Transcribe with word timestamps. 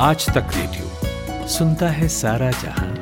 आज 0.00 0.26
तक 0.26 0.46
रेडियो। 0.56 1.46
सुनता 1.46 1.88
है 1.88 2.08
सारा 2.08 2.50
जहाँ। 2.50 2.94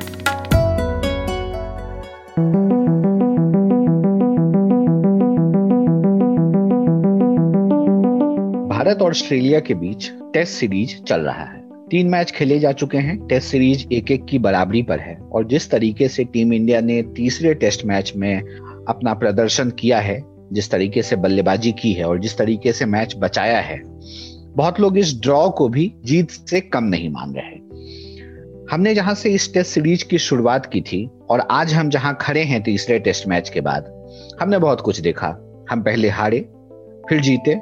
भारत 8.67 9.01
और 9.01 9.09
ऑस्ट्रेलिया 9.09 9.59
के 9.59 9.73
बीच 9.73 10.11
टेस्ट 10.33 10.53
सीरीज़ 10.53 11.03
चल 11.03 11.21
रहा 11.21 11.43
है। 11.43 11.61
तीन 11.91 12.07
मैच 12.07 12.31
खेले 12.31 12.59
जा 12.59 12.71
चुके 12.71 12.97
हैं। 12.97 13.27
टेस्ट 13.27 13.47
सीरीज़ 13.47 13.93
एक 13.93 14.11
एक 14.11 14.25
की 14.25 14.39
बराबरी 14.39 14.81
पर 14.83 14.99
है 14.99 15.17
और 15.31 15.47
जिस 15.47 15.71
तरीके 15.71 16.07
से 16.07 16.23
टीम 16.23 16.53
इंडिया 16.53 16.81
ने 16.81 17.01
तीसरे 17.01 17.53
टेस्ट 17.53 17.85
मैच 17.85 18.13
में 18.15 18.41
अपना 18.89 19.13
प्रदर्शन 19.13 19.69
किया 19.69 19.99
है, 19.99 20.23
जिस 20.53 20.71
तरीके 20.71 21.01
से 21.01 21.15
बल्लेबाजी 21.15 21.71
की 21.71 21.93
है 21.93 22.03
और 22.03 22.19
जिस 22.19 22.37
तरीके 22.37 22.73
से 22.73 22.85
मैच 22.85 23.15
बचाया 23.17 23.59
है 23.59 23.97
बहुत 24.57 24.79
लोग 24.79 24.97
इस 24.97 25.13
ड्रॉ 25.21 25.49
को 25.49 25.67
भी 25.69 25.93
जीत 26.05 26.29
से 26.29 26.59
कम 26.61 26.83
नहीं 26.83 27.09
मान 27.09 27.33
रहे 27.33 27.55
हमने 28.71 28.93
जहाँ 28.95 29.13
से 29.15 29.29
इस 29.29 29.53
टेस्ट 29.53 29.71
सीरीज़ 29.71 30.05
की 30.05 30.17
शुरुआत 30.17 30.65
की 30.65 30.81
थी, 30.81 31.09
और 31.29 31.39
आज 31.39 31.73
हम 31.73 31.89
जहाँ 31.89 32.17
खड़े 32.21 32.43
हैं 32.43 32.61
तीसरे 32.63 32.99
टेस्ट 32.99 33.27
मैच 33.27 33.49
के 33.49 33.61
बाद, 33.61 33.91
हमने 34.41 34.57
बहुत 34.57 34.81
कुछ 34.81 34.99
देखा। 34.99 35.27
हम 35.71 35.81
पहले 35.81 36.09
हारे, 36.09 36.39
फिर 37.09 37.21
जीते, 37.21 37.55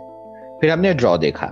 फिर 0.61 0.71
हमने 0.71 0.93
ड्रॉ 0.93 1.17
देखा। 1.17 1.51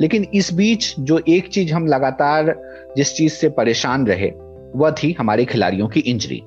लेकिन 0.00 0.26
इस 0.34 0.52
बीच 0.54 0.94
जो 1.00 1.20
एक 1.28 1.48
चीज़ 1.48 1.72
हम 1.72 1.86
लगातार 1.86 2.54
जिस 2.96 3.14
चीज़ 3.14 3.32
से 3.32 3.48
परेशान 3.48 4.06
रहे, 4.06 4.30
वह 4.76 4.90
थी 4.90 5.14
हमारे 5.18 5.44
खिलाड़ियों 5.44 5.88
की 5.88 6.00
इंजरी 6.00 6.42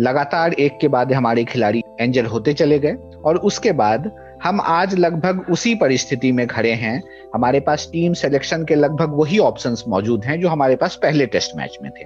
लगातार 0.00 0.52
एक 0.52 0.78
के 0.80 0.88
बाद 0.88 1.12
हमारे 1.12 1.44
खिलाड़ी 1.44 1.82
इंजर 2.00 2.24
होते 2.24 2.52
चले 2.52 2.78
गए, 2.78 2.94
और 3.24 3.36
उसके 3.36 3.72
बाद 3.72 4.12
हम 4.44 4.60
आज 4.60 4.94
लगभग 4.94 5.46
उसी 5.50 5.74
परिस्थिति 5.74 6.30
में 6.32 6.46
खड़े 6.46 6.72
हैं। 6.72 7.02
हमारे 7.34 7.60
पास 7.60 7.88
टीम 7.92 8.12
सिलेक्शन 8.12 8.64
के 8.64 8.74
लगभग 8.74 9.12
वही 9.12 9.38
ऑप्शंस 9.38 9.84
मौजूद 9.88 10.24
हैं 10.24 10.40
जो 10.40 10.48
हमारे 10.48 10.76
पास 10.76 10.94
पहले 10.94 11.26
टेस्ट 11.26 11.56
मैच 11.56 11.78
में 11.82 11.90
थे। 11.90 12.04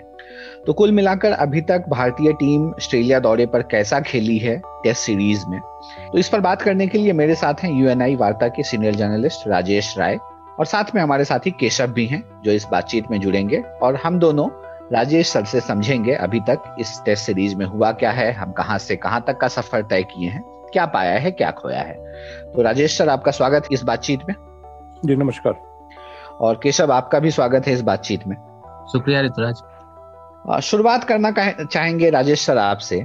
तो 0.66 0.72
कुल 0.72 0.92
मिलाकर 0.92 1.32
अभी 1.32 1.60
तक 1.60 1.84
भारतीय 1.88 2.32
टीम 2.32 2.68
ऑस्ट्रेलिया 2.68 3.18
दौरे 3.20 3.46
पर 3.46 3.62
कैसा 3.62 4.00
खेली 4.00 4.38
है 4.38 4.56
टेस्ट 4.84 5.00
सीरीज़ 5.00 5.44
में? 5.48 5.60
तो 6.12 6.18
इस 6.18 6.28
पर 6.28 6.40
बात 6.40 6.62
करने 6.62 6.86
के 6.86 6.98
लिए 6.98 7.12
मेरे 7.12 7.34
साथ 7.34 7.54
हैं 7.54 7.72
यूएनआई 7.80 8.14
वार्ता 8.16 8.48
के 8.48 8.62
सीनियर 8.62 8.94
जर्नलिस्ट 8.94 9.48
राजेश 9.48 9.94
राय 9.98 10.16
और 10.58 10.66
साथ 10.66 10.94
में 10.94 11.02
हमारे 11.02 11.24
साथी 11.24 11.50
केशव 11.50 11.86
भी 11.86 12.06
हैं 12.06 12.22
जो 12.44 12.52
इस 12.52 12.66
बातचीत 12.72 13.10
में 13.10 13.20
जुड़ेंगे 13.20 13.62
और 13.82 13.96
हम 13.96 14.18
दोनों 14.18 14.48
राजेश 14.92 15.28
सर 15.28 15.44
से 15.44 15.60
समझेंगे 15.60 16.14
अभी 16.14 16.40
तक 16.40 16.76
इस 16.80 17.00
टेस्ट 17.04 17.24
सीरीज़ 17.24 17.56
में 17.56 17.66
हुआ 17.66 17.92
क्या 17.92 18.10
है, 18.10 18.32
हम 18.32 18.52
कहाँ 18.52 18.78
से 18.78 18.96
कहाँ 18.96 19.24
तक 19.26 19.38
का 19.38 19.48
सफ़र 19.48 19.82
तय 19.82 20.02
किए 20.02 20.28
हैं। 20.28 20.42
क्या 20.72 20.86
पाया 20.86 21.18
है 21.18 21.30
क्या 21.30 21.50
खोया 21.50 21.80
है? 21.80 21.94
तो 22.52 22.62
राजेश 22.62 22.98
सर 22.98 23.08
आपका 23.08 23.30
स्वागत 23.30 23.68
इस 23.72 23.82
बातचीत 23.82 24.20
में। 24.28 24.34
जी 25.04 25.16
नमस्कार। 25.16 25.52
और 26.40 26.60
केशव 26.62 26.92
आपका 26.92 27.18
भी 27.18 27.30
स्वागत 27.30 27.66
है 27.66 27.72
इस 27.72 27.80
बातचीत 27.80 28.26
में। 28.26 28.36
शुक्रिया 28.92 29.20
ऋतुराज। 29.20 30.62
शुरुआत 30.62 31.04
करना 31.04 31.30
चाहेंगे 31.64 32.10
राजेश 32.10 32.40
सर 32.40 32.58
आपसे 32.58 33.00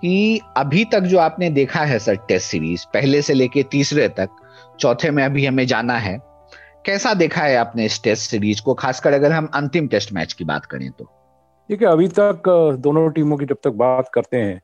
कि 0.00 0.40
अभी 0.56 0.84
तक 0.84 1.00
जो 1.00 1.18
आपने 1.18 1.50
देखा 1.50 1.80
है 1.80 1.98
सर 1.98 2.16
टेस्ट 2.28 2.50
सीरीज़ 2.50 2.84
पहले 2.94 3.22
से 3.22 3.34
लेके 3.34 3.62
तीसरे 3.62 4.08
तक 4.08 4.28
चौथे 4.80 5.10
में 5.10 5.24
अभी 5.24 5.46
हमें 5.46 5.66
जाना 5.66 5.98
है 5.98 6.18
कैसा 6.86 7.14
देखा 7.14 7.40
है 7.40 7.56
आपने 7.56 7.84
इस 7.84 8.02
टेस्ट 8.02 8.30
सीरीज़ 8.30 8.62
को? 8.62 8.74
खासकर 8.74 9.12
अगर 9.12 9.32
हम 9.32 9.48
अंतिम 9.54 9.86
टेस्ट 9.86 10.12
मैच 10.12 10.32
की 10.32 10.44
बात 10.44 10.64
करें 10.64 10.90
तो। 10.90 11.04
ठीक 11.70 11.82
है 11.82 11.88
अभी 11.88 12.08
तक 12.08 12.42
दोनों 12.80 13.10
टीमों 13.10 13.36
की 13.36 13.44
जब 13.44 13.56
तक 13.64 13.70
बात 13.70 14.10
करते 14.14 14.36
हैं 14.36 14.60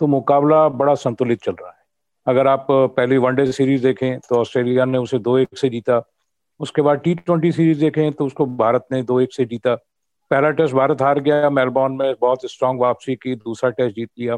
तो 0.00 0.06
मुकाबला 0.06 0.68
बड़ा 0.68 0.94
संतुलित 0.94 1.42
चल 1.42 1.52
रहा 1.52 1.68
है। 1.68 1.71
अगर 2.26 2.46
आप 2.46 2.66
पहली 2.70 3.16
वनडे 3.18 3.50
सीरीज़ 3.52 3.82
देखें 3.82 4.18
तो 4.20 4.36
ऑस्ट्रेलिया 4.36 4.84
ने 4.84 4.98
उसे 4.98 5.18
दो 5.18 5.36
एक 5.38 5.58
से 5.58 5.68
जीता। 5.68 6.02
उसके 6.60 6.82
बाद 6.82 6.98
टी 6.98 7.14
ट्वेंटी 7.14 7.52
सीरीज़ 7.52 7.80
देखें 7.80 8.12
तो 8.12 8.26
उसको 8.26 8.46
भारत 8.46 8.86
ने 8.92 9.02
दो 9.02 9.20
एक 9.20 9.32
से 9.34 9.44
जीता। 9.44 9.74
पहला 10.30 10.50
टेस्ट 10.50 10.74
भारत 10.74 11.02
हार 11.02 11.20
गया 11.20 11.50
मेलबॉर्न 11.50 11.92
में 11.92 12.14
बहुत 12.20 12.46
स्ट्रांग 12.46 12.80
वापसी 12.80 13.14
की, 13.16 13.34
दूसरा 13.34 13.70
टेस्ट 13.70 13.96
जीत 13.96 14.10
लिया। 14.18 14.36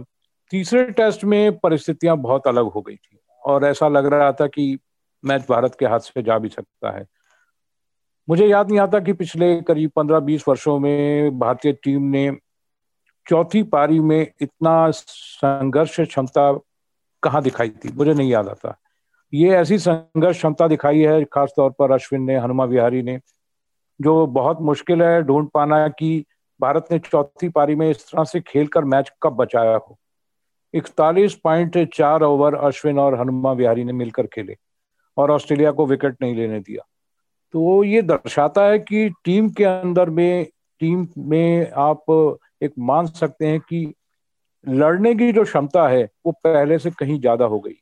तीसरे 0.52 0.84
टेस्ट 0.92 1.24
में 1.24 1.58
परिस्थितियाँ 1.58 2.16
बहुत 2.16 2.46
अलग 2.46 2.64
हो 2.64 2.80
गई 2.82 2.94
थी, 2.94 3.18
और 3.42 3.64
ऐसा 3.64 3.88
लग 3.88 4.06
रहा 4.06 4.32
था 4.32 4.46
कि 4.46 4.78
मैच 5.24 5.46
भारत 5.50 5.76
के 5.80 5.86
हाथ 5.86 6.00
से 6.00 6.22
जा 6.22 6.38
भी 6.38 6.48
सकता 6.48 6.96
है। 6.98 7.06
मुझे 8.28 8.46
याद 8.46 8.68
नहीं 8.68 8.80
आता 8.80 8.98
कि 9.00 9.12
पिछले 9.12 9.54
करीब 9.62 9.90
पंद्रह 9.96 10.20
बीस 10.20 10.44
वर्षों 10.48 10.78
में 10.78 11.38
भारतीय 11.38 11.72
टीम 11.72 12.02
ने 12.02 12.30
चौथी 13.26 13.62
पारी 13.62 13.98
में 14.00 14.20
इतना 14.40 14.90
संघर्ष 14.90 16.00
क्षमता 16.00 16.52
कहाँ 17.24 17.42
दिखाई 17.42 17.68
थी? 17.68 17.92
मुझे 17.92 18.14
नहीं 18.14 18.30
याद 18.30 18.48
आता। 18.48 18.76
ये 19.32 19.50
ऐसी 19.50 19.78
संघर्ष 19.78 20.36
क्षमता 20.36 20.68
दिखाई 20.68 21.00
है 21.00 21.24
खास 21.24 21.52
तौर 21.56 21.70
पर 21.70 21.92
अश्विन 21.92 22.22
ने, 22.22 22.38
हनुमा 22.38 22.64
विहारी 22.64 23.02
ने, 23.02 23.18
जो 24.00 24.26
बहुत 24.26 24.60
मुश्किल 24.60 25.02
है 25.02 25.22
ढूंढ 25.22 25.48
पाना 25.54 25.88
कि 25.88 26.24
भारत 26.60 26.86
ने 26.92 26.98
चौथी 26.98 27.48
पारी 27.48 27.74
में 27.74 27.90
इस 27.90 28.04
तरह 28.06 28.24
से 28.24 28.40
खेलकर 28.40 28.84
मैच 28.84 29.12
कब 29.22 29.32
बचाया 29.32 29.76
हो। 29.76 29.98
इकतालीस 30.74 31.34
पॉइंट 31.34 31.78
चार 31.94 32.22
ओवर 32.22 32.54
अश्विन 32.54 32.98
और 32.98 33.20
हनुमा 33.20 33.52
विहारी 33.52 33.84
ने 33.84 33.92
मिलकर 33.92 34.26
खेले 34.26 34.56
और 35.16 35.30
ऑस्ट्रेलिया 35.30 35.70
को 35.70 35.86
विकेट 35.86 36.16
नहीं 36.22 36.34
लेने 36.34 36.60
दिया। 36.60 36.86
तो 37.52 37.84
ये 37.84 38.02
दर्शाता 38.02 38.64
है 38.64 38.78
कि 38.78 39.08
टीम 39.24 39.50
के 39.50 39.64
अंदर 39.64 40.10
में, 40.10 40.46
टीम 40.80 41.06
में 41.18 41.70
आप 41.70 42.38
एक 42.62 42.72
मान 42.78 43.06
सकते 43.06 43.46
हैं 43.46 43.60
कि 43.60 43.94
लड़ने 44.68 45.14
की 45.14 45.32
जो 45.32 45.44
क्षमता 45.44 45.88
है, 45.88 46.08
वो 46.26 46.32
पहले 46.32 46.78
से 46.78 46.90
कहीं 46.90 47.20
ज़्यादा 47.20 47.44
हो 47.44 47.60
गई। 47.60 47.74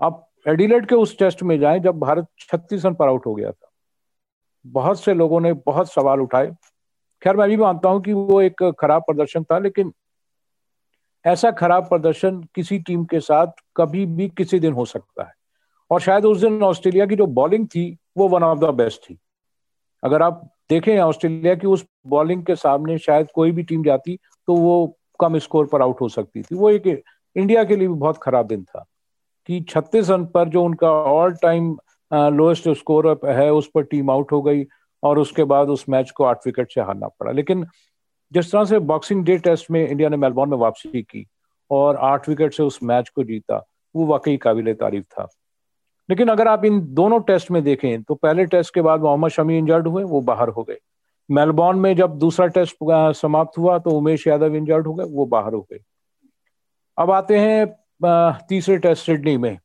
आप 0.00 0.26
एडिलेट 0.48 0.88
के 0.88 0.94
उस 0.94 1.18
टेस्ट 1.18 1.42
में 1.42 1.58
जाएँ, 1.60 1.80
जब 1.80 1.98
भारत 1.98 2.26
छत्तीस 2.38 2.84
रन 2.84 2.94
पर 2.94 3.08
आउट 3.08 3.26
हो 3.26 3.34
गया 3.34 3.50
था। 3.50 3.70
बहुत 4.66 5.00
से 5.00 5.14
लोगों 5.14 5.40
ने 5.40 5.52
बहुत 5.52 5.92
सवाल 5.92 6.20
उठाए। 6.20 6.46
खैर, 7.22 7.36
मैं 7.36 7.48
भी 7.48 7.56
मानता 7.56 7.88
हूँ 7.88 8.02
कि 8.02 8.12
वो 8.12 8.40
एक 8.40 8.62
खराब 8.80 9.02
प्रदर्शन 9.02 9.44
था, 9.44 9.58
लेकिन 9.58 9.92
ऐसा 11.24 11.50
खराब 11.50 11.88
प्रदर्शन 11.88 12.42
किसी 12.54 12.78
टीम 12.78 13.04
के 13.04 13.20
साथ 13.20 13.46
कभी 13.76 14.06
भी 14.06 14.28
किसी 14.28 14.60
दिन 14.60 14.72
हो 14.72 14.84
सकता 14.84 15.24
है। 15.24 15.32
और 15.90 16.00
शायद 16.00 16.24
उस 16.24 16.40
दिन 16.40 16.62
ऑस्ट्रेलिया 16.62 17.06
की 17.06 17.16
जो 17.16 17.26
बॉलिंग 17.26 17.66
थी, 17.66 17.98
वो 18.16 18.28
वन 18.28 18.42
ऑफ़ 18.42 18.58
द 18.58 18.64
बेस्ट 18.64 19.00
थी। 19.00 19.18
अगर 20.02 20.22
आप 20.22 20.56
देखें 20.70 20.98
ऑस्ट्रेलिया 20.98 21.54
की 21.54 21.66
उस 21.66 21.86
बॉलिंग 22.06 22.44
के 22.44 22.54
सामने 22.56 22.98
शायद 22.98 23.28
कोई 23.34 23.52
भी 23.52 23.62
टीम 23.62 23.84
जाती 23.84 24.16
तो 24.48 24.54
वो 24.56 24.96
कम 25.20 25.38
स्कोर 25.38 25.66
पर 25.66 25.82
आउट 25.82 26.00
हो 26.00 26.08
सकती 26.08 26.42
थी। 26.42 26.54
वो 26.54 26.70
एक 26.70 27.02
इंडिया 27.36 27.64
के 27.64 27.76
लिए 27.76 27.88
भी 27.88 27.94
बहुत 27.94 28.18
खराब 28.22 28.46
दिन 28.46 28.62
था 28.64 28.84
कि 29.46 29.60
36 29.60 30.10
रन 30.10 30.24
पर 30.26 30.48
जो 30.48 30.62
उनका 30.64 30.90
ऑल 30.90 31.34
टाइम 31.42 31.76
लोएस्ट 32.12 32.68
स्कोर 32.68 33.08
है, 33.26 33.52
उस 33.52 33.70
पर 33.74 33.82
टीम 33.82 34.10
आउट 34.10 34.32
हो 34.32 34.42
गई 34.42 34.64
और 35.02 35.18
उसके 35.18 35.44
बाद 35.44 35.68
उस 35.68 35.88
मैच 35.88 36.10
को 36.10 36.24
आठ 36.24 36.46
विकेट 36.46 36.72
से 36.72 36.80
हारना 36.80 37.08
पड़ा। 37.08 37.32
लेकिन 37.32 37.66
जिस 38.32 38.50
तरह 38.52 38.64
से 38.64 38.78
बॉक्सिंग 38.78 39.24
डे 39.24 39.36
टेस्ट 39.38 39.70
में 39.70 39.86
इंडिया 39.88 40.08
ने 40.08 40.16
मेलबॉर्न 40.16 40.50
में 40.50 40.56
वापसी 40.58 41.02
की 41.02 41.26
और 41.70 41.96
आठ 41.96 42.28
विकेट 42.28 42.54
से 42.54 42.62
उस 42.62 42.78
मैच 42.82 43.08
को 43.08 43.24
जीता, 43.24 43.64
वो 43.94 44.06
वाकई 44.06 44.36
काबिल 44.36 44.72
तारीफ़ 44.74 45.04
था। 45.04 45.28
लेकिन 46.10 46.28
अगर 46.28 46.48
आप 46.48 46.64
इन 46.64 46.80
दोनों 46.94 47.20
टेस्ट 47.20 47.50
में 47.50 47.62
देखें 47.62 48.02
तो 48.02 48.14
पहले 48.14 48.44
टेस्ट 48.46 48.74
के 48.74 48.82
बाद 48.82 49.00
मोहम्मद 49.00 49.30
शमी 49.30 49.58
इंजर्ड 49.58 49.86
हुए, 49.86 50.02
वो 50.04 50.20
बाहर 50.20 50.48
हो 50.48 50.62
गए। 50.62 50.78
मेलबॉर्न 51.30 51.78
में 51.78 51.94
जब 51.96 52.18
दूसरा 52.18 52.46
टेस्ट 52.48 52.76
समाप्त 53.16 53.58
हुआ 53.58 53.78
तो 53.78 53.90
उमेश 53.90 54.26
यादव 54.26 54.54
इंजर्ड 54.56 54.86
हो 54.86 54.94
गए, 54.94 55.04
वो 55.04 55.26
बाहर 55.26 55.54
हो 55.54 55.60
गए। 55.62 55.78
अब 56.98 57.10
आते 57.10 57.38
हैं 57.38 58.36
तीसरे 58.48 58.76
टेस्ट 58.78 59.06
सिडनी 59.06 59.36
में, 59.36 59.58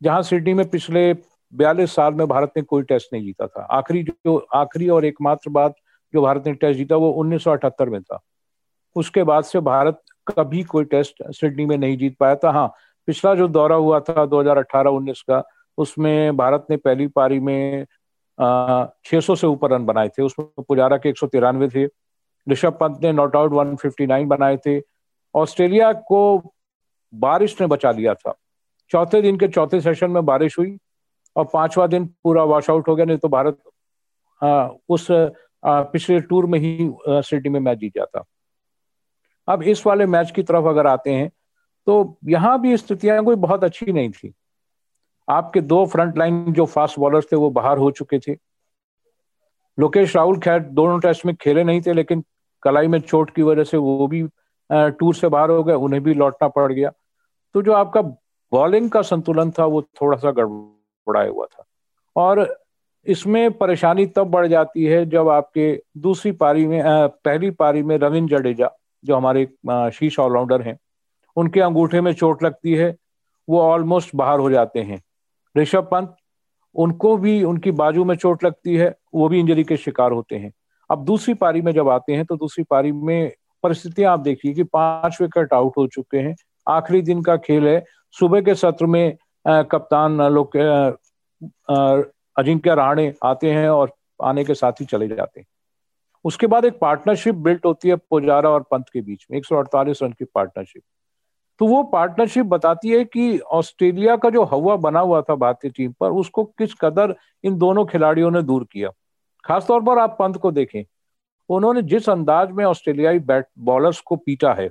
जहाँ 0.00 0.22
सिडनी 0.22 0.54
में 0.54 0.68
पिछले 0.70 1.12
बयालीस 1.52 1.94
साल 1.94 2.14
में 2.14 2.26
भारत 2.28 2.52
ने 2.56 2.62
कोई 2.62 2.82
टेस्ट 2.82 3.12
नहीं 3.12 3.24
जीता 3.24 3.46
था। 3.46 3.62
आखिरी 3.70 4.02
जो, 4.02 4.36
आखिरी 4.54 4.88
और 4.88 5.04
एकमात्र 5.04 5.50
बात 5.50 5.74
जो 6.14 6.22
भारत 6.22 6.46
ने 6.46 6.52
टेस्ट 6.54 6.78
जीता 6.78 6.96
वो 6.96 7.10
उन्नीस 7.12 7.44
सौ 7.44 7.50
अठहत्तर 7.50 7.88
में 7.88 8.00
था। 8.02 8.20
उसके 8.96 9.22
बाद 9.22 9.44
से 9.44 9.60
भारत 9.60 10.00
कभी 10.28 10.62
कोई 10.64 10.84
टेस्ट 10.84 11.22
सिडनी 11.30 11.64
में 11.66 11.76
नहीं 11.76 11.96
जीत 11.98 12.16
पाया 12.20 12.36
था। 12.36 12.50
हाँ 12.50 12.72
पिछला 13.08 13.34
जो 13.34 13.48
दौरा 13.48 13.76
हुआ 13.76 14.00
था 14.00 14.24
2018-19 14.26 15.22
का, 15.22 15.42
उसमें 15.78 16.36
भारत 16.36 16.66
ने 16.70 16.76
पहली 16.76 17.06
पारी 17.08 17.38
में 17.40 17.86
छह 18.40 19.20
सौ 19.20 19.34
से 19.34 19.46
ऊपर 19.46 19.70
रन 19.70 19.84
बनाए 19.86 20.08
थे। 20.08 20.22
उसमें 20.22 20.48
पुजारा 20.68 20.96
के 20.98 21.08
एक 21.08 21.18
सौ 21.18 21.26
तिरानवे 21.26 21.68
थे। 21.68 21.86
ऋषभ 22.46 22.76
पंत 22.80 23.02
ने 23.02 23.12
not 23.12 23.36
out 23.36 23.52
one 23.52 23.74
fifty 23.76 24.06
nine 24.06 24.28
बनाए 24.28 24.56
थे। 24.66 24.80
ऑस्ट्रेलिया 25.34 25.92
को 25.92 26.52
बारिश 27.12 27.60
ने 27.60 27.66
बचा 27.66 27.90
लिया 27.90 28.14
था। 28.14 28.34
चौथे 28.90 29.20
दिन 29.22 29.36
के 29.38 29.48
चौथे 29.48 29.80
सेशन 29.80 30.10
में 30.10 30.24
बारिश 30.26 30.58
हुई 30.58 30.76
और 31.36 31.44
पांचवा 31.52 31.86
दिन 31.86 32.06
पूरा 32.24 32.44
वॉश 32.44 32.70
आउट 32.70 32.88
हो 32.88 32.94
गया 32.96 33.06
नहीं 33.06 33.18
तो 33.18 33.28
भारत 33.28 33.58
आ, 34.42 34.68
उस 34.88 35.10
आ, 35.10 35.82
पिछले 35.82 36.20
टूर 36.20 36.46
में 36.46 36.58
ही 36.58 36.90
सिडनी 37.08 37.48
में 37.48 37.60
मैच 37.60 37.78
जीत 37.78 37.92
जाता 37.96 38.24
अब 39.48 39.62
इस 39.62 39.86
वाले 39.86 40.06
मैच 40.06 40.30
की 40.30 40.42
तरफ़ 40.42 40.66
अगर 40.66 40.86
आते 40.86 41.12
हैं 41.12 41.30
तो 41.86 42.18
यहाँ 42.28 42.60
भी 42.60 42.76
स्थितियाँ 42.76 43.22
कोई 43.24 43.36
बहुत 43.36 43.64
अच्छी 43.64 43.92
नहीं 43.92 44.10
थी। 44.10 44.32
आपके 45.30 45.60
दो 45.60 45.84
फ्रंट 45.86 46.18
लाइन 46.18 46.52
जो 46.52 46.64
फास्ट 46.66 46.98
बॉलर 46.98 47.22
थे, 47.22 47.36
वो 47.36 47.50
बाहर 47.50 47.78
हो 47.78 47.90
चुके 47.90 48.18
थे। 48.18 48.36
लोकेश 49.78 50.16
राहुल 50.16 50.38
खैर 50.38 50.60
दोनों 50.60 50.98
टेस्ट 51.00 51.26
में 51.26 51.34
खेले 51.34 51.64
नहीं 51.64 51.80
थे, 51.80 51.92
लेकिन 51.92 52.24
कलाई 52.62 52.86
में 52.86 52.98
चोट 53.00 53.30
की 53.30 53.42
वजह 53.42 53.64
से 53.64 53.76
वो 53.76 54.06
भी 54.06 54.22
टूर 54.70 55.14
से 55.14 55.28
बाहर 55.28 55.50
हो 55.50 55.62
गए, 55.64 55.74
उन्हें 55.74 56.02
भी 56.02 56.14
लौटना 56.14 56.48
पड़ 56.48 56.72
गया। 56.72 56.92
तो 57.54 57.62
जो 57.62 57.72
आपका 57.72 58.02
बॉलिंग 58.52 58.90
का 58.90 59.02
संतुलन 59.02 59.50
था, 59.50 59.64
वो 59.64 59.82
थोड़ा 59.82 60.16
सा 60.18 60.30
गड़बड़ाया 60.30 61.28
हुआ 61.30 61.46
था। 61.46 61.64
और 62.16 62.58
इसमें 63.06 63.50
परेशानी 63.52 64.06
तब 64.06 64.30
बढ़ 64.30 64.46
जाती 64.46 64.84
है 64.84 65.04
जब 65.06 65.28
आपके 65.28 65.82
दूसरी 65.96 66.32
पारी 66.32 66.66
में 66.66 66.82
पहली 66.84 67.50
पारी 67.50 67.82
में 67.82 67.96
रविंद्र 67.98 68.38
जडेजा, 68.38 68.70
जो 69.04 69.16
हमारे 69.16 69.46
शीश 69.92 70.18
ऑलराउंडर 70.18 70.62
हैं, 70.62 70.78
उनके 71.36 71.60
अंगूठे 71.60 72.00
में 72.00 72.12
चोट 72.12 72.42
लगती 72.42 72.74
है, 72.74 72.96
वो 73.48 73.60
ऑलमोस्ट 73.60 74.10
बाहर 74.14 74.38
हो 74.38 74.50
जाते 74.50 74.80
हैं। 74.80 75.00
ऋषभ 75.56 75.88
पंत 75.90 76.16
उनको 76.74 77.16
भी 77.16 77.42
उनकी 77.44 77.70
बाजू 77.72 78.04
में 78.04 78.14
चोट 78.16 78.44
लगती 78.44 78.76
है 78.76 78.94
वो 79.14 79.28
भी 79.28 79.40
इंजरी 79.40 79.64
के 79.64 79.76
शिकार 79.76 80.12
होते 80.12 80.36
हैं। 80.36 80.52
अब 80.90 81.04
दूसरी 81.04 81.34
पारी 81.34 81.62
में 81.62 81.72
जब 81.72 81.88
आते 81.88 82.12
हैं 82.12 82.24
तो 82.24 82.36
दूसरी 82.36 82.64
पारी 82.70 82.92
में 82.92 83.32
परिस्थितियाँ 83.62 84.12
आप 84.12 84.20
देखिए 84.20 84.52
कि 84.54 84.64
पाँच 84.64 85.20
विकेट 85.20 85.52
आउट 85.54 85.72
हो 85.76 85.86
चुके 85.86 86.18
हैं। 86.18 86.34
आखिरी 86.66 87.02
दिन 87.02 87.22
का 87.22 87.36
खेल 87.36 87.66
है। 87.68 87.84
सुबह 88.14 88.40
के 88.40 88.54
सत्र 88.54 88.86
में 88.86 89.16
आ, 89.44 89.62
कप्तान 89.62 90.22
लोग 90.22 90.56
अजिंक्य 92.36 92.74
रहाणे 92.74 93.12
आते 93.22 93.50
हैं 93.52 93.68
और 93.68 93.92
आने 94.22 94.44
के 94.44 94.54
साथ 94.54 94.80
ही 94.80 94.84
चले 94.86 95.08
जाते 95.08 95.40
हैं। 95.40 95.46
उसके 96.24 96.46
बाद 96.46 96.64
एक 96.64 96.78
पार्टनरशिप 96.78 97.34
बिल्ट 97.34 97.64
होती 97.66 97.88
है 97.88 97.96
पुजारा 98.10 98.50
और 98.50 98.62
पंत 98.70 98.88
के 98.92 99.00
बीच 99.00 99.26
में 99.30 99.38
एक 99.38 99.44
सौ 99.44 99.56
अड़तालीस 99.56 100.02
रन 100.02 100.12
की 100.12 100.24
पार्टनरशिप 100.24 100.82
तो 101.60 101.66
वो 101.66 101.82
पार्टनरशिप 101.84 102.46
बताती 102.46 102.88
है 102.88 103.04
कि 103.04 103.38
ऑस्ट्रेलिया 103.52 104.16
का 104.16 104.28
जो 104.30 104.44
हवा 104.44 104.76
बना 104.78 105.00
हुआ 105.00 105.20
था 105.22 105.34
भारतीय 105.34 105.70
टीम 105.70 105.92
पर, 105.92 106.10
उसको 106.10 106.44
किस 106.44 106.74
कदर 106.74 107.14
इन 107.44 107.58
दोनों 107.58 107.84
खिलाड़ियों 107.86 108.30
ने 108.30 108.42
दूर 108.42 108.64
किया। 108.72 108.90
खासतौर 109.44 109.82
पर 109.82 109.98
आप 109.98 110.16
पंत 110.18 110.36
को 110.36 110.52
देखें, 110.52 110.84
उन्होंने 111.50 111.82
जिस 111.84 112.08
अंदाज 112.08 112.50
में 112.50 112.64
ऑस्ट्रेलियाई 112.64 113.18
बैट 113.20 113.46
बॉलर्स 113.60 114.00
को 114.00 114.16
पीटा 114.16 114.52
है, 114.54 114.68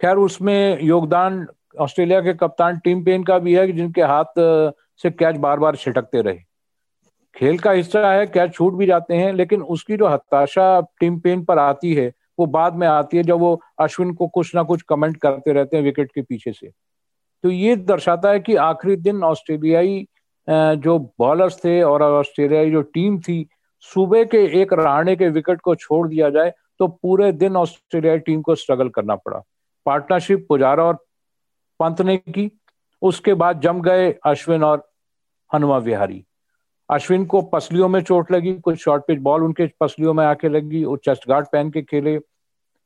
खैर 0.00 0.16
उसमें 0.16 0.82
योगदान 0.82 1.46
ऑस्ट्रेलिया 1.80 2.20
के 2.20 2.34
कप्तान 2.34 2.78
टीम 2.78 3.04
पेन 3.04 3.24
का 3.24 3.38
भी 3.38 3.54
है 3.54 3.70
जिनके 3.72 4.02
हाथ, 4.02 4.34
से 4.96 5.10
कैच 5.10 5.36
बार 5.36 5.58
बार 5.58 5.76
छिटकते 5.76 6.20
रहे। 6.22 6.38
खेल 7.36 7.58
का 7.58 7.70
हिस्सा 7.72 8.10
है 8.10 8.26
कैच 8.26 8.52
छूट 8.54 8.74
भी 8.74 8.86
जाते 8.86 9.14
हैं, 9.14 9.32
लेकिन 9.32 9.62
उसकी 9.62 9.96
जो 9.96 10.08
हताशा 10.08 10.80
टीम 11.00 11.18
पेन 11.20 11.44
पर 11.44 11.58
आती 11.58 11.94
है 11.94 12.12
वो 12.38 12.46
बाद 12.48 12.74
में 12.74 12.86
आती 12.88 13.16
है 13.16 13.22
जब 13.22 13.38
वो 13.38 13.60
अश्विन 13.80 14.12
को 14.14 14.26
कुछ 14.28 14.54
ना 14.54 14.62
कुछ 14.62 14.82
कमेंट 14.82 15.16
करते 15.16 15.52
रहते 15.52 15.76
हैं 15.76 15.84
विकेट 15.84 16.10
के 16.14 16.22
पीछे 16.22 16.52
से। 16.52 16.70
तो 17.44 17.50
ये 17.50 17.76
दर्शाता 17.76 18.30
है 18.30 18.40
कि 18.40 18.54
आखिरी 18.56 18.96
दिन 18.96 19.22
ऑस्ट्रेलियाई 19.24 20.06
जो 20.48 20.98
बॉलर्स 21.18 21.58
थे 21.64 21.80
और 21.82 22.02
ऑस्ट्रेलियाई 22.02 22.70
जो 22.70 22.82
टीम 22.84 23.18
थी, 23.20 23.46
सुबह 23.84 24.24
के 24.24 24.44
एक 24.60 24.72
रहाणे 24.72 25.16
के 25.16 25.28
विकेट 25.28 25.60
को 25.60 25.74
छोड़ 25.74 26.06
दिया 26.08 26.30
जाए 26.30 26.52
तो 26.78 26.86
पूरे 26.88 27.30
दिन 27.32 27.56
ऑस्ट्रेलियाई 27.56 28.18
टीम 28.18 28.42
को 28.42 28.54
स्ट्रगल 28.54 28.88
करना 28.88 29.14
पड़ा। 29.16 29.42
पार्टनरशिप 29.86 30.46
पुजारा 30.48 30.84
और 30.84 30.94
पंत 31.80 32.00
ने 32.00 32.16
की, 32.18 32.50
उसके 33.02 33.34
बाद 33.34 33.60
जम 33.60 33.80
गए 33.82 34.10
अश्विन 34.26 34.64
और 34.64 34.82
हनुमा 35.50 35.78
विहारी। 35.78 36.24
अश्विन 36.90 37.24
को 37.24 37.42
पसलियों 37.42 37.88
में 37.88 38.00
चोट 38.00 38.32
लगी, 38.32 38.54
कुछ 38.54 38.78
शॉर्ट 38.78 39.02
पिच 39.08 39.18
बॉल 39.18 39.44
उनके 39.44 39.70
पसलियों 39.80 40.14
में 40.14 40.26
आके 40.26 40.48
लगी, 40.48 40.84
वो 40.84 40.96
चेस्ट 40.96 41.28
गार्ड 41.28 41.46
पहन 41.46 41.70
के 41.70 41.82
खेले। 41.82 42.20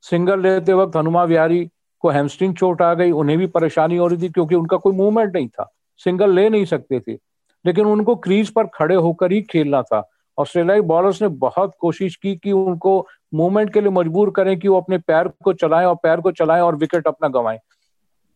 सिंगल 0.03 0.41
लेते 0.41 0.73
वक्त 0.73 0.97
हनुमा 0.97 1.25
विहारी 1.25 1.71
को 2.01 2.09
हैमस्ट्रिंग 2.09 2.55
चोट 2.55 2.83
आ 2.83 2.95
गई, 2.95 3.11
उन्हें 3.11 3.39
भी 3.39 3.47
परेशानी 3.47 3.97
हो 3.97 4.07
रही 4.07 4.23
थी 4.23 4.29
क्योंकि 4.29 4.55
उनका 4.55 4.77
कोई 4.77 4.93
मूवमेंट 4.93 5.35
नहीं 5.35 5.49
था। 5.49 5.75
सिंगल 5.97 6.33
ले 6.33 6.49
नहीं 6.49 6.65
सकते 6.65 7.01
थे। 7.01 7.19
लेकिन 7.67 7.87
उनको 7.87 8.17
क्रीज 8.17 8.51
पर 8.51 8.67
खड़े 8.67 8.95
होकर 8.95 9.33
ही 9.33 9.43
खेलना 9.43 9.83
था। 9.83 10.11
ऑस्ट्रेलियाई 10.39 10.81
बॉलर्स 10.81 11.23
ने 11.23 11.29
बहुत 11.29 11.73
कोशिश 11.81 12.17
की 12.17 12.37
कि 12.37 12.53
उनको 12.53 13.07
मूवमेंट 13.35 13.73
के 13.73 13.81
लिए 13.81 13.91
मजबूर 13.91 14.31
करें 14.31 14.59
कि 14.59 14.69
वो 14.69 14.81
अपने 14.81 14.99
पैर 14.99 15.29
को 15.29 15.53
चलाएँ 15.53 15.87
और 15.87 15.95
पैर 15.95 16.21
को 16.21 16.31
चलाएँ 16.31 16.61
और 16.61 16.77
विकेट 16.77 17.07
अपना 17.07 17.29
गंवाएँ। 17.29 17.59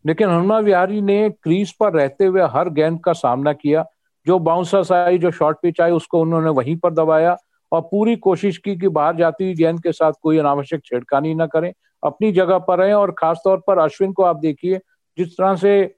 लेकिन 0.07 0.29
हनुमा 0.29 0.59
विहारी 0.59 1.01
ने 1.01 1.31
क्रीज 1.31 1.73
पर 1.73 1.93
रहते 1.93 2.25
हुए 2.25 2.43
हर 2.43 2.69
गेंद 2.69 3.01
का 3.05 3.13
सामना 3.13 3.53
किया। 3.53 3.87
जो 4.27 4.39
बाउंसर्स 4.39 4.93
आई, 4.93 5.19
जो 5.19 5.31
शॉर्ट 5.31 5.59
पिच 5.63 5.81
आई, 5.81 5.91
उसको 5.91 6.21
उन्होंने 6.21 6.51
वहीं 6.51 6.77
पर 6.77 6.93
दबाया 6.95 7.37
और 7.73 7.81
पूरी 7.81 8.17
कोशिश 8.17 8.59
की 8.59 8.77
कि 8.77 8.89
बाहर 8.91 9.17
जाती 9.17 9.45
हुई 9.45 9.55
गेंद 9.55 9.83
के 9.83 9.93
साथ 9.93 10.13
कोई 10.23 10.39
अनावश्यक 10.39 10.85
छेड़खानी 10.85 11.35
न 11.35 11.47
करें, 11.47 11.73
अपनी 12.03 12.33
जगह 12.33 12.59
पर 12.59 12.79
रहे 12.79 12.93
और 12.93 13.11
खासतौर 13.19 13.63
पर 13.67 13.79
अश्विन 13.79 14.13
को 14.13 14.23
आप 14.23 14.37
देखिए, 14.37 14.79
जिस 15.19 15.37
तरह 15.39 15.57
से 15.57 15.95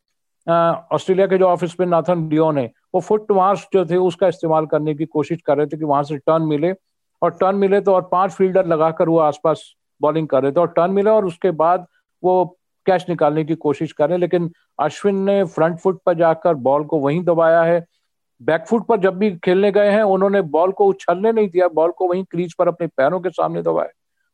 ऑस्ट्रेलिया 0.46 1.26
के 1.26 1.38
जो 1.38 1.46
ऑफ़िस 1.46 1.78
में 1.80 1.86
नाथन 1.86 2.28
डियोन 2.28 2.58
है, 2.58 2.70
वो 2.94 3.00
फुट 3.00 3.30
मार्स 3.32 3.66
जो 3.74 3.84
थे 3.86 3.96
उसका 3.96 4.28
इस्तेमाल 4.28 4.66
करने 4.66 4.94
की 4.94 5.04
कोशिश 5.06 5.40
कर 5.46 5.56
रहे 5.58 5.66
थे 5.66 5.76
कि 5.76 5.84
वहाँ 5.84 6.02
से 6.02 6.16
टर्न 6.16 6.42
मिले 6.42 6.72
और 7.22 7.30
टर्न 7.40 7.56
मिले 7.56 7.80
तो 7.80 7.94
और 7.94 8.08
पाँच 8.12 8.32
फील्डर 8.32 8.66
लगाकर 8.66 9.08
वो 9.08 9.18
आसपास 9.18 9.62
बॉलिंग 10.00 10.28
कर 10.28 10.42
रहे 10.42 10.52
थे 10.52 10.60
और 10.60 10.68
टर्न 10.76 10.90
मिले 10.90 11.10
और 11.10 11.24
उसके 11.26 11.50
बाद 11.50 11.86
वो 12.22 12.44
कैच 12.86 13.06
निकालने 13.08 13.44
की 13.44 13.54
कोशिश 13.54 13.92
कर 13.92 14.08
रहे 14.08 14.18
लेकिन 14.18 14.50
अश्विन 14.80 15.22
ने 15.24 15.42
फ्रंट 15.44 15.78
फुट 15.78 16.00
पर 16.06 16.14
जाकर 16.14 16.54
बॉल 16.66 16.84
को 16.84 16.98
वहीं 16.98 17.22
दबाया 17.24 17.62
है 17.62 17.84
बैकफुट 18.44 18.86
पर 18.86 19.00
जब 19.00 19.16
भी 19.18 19.30
खेलने 19.36 19.70
गए 19.72 19.90
हैं, 19.90 20.02
उन्होंने 20.02 20.40
बॉल 20.42 20.72
को 20.72 20.86
उछलने 20.86 21.32
नहीं 21.32 21.48
दिया 21.48 21.68
बॉल 21.70 21.90
को 21.90 22.08
वहीं 22.08 22.24
क्रीज 22.24 22.54
पर 22.54 22.68
अपने 22.68 22.86
पैरों 22.86 23.20
के 23.20 23.30
सामने 23.30 23.62
दबाया। 23.62 23.90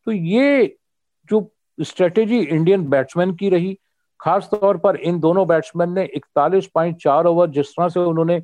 तो 0.07 0.13
ये 0.13 0.77
जो 1.31 1.51
स्ट्रेटेजी 1.79 2.39
इंडियन 2.39 2.89
बैट्समैन 2.91 3.35
की 3.35 3.49
रही, 3.49 3.79
खास 4.21 4.49
तौर 4.55 4.77
पर 4.77 4.97
इन 4.97 5.21
दोनों 5.21 5.47
बैट्समैन 5.49 5.93
ने 5.93 6.05
इकतालीस 6.07 6.67
पॉइंट 6.75 6.97
चार 6.97 7.27
ओवर 7.27 7.51
जिस 7.51 7.69
तरह 7.69 7.89
से 7.89 8.01
उन्होंने 8.01 8.43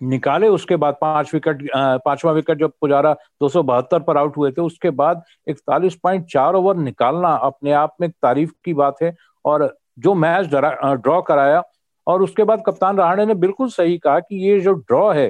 निकाले, 0.00 0.48
उसके 0.48 0.76
बाद 0.76 0.96
पाँच 1.00 1.32
विकेट 1.34 1.68
पांचवा 2.04 2.32
विकेट 2.32 2.58
जब 2.58 2.72
पुजारा 2.80 3.12
दो 3.40 3.48
सौ 3.48 3.62
बहत्तर 3.62 4.00
पर 4.00 4.16
आउट 4.16 4.36
हुए 4.36 4.50
थे, 4.52 4.60
उसके 4.60 4.90
बाद 4.92 5.22
इकतालीस 5.48 5.94
पॉइंट 6.02 6.24
चार 6.26 6.54
ओवर 6.54 6.76
निकालना 6.76 7.34
अपने 7.48 7.72
आप 7.72 7.96
में 8.00 8.08
तारीफ़ 8.12 8.52
की 8.64 8.74
बात 8.74 9.02
है। 9.02 9.14
और 9.44 9.74
जो 9.98 10.14
मैच 10.14 10.46
ड्रॉ 10.46 11.20
कराया 11.22 11.62
और 12.06 12.22
उसके 12.22 12.44
बाद 12.44 12.62
कप्तान 12.66 12.96
रहाणे 12.96 13.26
ने 13.26 13.34
बिल्कुल 13.36 13.68
सही 13.70 13.98
कहा 13.98 14.18
कि 14.20 14.36
ये 14.44 14.58
जो 14.60 14.72
ड्रॉ 14.72 15.10
है, 15.12 15.28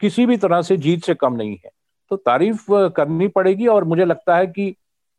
किसी 0.00 0.26
भी 0.26 0.36
तरह 0.36 0.62
से 0.62 0.76
जीत 0.76 1.04
से 1.04 1.14
कम 1.14 1.34
नहीं 1.34 1.56
है। 1.56 1.70
तो 2.10 2.16
तारीफ़ 2.16 2.66
करनी 2.96 3.28
पड़ेगी 3.28 3.66
और 3.66 3.84
मुझे 3.84 4.04
लगता 4.04 4.36
है 4.36 4.46
कि 4.48 4.74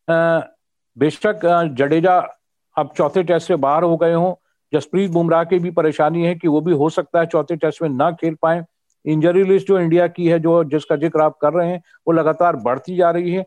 बेशक 0.08 1.46
जडेजा 1.78 2.18
अब 2.76 2.92
चौथे 2.98 3.24
टेस्ट 3.24 3.48
से 3.48 3.56
बाहर 3.58 3.84
हो 3.84 3.98
गए 3.98 4.14
हों। 4.14 4.34
जसप्रीत 4.74 5.12
बुमराह 5.12 5.44
की 5.44 5.60
भी 5.60 5.72
परेशानी 5.72 6.26
है 6.26 6.34
कि 6.36 6.48
वो 6.48 6.62
भी 6.62 6.74
हो 6.74 6.90
सकता 6.90 7.20
है 7.20 7.26
चौथे 7.26 7.56
टेस्ट 7.56 7.82
में 7.82 7.90
ना 7.90 8.12
खेल 8.12 8.36
पाए। 8.42 8.64
इंजरी 9.06 9.44
लिस्ट 9.44 9.68
जो 9.68 9.80
इंडिया 9.80 10.08
की 10.08 10.28
है, 10.28 10.40
जो 10.40 10.64
जिसका 10.64 10.96
ज़िक्र 10.96 11.22
आप 11.22 11.38
कर 11.38 11.54
रहे 11.54 11.70
हैं, 11.70 11.82
वो 12.08 12.14
लगातार 12.14 12.56
बढ़ती 12.56 12.96
जा 12.96 13.10
रही 13.12 13.34
है। 13.34 13.46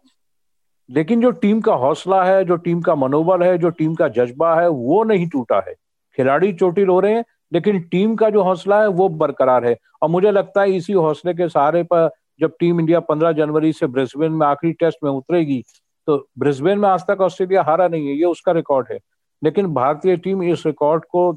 लेकिन 0.89 1.21
जो 1.21 1.31
टीम 1.33 1.61
का 1.61 1.75
हौसला 1.75 2.23
है, 2.25 2.45
जो 2.45 2.57
टीम 2.57 2.81
का 2.81 2.95
मनोबल 2.95 3.43
है, 3.43 3.57
जो 3.59 3.71
टीम 3.71 3.95
का 3.95 4.09
जज्बा 4.11 4.55
है, 4.61 4.69
वो 4.69 5.03
नहीं 5.05 5.29
टूटा 5.29 5.63
है। 5.69 5.75
खिलाड़ी 6.17 6.53
चोटिल 6.53 6.89
हो 6.89 6.99
रहे 7.01 7.15
हैं, 7.15 7.25
लेकिन 7.53 7.81
टीम 7.83 8.15
का 8.17 8.31
जो 8.31 8.43
हौसला 8.43 8.81
है 8.81 8.89
वो 8.91 9.09
बरकरार 9.11 9.67
है। 9.67 9.77
और 10.03 10.09
मुझे 10.09 10.31
लगता 10.31 10.63
है 10.63 10.77
इसी 10.77 10.93
हौसले 10.93 11.35
के 11.35 11.49
सहारे 11.49 11.83
पर 11.85 12.11
जब 12.41 12.53
टीम 12.61 12.81
इंडिया 12.81 13.01
पंद्रह 13.03 13.33
जनवरी 13.33 13.73
से 13.73 13.87
ब्रिस्बेन 13.89 14.33
में 14.33 14.47
आखिरी 14.47 14.73
टेस्ट 14.75 14.99
में 15.05 15.11
उतरेगी 15.11 15.63
तो 16.09 16.17
ब्रिस्बेन 16.39 16.79
में 16.79 16.89
आज 16.89 17.03
तक 17.09 17.21
ऑस्ट्रेलिया 17.21 17.63
हारा 17.63 17.87
नहीं 17.89 18.09
है, 18.09 18.15
ये 18.15 18.25
उसका 18.25 18.53
रिकॉर्ड 18.53 18.87
है। 18.91 18.99
लेकिन 19.43 19.67
भारतीय 19.75 20.17
टीम 20.17 20.43
इस 20.43 20.67
रिकॉर्ड 20.67 21.05
को 21.05 21.33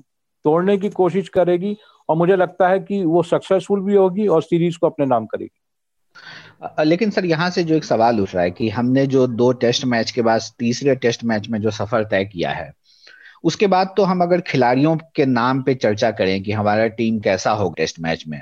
तोड़ने 0.45 0.77
की 0.77 0.89
कोशिश 0.91 1.29
करेगी 1.29 1.75
और 2.09 2.15
मुझे 2.17 2.35
लगता 2.35 2.67
है 2.67 2.79
कि 2.79 3.03
वो 3.03 3.23
सक्सेसफुल 3.23 3.81
भी 3.81 3.95
होगी 3.95 4.27
और 4.27 4.41
सीरीज़ 4.43 4.77
को 4.79 4.87
अपने 4.87 5.05
नाम 5.05 5.25
करेगी। 5.25 6.83
लेकिन 6.83 7.09
सर, 7.09 7.25
यहाँ 7.25 7.49
से 7.49 7.63
जो 7.63 7.75
एक 7.75 7.83
सवाल 7.83 8.19
उठ 8.21 8.33
रहा 8.33 8.43
है 8.43 8.51
कि 8.51 8.69
हमने 8.69 9.05
जो 9.07 9.25
दो 9.27 9.51
टेस्ट 9.53 9.85
मैच 9.85 10.11
के 10.11 10.21
बाद 10.21 10.41
तीसरे 10.59 10.95
टेस्ट 10.95 11.23
मैच 11.23 11.49
में 11.49 11.59
जो 11.61 11.71
सफ़र 11.71 12.03
तय 12.03 12.25
किया 12.25 12.51
है 12.51 12.71
उसके 13.45 13.67
बाद 13.67 13.93
तो 13.97 14.03
हम 14.03 14.21
अगर 14.21 14.41
खिलाड़ियों 14.41 14.97
के 15.15 15.25
नाम 15.25 15.61
पे 15.63 15.75
चर्चा 15.75 16.11
करें 16.11 16.43
कि 16.43 16.51
हमारा 16.51 16.87
टीम 16.87 17.19
कैसा 17.19 17.51
हो 17.51 17.73
टेस्ट 17.77 17.99
मैच 17.99 18.23
में 18.27 18.41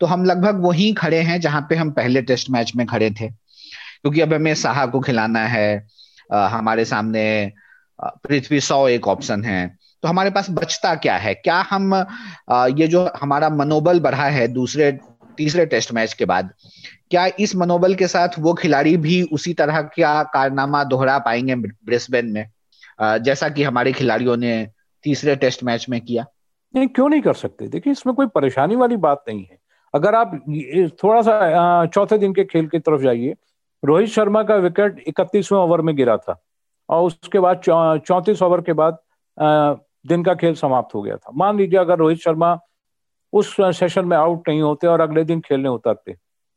तो 0.00 0.06
हम 0.06 0.24
लगभग 0.24 0.60
वहीं 0.60 0.94
खड़े 0.94 1.20
हैं 1.22 1.40
जहाँ 1.40 1.66
पे 1.70 1.76
हम 1.76 1.90
पहले 1.90 2.22
टेस्ट 2.22 2.50
मैच 2.50 2.72
में 2.76 2.86
खड़े 2.86 3.10
थे। 3.10 3.28
क्योंकि 3.28 4.20
अब 4.20 4.34
हमें 4.34 4.54
साहा 4.54 4.86
को 4.86 5.00
खिलाना 5.00 5.46
है 5.46 5.86
आ, 6.32 6.46
हमारे 6.48 6.84
सामने 6.84 7.52
पृथ्वी 8.04 8.60
सौ 8.60 8.88
एक 8.88 9.08
ऑप्शन 9.08 9.44
है। 9.44 9.76
तो 10.02 10.08
हमारे 10.08 10.30
पास 10.30 10.50
बचता 10.50 10.94
क्या 10.94 11.16
है? 11.16 11.34
क्या 11.34 11.66
हम 11.70 11.94
आ, 12.50 12.66
ये 12.66 12.86
जो 12.88 13.10
हमारा 13.20 13.48
मनोबल 13.48 14.00
बढ़ा 14.00 14.28
है 14.28 14.48
दूसरे 14.48 14.98
तीसरे 15.36 15.66
टेस्ट 15.66 15.92
मैच 15.92 16.12
के 16.12 16.24
बाद 16.24 16.50
क्या 17.10 17.28
इस 17.40 17.54
मनोबल 17.56 17.94
के 17.94 18.06
साथ 18.08 18.28
वो 18.38 18.54
खिलाड़ी 18.54 18.96
भी 18.96 19.22
उसी 19.22 19.54
तरह 19.54 19.80
का 19.82 20.22
कारनामा 20.22 20.84
दोहरा 20.84 21.18
पाएँगे 21.18 21.54
ब्रिस्बेन 21.54 22.26
में? 22.26 22.50
जैसा 23.02 23.48
कि 23.48 23.62
हमारे 23.62 23.92
खिलाड़ियों 23.92 24.36
ने 24.36 24.68
तीसरे 25.04 25.36
टेस्ट 25.36 25.64
मैच 25.64 25.86
में 25.90 26.00
किया। 26.00 26.24
नहीं, 26.74 26.88
क्यों 26.88 27.08
नहीं 27.08 27.20
कर 27.20 27.34
सकते? 27.34 27.68
देखिए, 27.68 27.92
इसमें 27.92 28.14
कोई 28.16 28.26
परेशानी 28.26 28.76
वाली 28.76 28.96
बात 28.96 29.24
नहीं 29.28 29.44
है। 29.44 29.58
अगर 29.94 30.14
आप 30.14 30.40
थोड़ा 31.02 31.20
सा 31.22 31.86
चौथे 31.86 32.18
दिन 32.18 32.34
के 32.34 32.44
खेल 32.44 32.66
की 32.68 32.78
तरफ़ 32.78 33.00
जाइए, 33.00 33.34
रोहित 33.82 34.08
शर्मा 34.08 34.42
का 34.42 34.54
विकेट 34.56 35.02
इकतीसवें 35.08 35.58
ओवर 35.58 35.80
में 35.80 35.94
गिरा 35.96 36.16
था 36.16 36.40
और 36.88 37.06
उसके 37.06 37.38
बाद 37.38 37.60
चौंतीस 38.06 38.42
ओवर 38.42 38.60
के 38.60 38.72
बाद 38.72 38.98
दिन 40.06 40.22
का 40.24 40.34
खेल 40.34 40.54
समाप्त 40.54 40.94
हो 40.94 41.02
गया 41.02 41.16
था। 41.16 41.30
मान 41.34 41.56
लीजिए, 41.58 41.78
अगर 41.78 41.98
रोहित 41.98 42.18
शर्मा 42.18 42.58
उस 43.32 43.56
सेशन 43.60 44.04
में 44.04 44.16
आउट 44.16 44.48
नहीं 44.48 44.60
होते 44.62 44.86
और 44.86 45.00
अगले 45.00 45.24
दिन 45.24 45.40
खेलने 45.40 45.68
उतरते 45.68 46.16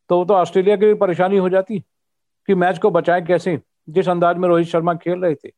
तो 0.10 0.24
तो 0.26 0.34
ऑस्ट्रेलिया 0.34 0.76
की 0.76 0.86
भी 0.86 0.94
परेशानी 0.94 1.38
हो 1.38 1.50
जाती 1.50 1.80
कि 2.48 2.56
मैच 2.56 2.78
को 2.80 2.90
बचाए 2.92 3.22
कैसे? 3.22 3.60
जिस 3.90 4.10
अंदाज 4.10 4.38
में 4.38 4.48
रोहित 4.50 4.68
शर्मा 4.68 4.94
खेल 4.96 5.20
रहे 5.20 5.36
थे। 5.36 5.50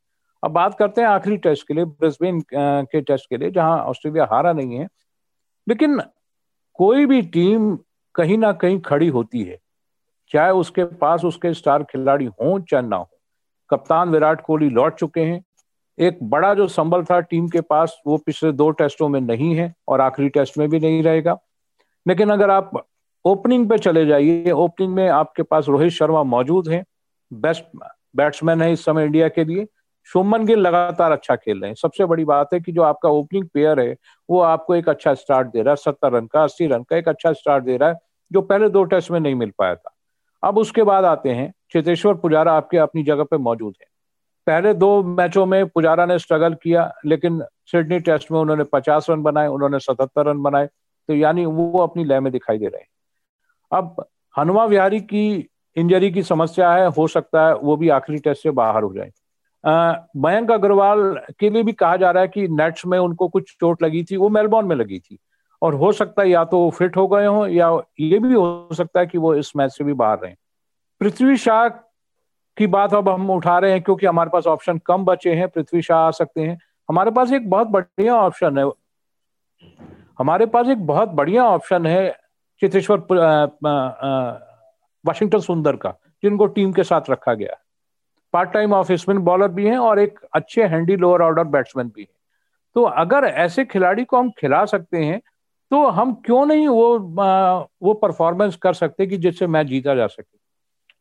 अब 0.43 0.51
बात 0.51 0.77
करते 0.79 1.01
हैं 1.01 1.07
आखिरी 1.07 1.37
टेस्ट 1.37 1.67
के 1.67 1.73
लिए, 1.73 1.85
ब्रिस्बेन 1.85 2.41
के 2.53 3.01
टेस्ट 3.01 3.29
के 3.29 3.37
लिए, 3.37 3.51
जहाँ 3.51 3.77
ऑस्ट्रेलिया 3.79 4.27
हारा 4.31 4.53
नहीं 4.53 4.75
है। 4.75 4.87
लेकिन 5.67 5.99
कोई 6.79 7.05
भी 7.05 7.21
टीम 7.21 7.77
कहीं 8.15 8.37
ना 8.37 8.51
कहीं 8.53 8.79
खड़ी 8.79 9.07
होती 9.07 9.43
है, 9.43 9.57
चाहे 10.31 10.51
उसके 10.51 10.83
पास 10.97 11.23
उसके 11.25 11.53
स्टार 11.53 11.83
खिलाड़ी 11.83 12.25
हों 12.25 12.59
चाहे 12.61 12.87
ना 12.87 12.95
हो। 12.95 13.09
कप्तान 13.69 14.09
विराट 14.09 14.41
कोहली 14.41 14.69
लौट 14.69 14.95
चुके 14.95 15.21
हैं। 15.21 15.43
एक 15.97 16.19
बड़ा 16.23 16.53
जो 16.53 16.67
संबल 16.67 17.03
था 17.03 17.19
टीम 17.21 17.47
के 17.47 17.61
पास, 17.61 17.97
वो 18.07 18.17
पिछले 18.17 18.51
दो 18.51 18.69
टेस्टों 18.71 19.07
में 19.09 19.19
नहीं 19.21 19.55
है 19.55 19.73
और 19.87 20.01
आखिरी 20.01 20.29
टेस्ट 20.29 20.57
में 20.57 20.69
भी 20.69 20.79
नहीं 20.79 21.01
रहेगा। 21.03 21.37
लेकिन 22.05 22.29
अगर 22.29 22.49
आप 22.49 22.71
ओपनिंग 23.25 23.69
पे 23.69 23.77
चले 23.77 24.05
जाइए, 24.05 24.51
ओपनिंग 24.51 24.93
में 24.93 25.07
आपके 25.09 25.43
पास 25.43 25.67
रोहित 25.67 25.91
शर्मा 25.91 26.23
मौजूद 26.25 26.69
हैं, 26.69 26.83
बेस्ट 27.31 27.63
बैट्समैन 28.15 28.61
है 28.61 28.71
इस 28.73 28.85
समय 28.85 29.05
इंडिया 29.05 29.27
के 29.29 29.43
लिए। 29.45 29.65
शुभमन 30.07 30.45
गिल 30.45 30.59
लगातार 30.59 31.11
अच्छा 31.11 31.35
खेल 31.35 31.59
रहे 31.61 31.69
हैं। 31.69 31.75
सबसे 31.75 32.05
बड़ी 32.05 32.25
बात 32.25 32.53
है 32.53 32.59
कि 32.59 32.71
जो 32.71 32.81
आपका 32.81 33.09
ओपनिंग 33.09 33.47
पेयर 33.53 33.79
है, 33.79 33.95
वो 34.29 34.39
आपको 34.41 34.75
एक 34.75 34.89
अच्छा 34.89 35.13
स्टार्ट 35.13 35.47
दे 35.47 35.61
रहा 35.61 35.71
है, 35.71 35.75
सत्तर 35.75 36.11
रन 36.11 36.25
का, 36.25 36.43
अस्सी 36.43 36.67
रन 36.67 36.83
का, 36.83 36.97
एक 36.97 37.09
अच्छा 37.09 37.33
स्टार्ट 37.33 37.63
दे 37.63 37.77
रहा 37.77 37.89
है, 37.89 37.95
जो 38.31 38.41
पहले 38.41 38.69
दो 38.69 38.83
टेस्ट 38.83 39.11
में 39.11 39.19
नहीं 39.19 39.35
मिल 39.35 39.51
पाया 39.57 39.75
था। 39.75 39.93
अब 40.43 40.57
उसके 40.57 40.83
बाद 40.83 41.05
आते 41.05 41.29
हैं, 41.29 41.53
चेतेश्वर 41.71 42.13
पुजारा 42.13 42.53
आपके 42.53 42.77
अपनी 42.77 43.03
जगह 43.03 43.23
पे 43.23 43.37
मौजूद 43.37 43.73
है। 43.81 43.87
पहले 44.47 44.73
दो 44.73 45.03
मैचों 45.03 45.45
में 45.45 45.67
पुजारा 45.67 46.05
ने 46.05 46.19
स्ट्रगल 46.19 46.53
किया, 46.53 46.91
लेकिन 47.05 47.43
सिडनी 47.65 47.99
टेस्ट 47.99 48.31
में 48.31 48.39
उन्होंने 48.39 48.63
पचास 48.63 49.09
रन 49.09 49.23
बनाए, 49.23 49.47
उन्होंने 49.47 49.79
सतहत्तर 49.79 50.25
रन 50.25 50.41
बनाए 50.41 50.69
तो 51.09 51.13
यानी 51.13 51.45
वो 51.45 51.79
अपनी 51.79 52.03
लय 52.03 52.19
में 52.19 52.31
दिखाई 52.31 52.57
दे 52.57 52.67
रहे 52.67 52.81
हैं। 52.81 52.87
अब 53.71 54.05
हनुमा 54.35 54.65
विहारी 54.65 54.99
की 55.01 55.49
इंजरी 55.75 56.11
की 56.11 56.23
समस्या 56.23 56.71
है, 56.73 56.87
हो 56.87 57.07
सकता 57.07 57.47
है 57.47 57.55
वो 57.55 57.75
भी 57.77 57.89
आखिरी 57.89 58.19
टेस्ट 58.19 58.43
से 58.43 58.51
बाहर 58.51 58.83
हो 58.83 58.93
जाए। 58.93 59.11
मयंक 59.65 60.51
अग्रवाल 60.51 60.99
के 61.39 61.49
लिए 61.49 61.63
भी 61.63 61.73
कहा 61.73 61.95
जा 61.97 62.11
रहा 62.11 62.21
है 62.21 62.27
कि 62.27 62.47
नेट्स 62.47 62.85
में 62.85 62.97
उनको 62.99 63.27
कुछ 63.27 63.55
चोट 63.59 63.83
लगी 63.83 64.03
थी, 64.03 64.17
वो 64.17 64.29
मेलबॉर्न 64.29 64.67
में 64.67 64.75
लगी 64.75 64.99
थी। 64.99 65.17
और 65.61 65.73
हो 65.73 65.91
सकता 65.91 66.21
है 66.21 66.29
या 66.29 66.43
तो 66.45 66.59
वो 66.59 66.69
फिट 66.69 66.97
हो 66.97 67.07
गए 67.07 67.25
हों 67.25 67.47
या 67.47 67.69
ये 67.99 68.19
भी 68.19 68.33
हो 68.33 68.69
सकता 68.73 68.99
है 68.99 69.05
कि 69.07 69.17
वो 69.17 69.33
इस 69.35 69.55
मैच 69.57 69.71
से 69.71 69.83
भी 69.83 69.93
बाहर 69.93 70.19
रहे। 70.19 70.33
पृथ्वी 70.99 71.37
शाह 71.37 71.67
की 72.57 72.67
बात 72.67 72.93
अब 72.93 73.09
हम 73.09 73.29
उठा 73.31 73.57
रहे 73.59 73.71
हैं 73.71 73.81
क्योंकि 73.81 74.05
हमारे 74.05 74.29
पास 74.29 74.47
ऑप्शन 74.47 74.77
कम 74.77 75.05
बचे 75.05 75.33
हैं, 75.33 75.47
पृथ्वी 75.49 75.81
शाह 75.81 75.99
आ 75.99 76.11
सकते 76.11 76.41
हैं। 76.41 76.57
हमारे 76.89 77.11
पास 77.11 77.31
एक 77.31 77.49
बहुत 77.49 77.67
बढ़िया 77.67 78.15
ऑप्शन 78.15 78.57
है। 78.57 78.65
हमारे 80.19 80.45
पास 80.45 80.67
एक 80.67 80.85
बहुत 80.87 81.09
बढ़िया 81.09 81.45
ऑप्शन 81.45 81.85
है 81.85 82.09
चित्रेश्वर 82.61 82.99
वाशिंगटन 85.05 85.39
सुंदर 85.39 85.75
का, 85.75 85.93
जिनको 86.23 86.47
टीम 86.47 86.71
के 86.73 86.83
साथ 86.83 87.09
रखा 87.09 87.33
गया। 87.33 87.53
है 87.53 87.66
part 88.37 88.51
time 88.51 88.73
off 88.73 88.91
spin 88.93 89.17
bowler 89.17 89.47
भी 89.47 89.67
हैं 89.67 89.77
और 89.77 89.99
एक 89.99 90.19
अच्छे 90.33 90.63
हैंडी 90.63 90.95
लोअर 90.95 91.21
ऑर्डर 91.21 91.43
बैट्समैन 91.43 91.87
भी 91.87 92.01
हैं। 92.01 92.15
तो 92.75 92.83
अगर 92.83 93.23
ऐसे 93.25 93.65
खिलाड़ी 93.65 94.05
को 94.05 94.17
हम 94.17 94.29
खिला 94.29 94.65
सकते 94.65 94.97
हैं 94.97 95.21
तो 95.71 95.87
हम 95.87 96.13
क्यों 96.13 96.45
नहीं 96.45 96.67
वो 96.67 97.21
आ, 97.21 97.59
वो 97.83 97.93
परफॉर्मेंस 97.93 98.55
कर 98.55 98.73
सकते 98.73 99.07
कि 99.07 99.17
जिससे 99.17 99.47
मैच 99.47 99.67
जीता 99.67 99.95
जा 99.95 100.07
सके? 100.07 100.37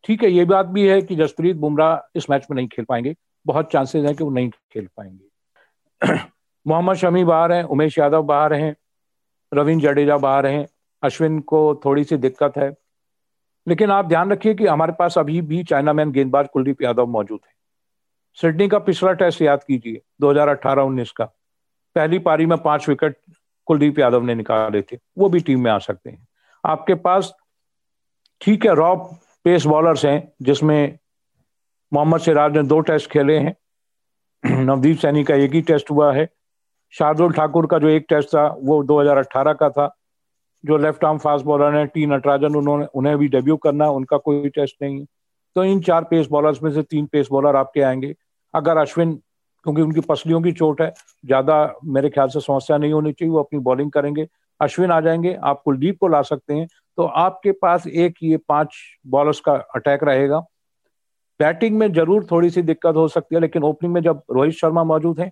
ठीक 0.05 0.23
है 0.23 0.31
ये 0.31 0.45
बात 0.45 0.67
भी 0.67 0.89
है 0.89 1.03
कि 1.03 1.17
जसप्रीत 1.17 1.57
बुमराह 1.57 2.11
इस 2.17 2.31
मैच 2.31 2.47
में 2.51 2.57
नहीं 2.57 2.69
खेल 2.69 2.85
पाएँगे। 2.85 3.15
बहुत 3.47 3.73
चांसेस 3.73 4.05
हैं 4.05 4.15
कि 4.15 4.25
वो 4.25 4.31
नहीं 4.31 4.51
खेल 4.51 4.89
पाएँगे। 4.97 6.19
मोहम्मद 6.67 6.97
शमी 6.97 7.25
बाहर 7.25 7.53
हैं 7.53 7.63
उमेश 7.65 7.99
यादव 7.99 8.23
बाहर 8.23 8.53
हैं 8.53 8.77
रविंद्र 9.55 9.93
जडेजा 9.93 10.17
बाहर 10.17 10.47
हैं। 10.47 10.67
अश्विन 11.03 11.41
को 11.41 11.81
थोड़ी 11.85 12.05
सी 12.05 12.17
दिक्कत 12.17 12.53
है। 12.57 12.75
लेकिन 13.69 13.91
आप 13.91 14.05
ध्यान 14.05 14.33
रखिए 14.33 14.55
कि 14.55 14.67
हमारे 14.67 14.93
पास 14.93 15.19
अभी 15.19 15.43
भी 15.43 15.65
चाइना 15.65 15.93
मैन 15.93 16.13
गेंदबाज 16.13 16.49
कुलदीप 16.53 16.83
यादव 16.83 17.07
मौजूद 17.07 17.41
है। 17.47 17.53
सिडनी 18.35 18.69
का 18.69 18.79
पिछला 18.79 19.13
टेस्ट 19.13 19.43
याद 19.43 19.65
कीजिए 19.65 20.03
2018-19 20.21 21.13
का। 21.13 21.25
पहली 21.95 22.19
पारी 22.19 22.47
में 22.47 22.59
पाँच 22.59 22.89
विकेट 22.89 23.21
कुलदीप 23.67 23.99
यादव 23.99 24.23
ने 24.23 24.35
निकाले 24.35 24.83
थे, 24.83 24.99
वो 25.19 25.29
भी 25.29 25.41
टीम 25.41 25.65
में 25.65 25.71
आ 25.71 25.79
सकते 25.79 26.11
हैं। 26.11 26.29
आपके 26.65 26.95
पास 26.95 27.35
ठीक 28.41 28.67
है 28.67 28.75
रॉ 28.75 28.97
पेस 29.45 29.67
बॉलर्स 29.67 30.05
हैं, 30.05 30.33
जिसमें 30.43 30.99
मोहम्मद 31.93 32.21
सिराज 32.21 32.57
ने 32.57 32.63
दो 32.63 32.81
टेस्ट 32.81 33.11
खेले 33.11 33.39
हैं। 33.39 33.57
नवदीप 34.65 34.99
सैनी 34.99 35.25
का 35.25 35.35
एक 35.35 35.53
ही 35.53 35.63
टेस्ट 35.63 35.91
हुआ 35.91 36.15
है। 36.15 36.29
शार्दुल 36.91 37.33
ठाकुर 37.33 37.67
का 37.67 37.79
जो 37.79 37.89
एक 37.89 38.07
टेस्ट 38.09 38.29
था, 38.29 38.57
वो 38.61 38.83
2018 38.83 39.53
का 39.53 39.71
था। 39.71 39.97
जो 40.67 40.77
लेफ़्ट 40.79 41.05
आर्म 41.05 41.19
फास्ट 41.19 41.45
बॉलर 41.45 41.75
है 41.75 41.87
टी 41.87 42.07
नटराजन 42.07 42.55
उन्होंने, 42.57 42.87
उन्हें 42.95 43.17
भी 43.19 43.29
डेब्यू 43.29 43.57
करना 43.57 43.85
है, 43.85 43.91
उनका 43.91 44.17
कोई 44.19 44.49
टेस्ट 44.49 44.77
नहीं 44.83 44.99
है। 45.01 45.07
तो 45.57 45.65
इन 45.65 45.81
चार 45.81 46.05
पेस 46.05 46.27
बॉलर्स 46.27 46.63
में 46.63 46.71
से 46.71 46.83
तीन 46.83 47.07
पेस 47.07 47.29
बॉलर 47.31 47.57
आपके 47.57 47.81
आएँगे। 47.81 48.15
अगर 48.55 48.77
अश्विन, 48.77 49.13
क्योंकि 49.67 49.83
उनकी 49.83 50.01
पसलियों 50.01 50.41
की 50.43 50.53
चोट 50.53 50.81
है, 50.81 50.93
ज़्यादा 51.27 51.75
मेरे 51.85 52.11
ख्याल 52.11 52.29
से 52.29 52.41
समस्या 52.41 52.79
नहीं 52.79 52.93
होनी 52.93 53.13
चाहिए, 53.13 53.33
वो 53.33 53.39
अपनी 53.39 53.59
बॉलिंग 53.61 53.91
करेंगे। 53.91 54.27
अश्विन 54.61 54.91
आ 54.91 55.01
जाएँगे, 55.01 55.35
आप 55.35 55.63
कुलदीप 55.65 55.99
को 56.01 56.09
ला 56.09 56.23
सकते 56.23 56.55
हैं। 56.55 56.67
तो 56.99 57.05
आपके 57.05 57.53
पास 57.53 57.87
एक, 57.87 58.15
ये 58.23 58.37
पाँच 58.49 58.77
बॉलर्स 59.07 59.41
का 59.41 59.53
अटैक 59.75 60.05
रहेगा। 60.05 60.41
बैटिंग 61.41 61.79
में 61.79 61.93
ज़रूर 61.93 62.27
थोड़ी 62.31 62.51
सी 62.51 62.63
दिक्कत 62.63 62.97
हो 62.97 63.07
सकती 63.09 63.35
है, 63.35 63.41
लेकिन 63.41 63.63
ओपनिंग 63.63 63.95
में 63.95 64.01
जब 64.03 64.23
रोहित 64.31 64.55
शर्मा 64.55 64.85
मौजूद 64.85 65.21
हैं, 65.21 65.31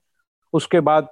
उसके 0.52 0.80
बाद 0.80 1.08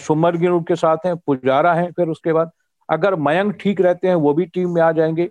शुमर 0.00 0.36
गिर 0.36 0.58
के 0.68 0.76
साथ 0.76 1.06
हैं, 1.06 1.16
पुजारा 1.16 1.74
हैं, 1.74 1.90
फिर 1.92 2.08
उसके 2.08 2.32
बाद 2.32 2.50
अगर 2.88 3.14
मयंक 3.14 3.56
ठीक 3.60 3.80
रहते 3.80 4.08
हैं, 4.08 4.14
वो 4.14 4.34
भी 4.34 4.44
टीम 4.46 4.74
में 4.74 4.82
आ 4.82 4.90
जाएँगे। 4.92 5.28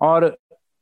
और 0.00 0.28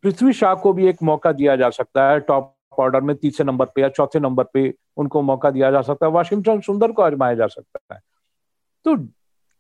पृथ्वी 0.05 0.33
शाह 0.33 0.55
को 0.55 0.73
भी 0.73 0.87
एक 0.89 1.03
मौका 1.03 1.33
दिया 1.33 1.57
जा 1.57 1.71
सकता 1.71 2.09
है, 2.11 2.21
टॉप 2.21 2.55
ऑर्डर 2.79 3.01
में 3.01 3.15
तीसरे 3.17 3.45
नंबर 3.47 3.65
पे 3.65 3.83
या 3.83 3.89
चौथे 3.89 4.21
नंबर 4.21 4.45
पे 4.45 4.73
उनको 4.97 5.23
मौका 5.23 5.51
दिया 5.51 5.71
जा 5.71 5.81
सकता 5.83 6.07
है, 6.07 6.13
वाशिंगटन 6.13 6.61
सुंदर 6.61 6.93
को 6.93 7.03
आजमाया 7.03 7.35
जा 7.35 7.47
सकता 7.47 7.95
है। 7.95 8.01
तो 8.85 8.97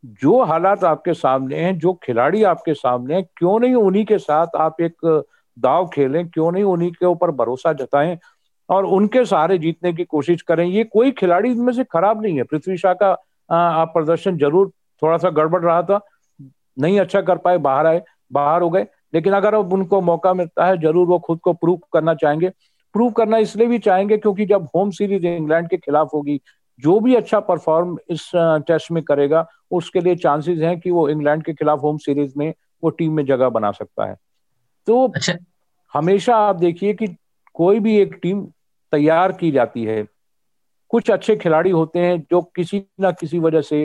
जो 0.04 0.42
हालात 0.42 0.85
आपके 0.85 1.14
सामने 1.14 1.56
हैं, 1.56 1.78
जो 1.78 1.92
खिलाड़ी 2.02 2.42
आपके 2.42 2.75
सामने 2.75 3.14
हैं, 3.14 3.25
क्यों 3.37 3.58
नहीं 3.61 3.75
उन्हीं 3.75 4.04
के 4.04 4.18
साथ 4.18 4.56
आप 4.56 4.80
एक 4.80 5.25
दाव 5.58 5.88
खेलें, 5.88 6.28
क्यों 6.28 6.50
नहीं 6.52 6.64
उन्हीं 6.64 6.90
के 6.92 7.06
ऊपर 7.06 7.30
भरोसा 7.30 7.73
जताएँ 7.73 8.18
और 8.68 8.85
उनके 8.85 9.25
सहारे 9.25 9.58
जीतने 9.58 9.92
की 9.92 10.04
कोशिश 10.04 10.42
करें। 10.42 10.64
ये 10.66 10.85
कोई 10.85 11.11
खिलाड़ी 11.11 11.50
इनमें 11.50 11.73
से 11.73 11.85
खराब 11.85 12.23
नहीं 12.23 12.37
है। 12.37 12.42
पृथ्वी 12.42 12.76
शाह 12.76 12.94
का 12.94 13.11
आप 13.50 13.88
प्रदर्शन 13.88 14.37
ज़रूर 14.38 14.70
थोड़ा 15.02 15.16
सा 15.18 15.30
गड़बड़ 15.30 15.62
रहा 15.62 15.82
था 15.82 16.00
नहीं 16.78 16.99
अच्छा 17.00 17.20
कर 17.20 17.37
पाए 17.37 17.58
बाहर 17.58 17.87
आए 17.87 18.02
बाहर 18.32 18.62
हो 18.62 18.70
गए। 18.70 18.87
लेकिन 19.14 19.32
अगर 19.32 19.54
अब 19.54 19.73
उनको 19.73 20.00
मौका 20.00 20.32
मिलता 20.35 20.66
है 20.66 20.76
ज़रूर 20.78 21.06
वो 21.06 21.18
खुद 21.18 21.38
को 21.40 21.52
प्रूव 21.52 21.80
करना 21.92 22.14
चाहेंगे। 22.14 22.49
प्रूव 22.94 23.11
करना 23.12 23.38
इसलिए 23.38 23.66
भी 23.66 23.78
चाहेंगे 23.78 24.16
क्योंकि 24.18 24.44
जब 24.47 24.68
होम 24.76 24.90
सीरीज़ 24.90 25.26
इंग्लैंड 25.26 25.68
के 25.68 25.76
खिलाफ 25.76 26.11
होगी 26.14 26.40
जो 26.80 26.99
भी 27.00 27.14
अच्छा 27.14 27.40
परफॉर्म 27.40 27.97
इस 28.11 28.30
टेस्ट 28.37 28.90
में 28.90 29.02
करेगा 29.02 29.47
उसके 29.70 30.00
लिए 30.00 30.16
चांसेस 30.16 30.58
हैं 30.58 30.78
कि 30.80 30.90
वो 30.90 31.08
इंग्लैंड 31.08 31.42
के 31.44 31.52
खिलाफ 31.52 31.82
होम 31.82 31.97
सीरीज़ 31.97 32.32
में 32.37 32.52
वो 32.85 32.90
टीम 32.90 33.12
में 33.12 33.25
जगह 33.26 33.49
बना 33.49 33.70
सकता 33.70 34.06
है। 34.06 34.16
तो 34.87 35.06
अच्छा। 35.08 35.35
हमेशा 35.92 36.37
आप 36.37 36.56
देखिए 36.56 36.94
कि 36.94 37.06
कोई 37.54 37.80
भी 37.80 37.97
एक 37.97 38.18
टीम 38.23 38.44
तैयार 38.92 39.32
की 39.32 39.50
जाती 39.50 39.85
है। 39.85 40.06
कुछ 40.90 41.11
अच्छे 41.11 41.37
खिलाड़ी 41.37 41.70
होते 41.70 41.99
हैं 41.99 42.18
जो 42.30 42.40
किसी 42.56 42.82
ना 43.00 43.11
किसी 43.11 43.38
वजह 43.38 43.61
से 43.61 43.85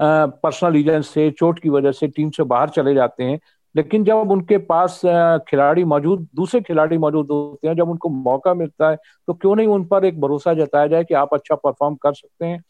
पर्सनल 0.00 0.72
रीजन 0.72 1.00
से, 1.02 1.30
चोट 1.30 1.58
की 1.58 1.68
वजह 1.68 1.92
से 1.92 2.08
टीम 2.08 2.30
से 2.30 2.42
बाहर 2.44 2.68
चले 2.70 2.94
जाते 2.94 3.24
हैं। 3.24 3.38
लेकिन 3.74 4.04
जब 4.04 4.30
उनके 4.30 4.58
पास 4.60 5.00
खिलाड़ी 5.48 5.84
मौजूद, 5.84 6.26
दूसरे 6.34 6.60
खिलाड़ी 6.60 6.98
मौजूद 6.98 7.26
होते 7.30 7.68
हैं, 7.68 7.74
जब 7.76 7.88
उनको 7.90 8.08
मौका 8.08 8.54
मिलता 8.54 8.90
है 8.90 8.96
तो 9.28 9.34
क्यों 9.34 9.54
नहीं 9.56 9.66
उन 9.68 9.84
पर 9.84 10.04
एक 10.04 10.20
भरोसा 10.20 10.54
जताया 10.54 10.86
जाए 10.86 11.04
कि 11.04 11.14
आप 11.14 11.34
अच्छा 11.34 11.54
परफॉर्म 11.56 11.94
कर 11.94 12.12
सकते 12.14 12.46
हैं 12.46 12.62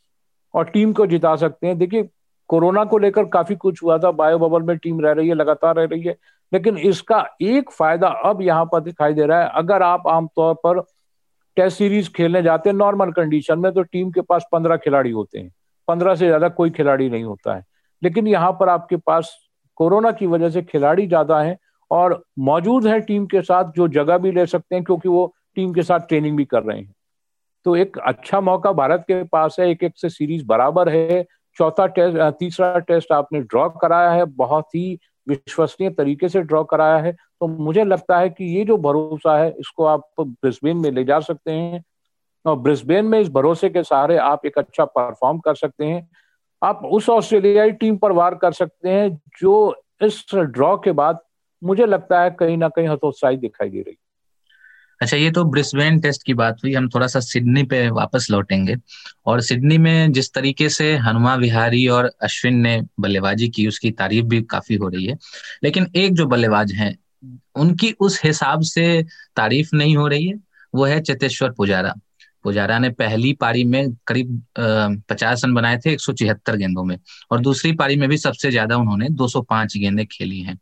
और 0.55 0.65
टीम 0.65 0.93
को 0.93 1.07
जिता 1.07 1.35
सकते 1.37 1.67
हैं। 1.67 1.79
देखिए, 1.79 2.09
कोरोना 2.51 2.85
को 2.85 2.99
लेकर 2.99 3.25
काफ़ी 3.29 3.55
कुछ 3.57 3.83
हुआ 3.83 3.99
था। 3.99 4.11
बायो 4.13 4.39
बबल 4.39 4.63
में 4.63 4.77
टीम 4.79 5.01
रह 5.01 5.13
रही 5.13 5.29
है, 5.29 5.35
लगातार 5.35 5.77
रह 5.77 5.85
रही 5.85 6.03
है। 6.03 6.17
लेकिन 6.53 6.79
इसका 6.79 7.25
एक 7.43 7.71
फ़ायदा 7.71 8.09
अब 8.25 8.43
यहाँ 8.43 8.65
पर 8.65 8.81
दिखाई 8.81 9.15
दे 9.15 9.27
रहा 9.27 9.43
है। 9.43 9.51
अगर 9.55 9.83
आप 9.83 10.09
आमतौर 10.09 10.55
पर 10.65 10.81
टेस्ट 11.57 11.79
सीरीज़ 11.79 12.11
खेलने 12.11 12.43
जाते 12.43 12.71
हैं 12.71 12.77
नॉर्मल 12.77 13.13
कंडीशन 13.13 13.59
में 13.59 13.73
तो 13.73 13.83
टीम 13.83 14.11
के 14.11 14.21
पास 14.21 14.47
पंद्रह 14.53 14.77
खिलाड़ी 14.77 15.11
होते 15.11 15.39
हैं। 15.39 15.51
पंद्रह 15.91 16.15
से 16.15 16.27
ज़्यादा 16.27 16.49
कोई 16.51 16.71
खिलाड़ी 16.71 17.09
नहीं 17.11 17.25
होता 17.25 17.55
है। 17.55 17.65
लेकिन 18.03 18.27
यहाँ 18.29 18.53
पर 18.61 18.69
आपके 18.69 18.97
पास 18.97 19.37
कोरोना 19.81 20.11
की 20.13 20.27
वजह 20.27 20.51
से 20.51 20.63
खिलाड़ी 20.63 21.07
ज़्यादा 21.07 21.41
हैं 21.41 21.57
और 21.91 22.23
मौजूद 22.39 22.87
है 22.87 23.01
टीम 23.01 23.27
के 23.27 23.41
साथ 23.43 23.73
जो 23.77 23.89
जगह 23.91 24.19
भी 24.19 24.33
ले 24.33 24.47
सकते 24.47 24.75
हैं 24.75 24.85
क्योंकि 24.85 25.09
वो 25.09 25.33
टीम 25.57 25.73
के 25.75 25.83
साथ 25.83 26.01
ट्रेनिंग 26.01 26.37
भी 26.37 26.45
कर 26.45 26.63
रहे 26.63 26.79
हैं। 26.79 26.95
तो 27.67 27.75
एक 27.77 27.99
अच्छा 27.99 28.41
मौका 28.41 28.73
भारत 28.73 29.05
के 29.09 29.23
पास 29.25 29.57
है, 29.61 29.69
एक 29.71 29.83
एक 29.85 29.93
से 29.97 30.09
सीरीज़ 30.09 30.45
बराबर 30.47 30.89
है। 30.89 31.25
चौथा 31.57 31.87
टेस्ट 31.89 32.19
तीसरा 32.39 32.79
टेस्ट 32.81 33.13
आपने 33.13 33.41
ड्रॉ 33.41 33.69
कराया 33.71 34.11
है, 34.11 34.25
बहुत 34.25 34.75
ही 34.75 34.99
विश्वसनीय 35.27 35.91
तरीके 35.91 36.29
से 36.29 36.43
ड्रॉ 36.43 36.63
कराया 36.65 36.97
है। 36.99 37.13
तो 37.13 37.47
मुझे 37.49 37.85
लगता 37.85 38.19
है 38.19 38.31
कि 38.31 38.45
ये 38.57 38.65
जो 38.65 38.77
भरोसा 38.79 39.37
है, 39.39 39.51
इसको 39.51 39.85
आप 39.87 40.09
ब्रिस्बेन 40.21 40.77
में 40.77 40.91
ले 40.91 41.05
जा 41.05 41.21
सकते 41.21 41.53
हैं। 41.53 41.83
और 42.47 42.59
ब्रिस्बेन 42.59 43.05
में 43.05 43.21
इस 43.21 43.29
भरोसे 43.29 43.69
के 43.69 43.83
सहारे 43.83 44.17
आप 44.17 44.47
एक 44.47 44.59
अच्छा 44.59 44.85
परफॉर्म 44.85 45.39
कर 45.39 45.55
सकते 45.55 45.85
हैं। 45.85 46.11
आप 46.63 46.85
उस 46.85 47.09
ऑस्ट्रेलियाई 47.09 47.71
टीम 47.71 47.97
पर 47.97 48.13
वार 48.13 48.35
कर 48.35 48.53
सकते 48.53 48.89
हैं, 48.89 49.21
जो 49.41 49.83
इस 50.03 50.25
ड्रॉ 50.35 50.77
के 50.77 50.93
बाद 50.93 51.19
मुझे 51.65 51.87
लगता 51.87 52.23
है 52.23 52.31
कहीं 52.31 52.57
ना 52.57 52.69
कहीं 52.69 52.89
हतोत्साही 52.89 53.37
दिखाई 53.37 53.71
दे 53.71 53.81
रही। 53.81 53.99
अच्छा 55.03 55.17
ये 55.17 55.31
तो 55.31 55.45
ब्रिस्बेन 55.45 56.01
टेस्ट 56.01 56.27
की 56.27 56.35
बात 56.35 56.57
हुई। 56.65 56.75
हम 56.75 56.89
थोड़ा 56.89 57.07
सा 57.07 57.21
सिडनी 57.21 57.63
पे 57.63 57.91
वापस 57.91 58.27
लौटेंगे। 58.31 58.77
और 59.27 59.41
सिडनी 59.41 59.79
में 59.79 60.13
जिस 60.13 60.33
तरीके 60.35 60.69
से 60.69 60.97
हनुमा 60.97 61.35
विहारी 61.35 61.89
और 61.89 62.11
अश्विन 62.23 62.57
ने 62.57 62.83
बल्लेबाजी 63.01 63.49
की, 63.49 63.67
उसकी 63.67 63.91
तारीफ़ 63.91 64.27
भी 64.27 64.43
काफ़ी 64.43 64.75
हो 64.75 64.89
रही 64.89 65.07
है। 65.07 65.19
लेकिन 65.65 65.87
एक 65.97 66.15
जो 66.15 66.27
बल्लेबाज 66.27 66.73
हैं, 66.73 66.99
उनकी 67.55 67.95
उस 68.01 68.25
हिसाब 68.25 68.61
से 68.61 69.07
तारीफ़ 69.37 69.71
नहीं 69.75 69.97
हो 69.97 70.07
रही 70.07 70.29
है, 70.29 70.35
वो 70.75 70.85
है 70.85 71.01
चेतेश्वर 71.01 71.51
पुजारा। 71.51 71.95
पुजारा 72.45 72.79
ने 72.79 72.89
पहली 72.91 73.33
पारी 73.33 73.65
में 73.65 73.93
करीब 74.07 74.43
पचास 75.11 75.45
रन 75.45 75.55
बनाए 75.55 75.79
थे, 75.79 75.93
एक 75.93 76.01
सौ 76.01 76.13
छिहत्तर 76.13 76.57
गेंदों 76.57 76.85
में। 76.85 76.97
और 77.31 77.41
दूसरी 77.41 77.73
पारी 77.73 77.97
में 77.97 78.09
भी 78.09 78.17
सबसे 78.19 78.51
ज़्यादा 78.51 78.77
उन्होंने 78.77 79.09
205 79.11 79.77
गेंदें 79.77 80.07
खेली 80.07 80.41
हैं। 80.41 80.59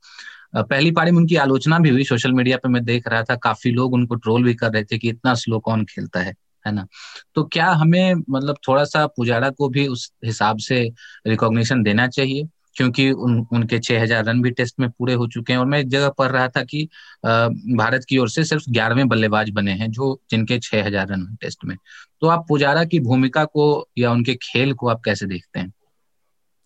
पहली 0.56 0.90
पारी 0.90 1.10
में 1.10 1.18
उनकी 1.18 1.36
आलोचना 1.36 1.78
भी 1.78 1.90
हुई, 1.90 2.04
सोशल 2.04 2.32
मीडिया 2.32 2.56
पे 2.56 2.68
मैं 2.68 2.84
देख 2.84 3.08
रहा 3.08 3.22
था, 3.22 3.36
काफ़ी 3.36 3.70
लोग 3.70 3.92
उनको 3.94 4.14
ट्रोल 4.14 4.44
भी 4.44 4.54
कर 4.54 4.72
रहे 4.72 4.84
थे 4.84 4.98
कि 4.98 5.08
इतना 5.08 5.34
स्लो 5.34 5.58
कौन 5.60 5.84
खेलता 5.84 6.20
है 6.20 6.34
है 6.66 6.72
ना? 6.72 6.86
तो 7.34 7.44
क्या 7.44 7.66
हमें 7.72 8.14
मतलब 8.30 8.56
थोड़ा 8.68 8.84
सा 8.84 9.06
पुजारा 9.06 9.50
को 9.50 9.68
भी 9.68 9.86
उस 9.88 10.10
हिसाब 10.24 10.58
से 10.58 10.80
रिकॉग्निशन 11.26 11.82
देना 11.82 12.06
चाहिए? 12.08 12.48
क्योंकि 12.78 13.10
उन, 13.10 13.46
उनके 13.52 13.78
छह 13.78 14.02
हज़ार 14.02 14.24
रन 14.24 14.42
भी 14.42 14.50
टेस्ट 14.50 14.80
में 14.80 14.88
पूरे 14.90 15.14
हो 15.14 15.26
चुके 15.26 15.52
हैं। 15.52 15.60
और 15.60 15.66
मैं 15.66 15.78
एक 15.78 15.88
जगह 15.88 16.08
पढ़ 16.08 16.30
रहा 16.30 16.48
था 16.48 16.62
कि 16.64 16.82
भारत 17.24 18.04
की 18.08 18.18
ओर 18.18 18.28
से 18.28 18.44
सिर्फ़ 18.44 18.70
ग्यारहवें 18.70 19.08
बल्लेबाज 19.08 19.50
बने 19.50 19.72
हैं 19.72 19.90
जो 19.90 20.18
जिनके 20.30 20.58
छह 20.58 20.84
हज़ार 20.86 21.08
रन 21.08 21.24
टेस्ट 21.42 21.64
में। 21.64 21.76
तो 22.22 22.26
आप 22.26 22.44
पुजारा 22.48 22.84
की 22.84 23.00
भूमिका 23.00 23.44
को 23.44 23.66
या 23.98 24.12
उनके 24.12 24.34
खेल 24.42 24.72
को 24.72 24.88
आप 24.88 25.00
कैसे 25.04 25.26
देखते 25.26 25.60
हैं? 25.60 25.72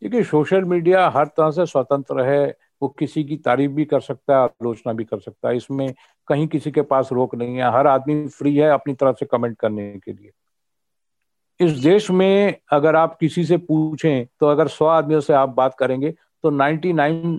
देखिए 0.02 0.23
सोशल 0.25 0.64
मीडिया 0.64 1.09
हर 1.09 1.26
तरह 1.28 1.50
से 1.50 1.66
स्वतंत्र 1.66 2.25
है। 2.25 2.45
वो 2.83 2.88
किसी 2.88 3.23
की 3.25 3.37
तारीफ़ 3.38 3.73
भी 3.73 3.85
कर 3.85 4.00
सकता 4.00 4.37
है 4.37 4.42
आलोचना 4.42 4.92
भी 4.92 5.04
कर 5.04 5.19
सकता 5.21 5.49
है। 5.49 5.57
इसमें 5.57 5.92
कहीं 6.28 6.47
किसी 6.49 6.71
के 6.71 6.83
पास 6.83 7.09
रोक 7.12 7.35
नहीं 7.35 7.57
है। 7.57 7.73
हर 7.73 7.87
आदमी 7.87 8.26
फ्री 8.28 8.57
है 8.57 8.71
अपनी 8.71 8.95
तरफ़ 8.95 9.16
से 9.16 9.26
कमेंट 9.26 9.57
करने 9.59 9.92
के 10.04 10.12
लिए। 10.12 10.31
इस 11.64 11.73
देश 11.73 12.11
में 12.11 12.57
अगर 12.73 12.97
आप 12.97 13.16
किसी 13.21 13.45
से 13.45 13.57
पूछें 13.57 14.26
तो 14.40 14.47
अगर 14.47 14.69
सौ 14.69 14.87
आदमियों 14.87 15.21
से 15.21 15.33
आप 15.33 15.49
बात 15.49 15.75
करेंगे 15.78 16.11
तो 16.45 16.50
99 16.50 17.38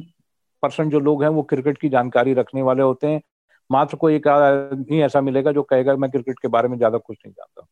परसेंट 0.64 0.92
जो 0.92 1.00
लोग 1.00 1.24
हैं 1.24 1.30
वो 1.30 1.44
क्रिकेट 1.44 1.78
की 1.78 1.90
जानकारी 1.90 2.34
रखने 2.34 2.62
वाले 2.62 2.84
होते 2.84 3.08
हैं। 3.08 3.22
मात्र 3.70 3.98
कोई 3.98 4.16
एक 4.16 4.28
आदमी 4.28 5.02
ऐसा 5.02 5.22
मिलेगा 5.22 5.52
जो 5.52 5.64
कहेगा 5.64 5.96
मैं 5.96 6.10
क्रिकेट 6.12 6.40
के 6.40 6.48
बारे 6.48 6.68
में 6.68 6.78
ज़्यादा 6.78 6.98
कुछ 6.98 7.18
नहीं 7.26 7.34
जानता। 7.34 7.66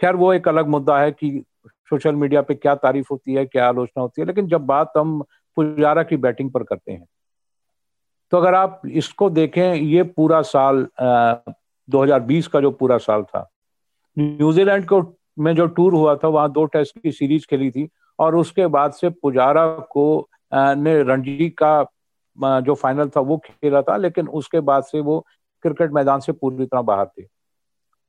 खैर 0.00 0.16
वो 0.16 0.32
एक 0.32 0.48
अलग 0.48 0.68
मुद्दा 0.68 0.98
है 1.00 1.12
कि 1.12 1.30
सोशल 1.90 2.14
मीडिया 2.14 2.42
पे 2.42 2.54
क्या 2.54 2.74
तारीफ़ 2.74 3.06
होती 3.10 3.34
है 3.34 3.44
क्या 3.46 3.68
आलोचना 3.68 4.02
होती 4.02 4.20
है 4.20 4.26
लेकिन 4.26 4.48
जब 4.48 4.66
बात 4.66 4.92
हम 4.96 5.20
पुजारा 5.56 6.02
की 6.02 6.16
बैटिंग 6.16 6.50
पर 6.50 6.62
करते 6.62 6.92
हैं 6.92 7.04
तो 8.32 8.36
अगर 8.36 8.54
आप 8.54 8.82
इसको 8.86 9.30
देखें 9.30 9.74
ये 9.74 10.02
पूरा 10.02 10.42
साल 10.42 10.86
आ, 11.00 11.34
2020 11.88 12.46
का 12.46 12.60
जो 12.60 12.70
पूरा 12.70 12.98
साल 12.98 13.22
था 13.22 13.48
न्यूजीलैंड 14.16 14.86
को 14.86 15.00
में 15.38 15.54
जो 15.56 15.66
टूर 15.68 15.94
हुआ 15.94 16.14
था, 16.16 16.28
वहाँ 16.28 16.50
दो 16.52 16.64
टेस्ट 16.66 16.98
की 16.98 17.12
सीरीज़ 17.12 17.46
खेली 17.50 17.70
थी 17.70 17.88
और 18.18 18.36
उसके 18.36 18.66
बाद 18.68 18.92
से 18.92 19.10
पुजारा 19.12 19.66
को 19.92 20.28
ने 20.54 21.02
रणजी 21.02 21.48
का 21.62 22.60
जो 22.60 22.74
फाइनल 22.74 23.08
था 23.08 23.20
वो 23.20 23.36
खेला 23.38 23.82
था, 23.82 23.96
लेकिन 23.96 24.28
उसके 24.28 24.60
बाद 24.60 24.84
से 24.84 25.00
वो 25.00 25.24
क्रिकेट 25.64 25.92
मैदान 25.92 26.20
से 26.20 26.32
पूरी 26.32 26.66
तरह 26.66 26.82
बाहर 26.82 27.06
थे। 27.08 27.26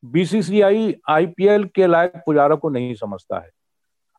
बीसीसीआई 0.03 0.95
आईपीएल 1.09 1.63
के 1.65 1.87
लायक 1.87 2.21
पुजारा 2.25 2.55
को 2.55 2.69
नहीं 2.69 2.93
समझता 2.95 3.39
है। 3.39 3.49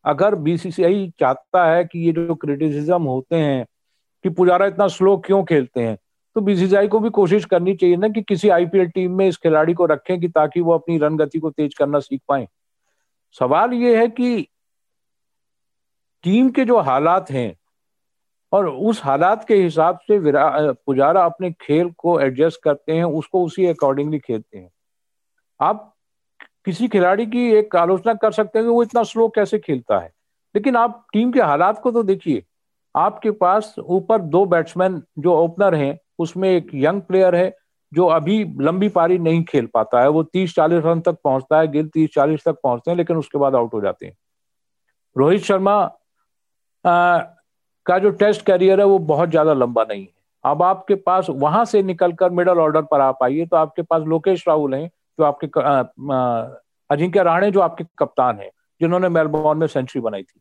अगर 0.05 0.35
बीसीसीआई 0.37 1.13
चाहता 1.21 1.65
है 1.67 1.85
कि 1.85 1.99
ये 1.99 2.13
जो 2.13 2.35
क्रिटिसिज्म 2.35 3.03
होते 3.03 3.37
हैं 3.37 3.65
कि 4.25 4.29
पुजारा 4.31 4.67
इतना 4.67 4.87
स्लो 4.89 5.17
क्यों 5.17 5.43
खेलते 5.45 5.81
हैं 5.81 5.97
तो 6.37 6.41
बीसीसीआई 6.41 6.89
को 6.89 6.99
भी 7.01 7.11
कोशिश 7.11 7.45
करनी 7.45 7.75
चाहिए 7.75 7.97
ना 7.97 8.09
कि 8.09 8.23
किसी 8.23 8.49
आईपीएल 8.49 8.89
टीम 8.89 9.17
में 9.17 9.27
इस 9.29 9.37
खिलाड़ी 9.37 9.75
को 9.75 9.87
रखें 9.87 10.21
कि 10.21 10.29
ताकि 10.29 10.61
वो 10.61 10.73
अपनी 10.73 10.99
रन 10.99 11.17
गति 11.17 11.39
को 11.39 11.51
तेज 11.51 11.75
करना 11.75 11.99
सीख 12.01 12.21
पाए। 12.29 12.47
सवाल 13.39 13.73
ये 13.73 13.97
है 13.99 14.09
कि 14.09 14.47
टीम 16.25 16.51
के 16.51 16.65
जो 16.65 16.79
हालात 16.79 17.31
हैं 17.31 17.57
और 18.53 18.69
उस 18.69 19.03
हालात 19.05 19.47
के 19.49 19.55
हिसाब 19.55 19.99
से 20.03 20.21
पुजारा 20.73 21.25
अपने 21.25 21.51
खेल 21.53 21.91
को 21.99 22.21
एडजस्ट 22.21 22.61
करते 22.63 22.93
हैं, 22.93 23.05
उसको 23.05 23.45
उसी 23.45 23.67
अकॉर्डिंगली 23.67 24.19
खेलते 24.19 24.59
हैं। 24.59 24.71
आप 25.61 25.95
किसी 26.65 26.89
खिलाड़ी 26.89 27.27
की 27.27 27.51
एक 27.53 27.77
आलोचना 27.77 28.15
कर 28.15 28.33
सकते 28.33 28.59
हैं 28.59 28.67
कि 28.67 28.73
वो 28.73 28.83
इतना 28.83 29.03
स्लो 29.03 29.29
कैसे 29.29 29.59
खेलता 29.59 29.99
है। 29.99 30.13
लेकिन 30.55 30.77
आप 30.77 31.07
टीम 31.13 31.33
के 31.33 31.41
हालात 31.41 31.81
को 31.83 31.91
तो 31.91 32.03
देखिए, 32.03 32.43
आपके 32.95 33.31
पास 33.31 33.75
ऊपर 33.79 34.21
दो 34.21 34.45
बैट्समैन 34.47 35.03
जो 35.19 35.35
ओपनर 35.35 35.75
हैं, 35.75 35.99
उसमें 36.19 36.49
एक 36.51 36.71
यंग 36.75 37.03
प्लेयर 37.03 37.35
है 37.35 37.57
जो 37.93 38.07
अभी 38.09 38.43
लंबी 38.61 38.89
पारी 38.89 39.19
नहीं 39.19 39.43
खेल 39.45 39.67
पाता 39.75 40.01
है 40.01 40.09
वो 40.09 40.23
तीस 40.25 40.55
चालीस 40.55 40.85
रन 40.85 41.01
तक 41.01 41.17
पहुँचता 41.25 41.59
है 41.61 41.69
गिल 41.69 41.89
तीस 41.89 42.11
चालीस 42.15 42.45
तक 42.45 42.57
पहुँचते 42.63 42.91
हैं 42.91 42.97
लेकिन 42.99 43.17
उसके 43.17 43.39
बाद 43.39 43.55
आउट 43.55 43.75
हो 43.75 43.81
जाते 43.81 44.07
हैं। 44.07 44.17
रोहित 45.17 45.43
शर्मा 45.43 45.75
आ, 46.85 47.19
का 47.87 47.99
जो 47.99 48.11
टेस्ट 48.13 48.43
करियर 48.43 48.81
है 48.81 48.87
वो 48.87 48.99
बहुत 49.07 49.31
ज़्यादा 49.31 49.53
लंबा 49.55 49.85
नहीं 49.85 50.03
है। 50.03 50.13
अब 50.45 50.63
आपके 50.63 50.95
पास 50.97 51.27
वहाँ 51.31 51.65
से 51.65 51.83
निकलकर 51.83 52.31
मिडल 52.31 52.59
ऑर्डर 52.59 52.83
पर 52.83 53.01
आप 53.01 53.23
आइए 53.23 53.47
तो 53.47 53.57
आपके 53.57 53.83
पास 53.83 54.03
लोकेश 54.09 54.45
राहुल 54.49 54.75
हैं 54.75 54.87
जो 54.87 55.25
आपके 55.25 55.47
अजिंक्य 56.91 57.23
राणे 57.23 57.51
जो 57.51 57.61
आपके 57.61 57.85
कप्तान 57.99 58.39
हैं 58.39 58.51
जिन्होंने 58.81 59.09
मेलबोर्न 59.09 59.59
में 59.59 59.67
सेंचुरी 59.67 60.03
बनाई 60.03 60.23
थी। 60.23 60.41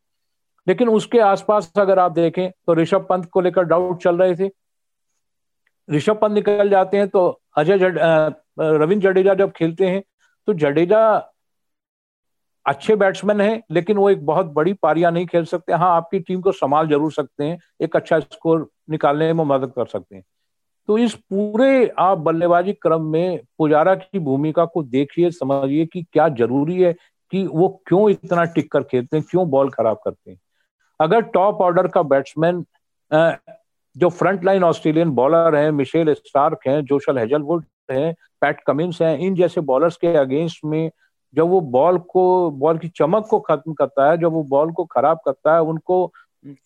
लेकिन 0.67 0.89
उसके 0.89 1.19
आसपास 1.21 1.71
अगर 1.77 1.99
आप 1.99 2.11
देखें 2.11 2.49
तो 2.49 2.73
ऋषभ 2.73 3.05
पंत 3.09 3.25
को 3.25 3.41
लेकर 3.41 3.63
डाउट 3.65 4.01
चल 4.03 4.17
रहे 4.17 4.35
थे 4.35 4.49
ऋषभ 5.89 6.19
पंत 6.19 6.33
निकल 6.33 6.69
जाते 6.69 6.97
हैं 6.97 7.07
तो 7.09 7.27
अजय 7.57 7.77
जड, 7.79 7.97
रविंद्र 8.59 9.09
जडेजा 9.09 9.33
जब 9.35 9.51
खेलते 9.51 9.87
हैं 9.87 10.01
तो 10.47 10.53
जडेजा 10.55 11.01
अच्छे 12.65 12.95
बैट्समैन 12.95 13.41
हैं 13.41 13.61
लेकिन 13.71 13.97
वो 13.97 14.09
एक 14.09 14.25
बहुत 14.25 14.45
बड़ी 14.53 14.73
पारियाँ 14.73 15.11
नहीं 15.11 15.25
खेल 15.27 15.45
सकते। 15.45 15.73
हाँ 15.73 15.95
आपकी 15.95 16.19
टीम 16.19 16.41
को 16.41 16.51
संभाल 16.51 16.87
ज़रूर 16.87 17.11
सकते 17.11 17.43
हैं 17.43 17.57
एक 17.81 17.95
अच्छा 17.95 18.19
स्कोर 18.19 18.69
निकालने 18.89 19.31
में 19.33 19.43
मदद 19.45 19.71
कर 19.75 19.85
सकते 19.87 20.15
हैं। 20.15 20.23
तो 20.89 20.97
इस 20.97 21.13
पूरे 21.15 21.87
आप 21.99 22.17
बल्लेबाजी 22.17 22.73
क्रम 22.73 23.01
में 23.03 23.39
पुजारा 23.57 23.95
की 23.95 24.19
भूमिका 24.19 24.65
को 24.65 24.83
देखिए 24.85 25.31
समझिए 25.31 25.85
कि 25.85 26.01
क्या 26.03 26.27
ज़रूरी 26.29 26.81
है 26.81 26.93
कि 27.33 27.45
वो 27.47 27.67
क्यों 27.87 28.09
इतना 28.09 28.43
टिक 28.45 28.71
कर 28.71 28.83
खेलते 28.83 29.17
हैं 29.17 29.25
क्यों 29.29 29.49
बॉल 29.49 29.69
खराब 29.69 29.97
करते 30.05 30.31
हैं। 30.31 30.39
अगर 30.99 31.21
टॉप 31.33 31.61
ऑर्डर 31.61 31.87
का 31.87 32.03
बैट्समैन 32.03 32.63
जो 33.95 34.09
फ्रंट 34.09 34.43
लाइन 34.45 34.63
ऑस्ट्रेलियन 34.63 35.09
बॉलर 35.11 35.55
हैं 35.55 35.69
मिशेल 35.71 36.13
स्टार्क 36.13 36.67
हैं 36.67 36.83
जोशल 36.85 37.17
हेजलवुड 37.17 37.65
हैं 37.91 38.13
पैट 38.41 38.61
कमिंस 38.67 39.01
हैं, 39.01 39.17
इन 39.17 39.35
जैसे 39.35 39.61
बॉलर्स 39.61 39.95
के 39.97 40.15
अगेंस्ट 40.17 40.65
में 40.65 40.89
जब 41.33 41.47
वो 41.47 41.59
बॉल 41.71 41.97
को 42.09 42.51
बॉल 42.51 42.77
की 42.77 42.87
चमक 42.87 43.27
को 43.29 43.39
खत्म 43.39 43.73
करता 43.73 44.09
है, 44.09 44.17
जब 44.17 44.31
वो 44.33 44.43
बॉल 44.43 44.71
को 44.71 44.85
खराब 44.85 45.19
करता 45.25 45.53
है, 45.53 45.61
उनको 45.61 46.11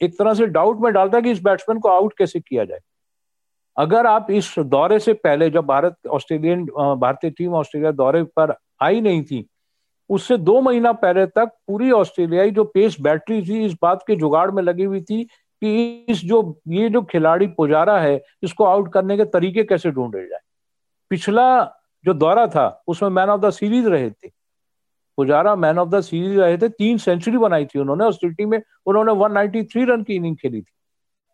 एक 0.02 0.18
तरह 0.20 0.34
से 0.34 0.46
डाउट 0.48 0.82
में 0.82 0.92
डालता 0.94 1.18
है 1.18 1.22
कि 1.24 1.32
इस 1.32 1.44
बैट्समैन 1.44 1.80
को 1.80 1.90
आउट 1.90 2.14
कैसे 2.18 2.40
किया 2.40 2.66
जाए। 2.66 2.80
अगर 3.78 4.06
आप 4.06 4.28
इस 4.32 4.54
दौरे 4.60 5.00
से 5.00 5.14
पहले 5.16 5.50
जब 5.50 5.66
भारत 5.66 6.08
ऑस्ट्रेलियन 6.08 6.66
भारतीय 7.00 7.32
टीम 7.32 7.54
ऑस्ट्रेलिया 7.56 7.92
दौरे 7.92 8.24
पर 8.38 8.54
आई 8.82 9.02
नहीं 9.02 9.24
थी, 9.24 9.46
उससे 10.10 10.38
दो 10.38 10.60
महीना 10.62 10.92
पहले 10.94 11.26
तक 11.28 11.52
पूरी 11.68 11.92
ऑस्ट्रेलियाई 11.92 12.52
जो 12.52 12.64
पेस 12.64 12.98
बैटरी 13.02 13.42
थी, 13.42 13.66
इस 13.66 13.76
बात 13.82 14.04
के 14.08 14.16
जुगाड़ 14.16 14.50
में 14.52 14.62
लगी 14.64 14.84
हुई 14.84 15.02
थी 15.02 15.28
कि 15.64 16.06
इस 16.10 16.24
जो, 16.26 16.62
ये 16.68 16.90
जो 16.90 17.02
खिलाड़ी 17.02 17.48
पुजारा 17.48 18.00
है, 18.00 18.22
इसको 18.44 18.66
आउट 18.66 18.92
करने 18.94 19.18
के 19.18 19.26
तरीके 19.26 19.64
कैसे 19.64 19.92
ढूंढे 19.92 20.26
जाए? 20.28 20.40
पिछला 21.12 21.64
जो 22.06 22.14
दौरा 22.14 22.46
था, 22.48 22.84
उसमें 22.88 23.10
मैन 23.10 23.30
ऑफ़ 23.30 23.42
द 23.42 23.50
सीरीज़ 23.50 23.88
रहे 23.90 24.10
थे। 24.12 24.32
Pujara 25.18 25.56
man 25.56 25.78
of 25.80 25.90
the 25.90 26.02
series 26.02 26.40
रहे 26.40 26.58
थे, 26.58 26.70
तीन 26.70 26.98
सेंचुरी 26.98 27.38
बनाई 27.38 27.66
थी 27.66 27.80
उन्होंने 27.80 28.06
ऑस्ट्रेलिया 28.06 28.48
में 28.48 28.62
उन्होंने 28.86 29.12
193 29.14 29.86
रन 29.86 30.04
की 30.04 30.16
इनिंग 30.16 30.36
खेली 30.38 30.62
थी। 30.62 30.72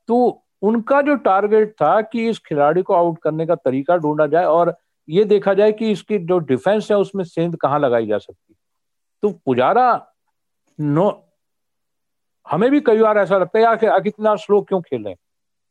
तो 0.09 0.43
उनका 0.61 1.01
जो 1.01 1.15
टारगेट 1.17 1.71
था 1.71 2.01
कि 2.01 2.27
इस 2.29 2.39
खिलाड़ी 2.39 2.81
को 2.81 2.93
आउट 2.93 3.19
करने 3.19 3.45
का 3.45 3.55
तरीका 3.55 3.97
ढूंढा 3.97 4.27
जाए, 4.27 4.45
और 4.45 4.75
ये 5.09 5.23
देखा 5.25 5.53
जाए 5.53 5.71
कि 5.71 5.91
इसकी 5.91 6.17
जो 6.19 6.39
डिफेंस 6.39 6.91
है, 6.91 6.97
उसमें 6.97 7.23
सेंध 7.23 7.55
कहाँ 7.55 7.79
लगाई 7.79 8.07
जा 8.07 8.17
सकती 8.17 8.55
तो 9.23 9.29
पुजारा 9.45 10.05
नो 10.79 11.09
हमें 12.49 12.69
भी 12.71 12.79
कई 12.81 12.99
बार 12.99 13.17
ऐसा 13.17 13.37
लगता 13.37 13.59
है, 13.59 13.63
यार 13.63 13.99
कितना 14.01 14.35
स्लो 14.37 14.61
क्यों 14.61 14.81
खेल 14.81 15.01
रहे 15.01 15.09
हैं? 15.09 15.17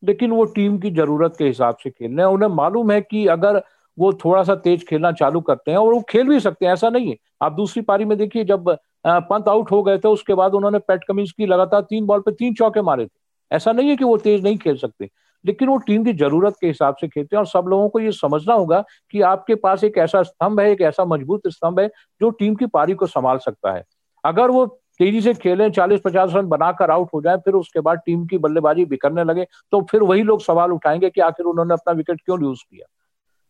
लेकिन 0.03 0.31
वो 0.31 0.45
टीम 0.47 0.79
की 0.79 0.91
ज़रूरत 0.91 1.35
के 1.39 1.45
हिसाब 1.45 1.77
से 1.77 1.91
खेल 1.91 2.11
रहे 2.11 2.27
हैं। 2.27 2.33
उन्हें 2.35 2.49
मालूम 2.51 2.91
है 2.93 3.01
कि 3.01 3.27
अगर 3.29 3.63
वो 3.99 4.13
थोड़ा 4.15 4.43
सा 4.45 4.55
तेज 4.57 4.85
खेलना 4.89 5.11
चालू 5.13 5.41
करते 5.41 5.71
हैं 5.71 5.79
और 5.79 5.93
वो 5.95 6.01
खेल 6.11 6.29
भी 6.29 6.39
सकते 6.41 6.67
हैं, 6.67 6.73
ऐसा 6.73 6.89
नहीं 6.91 7.09
है। 7.09 7.17
आप 7.43 7.53
दूसरी 7.53 7.83
पारी 7.83 8.05
में 8.05 8.17
देखिए, 8.19 8.45
जब 8.45 8.69
पंत 9.07 9.49
आउट 9.49 9.71
हो 9.71 9.83
गए 9.83 9.99
थे, 9.99 10.09
उसके 10.09 10.35
बाद 10.35 10.55
उन्होंने 10.55 10.79
पैट 10.81 11.05
कमिंस 11.05 11.33
की 11.33 11.47
लगातार 11.47 11.81
तीन 11.83 12.07
बॉल 12.07 12.21
पे 12.21 12.33
तीन 12.33 12.55
चौके 12.55 12.83
मारे 12.83 13.07
थे। 13.07 13.17
ऐसा 13.51 13.73
नहीं 13.73 13.89
है 13.89 13.97
कि 13.97 14.05
वो 14.05 14.17
तेज 14.19 14.45
नहीं 14.45 14.57
खेल 14.59 14.77
सकते, 14.77 15.09
लेकिन 15.45 15.69
वो 15.69 15.77
टीम 15.79 16.05
की 16.05 16.13
ज़रूरत 16.15 16.55
के 16.61 16.67
हिसाब 16.67 16.95
से 16.95 17.09
खेलते 17.09 17.37
हैं 17.37 17.41
और 17.41 17.47
सब 17.47 17.69
लोगों 17.69 17.89
को 17.89 18.01
ये 18.01 18.13
समझना 18.13 18.55
होगा 18.55 18.83
कि 19.13 19.21
आपके 19.23 19.55
पास 19.57 19.85
एक 19.85 19.99
ऐसा 19.99 20.23
स्तंभ 20.23 20.61
है, 20.61 20.71
एक 20.71 20.81
ऐसा 20.83 21.05
मज़बूत 21.07 21.49
स्तंभ 21.49 21.81
है 21.81 21.89
जो 22.21 22.31
टीम 22.31 22.55
की 22.55 22.67
पारी 22.69 22.95
को 22.95 23.07
संभाल 23.09 23.39
सकता 23.41 23.73
है। 23.73 23.85
अगर 24.25 24.51
वो 24.51 24.67
तेज़ी 25.01 25.21
से 25.21 25.35
खेलें 25.35 25.71
चालीस 25.73 26.01
पचास 26.05 26.33
रन 26.35 26.47
बनाकर 26.49 26.91
आउट 26.91 27.09
हो 27.15 27.21
जाए, 27.23 27.37
फिर 27.37 27.55
उसके 27.55 27.81
बाद 27.81 28.01
टीम 28.07 28.27
की 28.27 28.39
बल्लेबाजी 28.39 28.85
बिखरने 28.87 29.25
लगे 29.25 29.47
तो 29.73 29.81
फिर 29.91 30.03
वही 30.03 30.23
लोग 30.23 30.41
सवाल 30.43 30.73
उठाएँगे 30.73 31.11
कि 31.11 31.21
आखिर 31.21 31.47
उन्होंने 31.47 31.75
अपना 31.75 31.93
विकेट 31.93 32.21
क्यों 32.21 32.39
लूज 32.41 32.63
किया? 32.63 32.87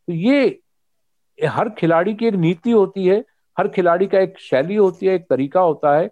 तो 0.09 0.13
ये 0.13 0.61
हर 1.39 1.69
खिलाड़ी 1.71 2.15
की 2.15 2.27
एक 2.27 2.35
नीति 2.37 2.71
होती 2.71 3.07
है, 3.07 3.25
हर 3.57 3.69
खिलाड़ी 3.69 4.07
का 4.07 4.19
एक 4.19 4.39
शैली 4.41 4.75
होती 4.77 5.07
है, 5.07 5.15
एक 5.15 5.27
तरीका 5.31 5.61
होता 5.61 5.97
है। 5.97 6.11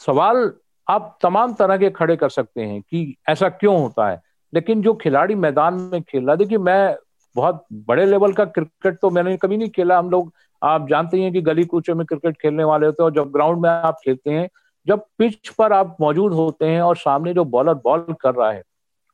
सवाल 0.00 0.50
आप 0.86 1.18
तमाम 1.22 1.54
तरह 1.54 1.76
के 1.76 1.90
खड़े 1.90 2.16
कर 2.16 2.28
सकते 2.30 2.62
हैं 2.62 2.80
कि 2.82 3.16
ऐसा 3.28 3.48
क्यों 3.50 3.80
होता 3.80 4.08
है, 4.08 4.20
लेकिन 4.52 4.82
जो 4.82 4.94
खिलाड़ी 4.94 5.34
मैदान 5.36 5.74
में 5.92 6.02
खेल 6.02 6.26
रहा 6.26 6.36
देखिए 6.36 6.58
मैं 6.60 6.96
बहुत 7.36 7.64
बड़े 7.72 8.04
लेवल 8.06 8.32
का 8.32 8.44
क्रिकेट 8.46 8.98
तो 8.98 9.10
मैंने 9.10 9.36
कभी 9.36 9.56
नहीं 9.56 9.68
खेला, 9.70 9.98
हम 9.98 10.10
लोग 10.10 10.32
आप 10.62 10.88
जानते 10.88 11.20
हैं 11.22 11.32
कि 11.32 11.40
गली 11.40 11.64
कूचे 11.64 11.94
में 11.94 12.06
क्रिकेट 12.06 12.36
खेलने 12.36 12.64
वाले 12.64 12.86
होते 12.86 13.02
हैं 13.02 13.04
और 13.04 13.14
जब 13.14 13.32
ग्राउंड 13.32 13.60
में 13.62 13.70
आप 13.70 13.96
खेलते 14.04 14.30
हैं, 14.30 14.48
जब 14.86 15.04
पिच 15.18 15.48
पर 15.48 15.72
आप 15.72 15.96
मौजूद 16.00 16.32
होते 16.32 16.66
हैं 16.66 16.82
और 16.82 16.96
सामने 16.96 17.34
जो 17.34 17.44
बॉलर 17.44 17.74
बॉल 17.74 18.06
कर 18.20 18.34
रहा 18.34 18.50
है, 18.52 18.62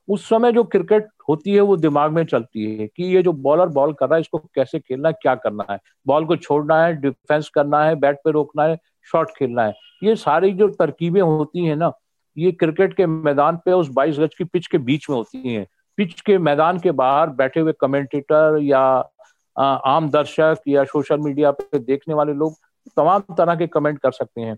उस 0.09 0.29
समय 0.29 0.53
जो 0.53 0.65
क्रिकेट 0.65 1.09
होती 1.29 1.55
है 1.55 1.61
वो 1.61 1.77
दिमाग 1.77 2.13
में 2.13 2.25
चलती 2.25 2.77
है 2.77 2.87
कि 2.87 3.05
ये 3.05 3.23
जो 3.23 3.33
बॉलर 3.33 3.67
बॉल 3.67 3.93
कर 3.93 4.07
रहा 4.07 4.15
है, 4.15 4.21
इसको 4.21 4.39
कैसे 4.39 4.79
खेलना 4.79 5.09
है, 5.09 5.15
क्या 5.23 5.35
करना 5.35 5.67
है? 5.71 5.79
बॉल 6.07 6.25
को 6.25 6.37
छोड़ना 6.37 6.83
है, 6.85 6.95
डिफेंस 6.97 7.49
करना 7.49 7.85
है, 7.85 7.95
बैट 7.95 8.17
पे 8.17 8.31
रोकना 8.31 8.65
है, 8.65 8.79
शॉट 9.13 9.31
खेलना 9.31 9.65
है। 9.65 9.75
ये 10.03 10.17
सारी 10.17 10.53
जो 10.53 10.69
तरकीबें 10.69 11.21
होती 11.21 11.65
हैं 11.65 11.77
ना, 11.77 11.93
ये 12.39 12.53
क्रिकेट 12.53 12.95
के 12.95 13.07
मैदान 13.07 13.57
पे 13.57 13.73
उस 13.73 13.89
बाईस 13.89 14.19
गज 14.19 14.35
की 14.39 14.45
पिच 14.45 14.67
के 14.67 14.79
बीच 14.79 15.11
में 15.11 15.17
होती 15.17 15.55
हैं। 15.55 15.67
पिच 15.97 16.21
के 16.21 16.39
मैदान 16.39 16.79
के 16.79 16.91
बाहर 16.91 17.31
बैठे 17.31 17.61
हुए 17.61 17.73
कमेंटेटर 17.81 18.59
या 18.63 19.11
आम 19.57 20.09
दर्शक 20.11 20.61
या 20.69 20.85
सोशल 20.85 21.19
मीडिया 21.19 21.51
पे 21.51 21.79
देखने 21.79 22.15
वाले 22.15 22.33
लोग 22.33 22.55
तमाम 22.97 23.23
तरह 23.37 23.55
के 23.55 23.67
कमेंट 23.67 23.99
कर 23.99 24.13
सकते 24.13 24.41
हैं। 24.41 24.57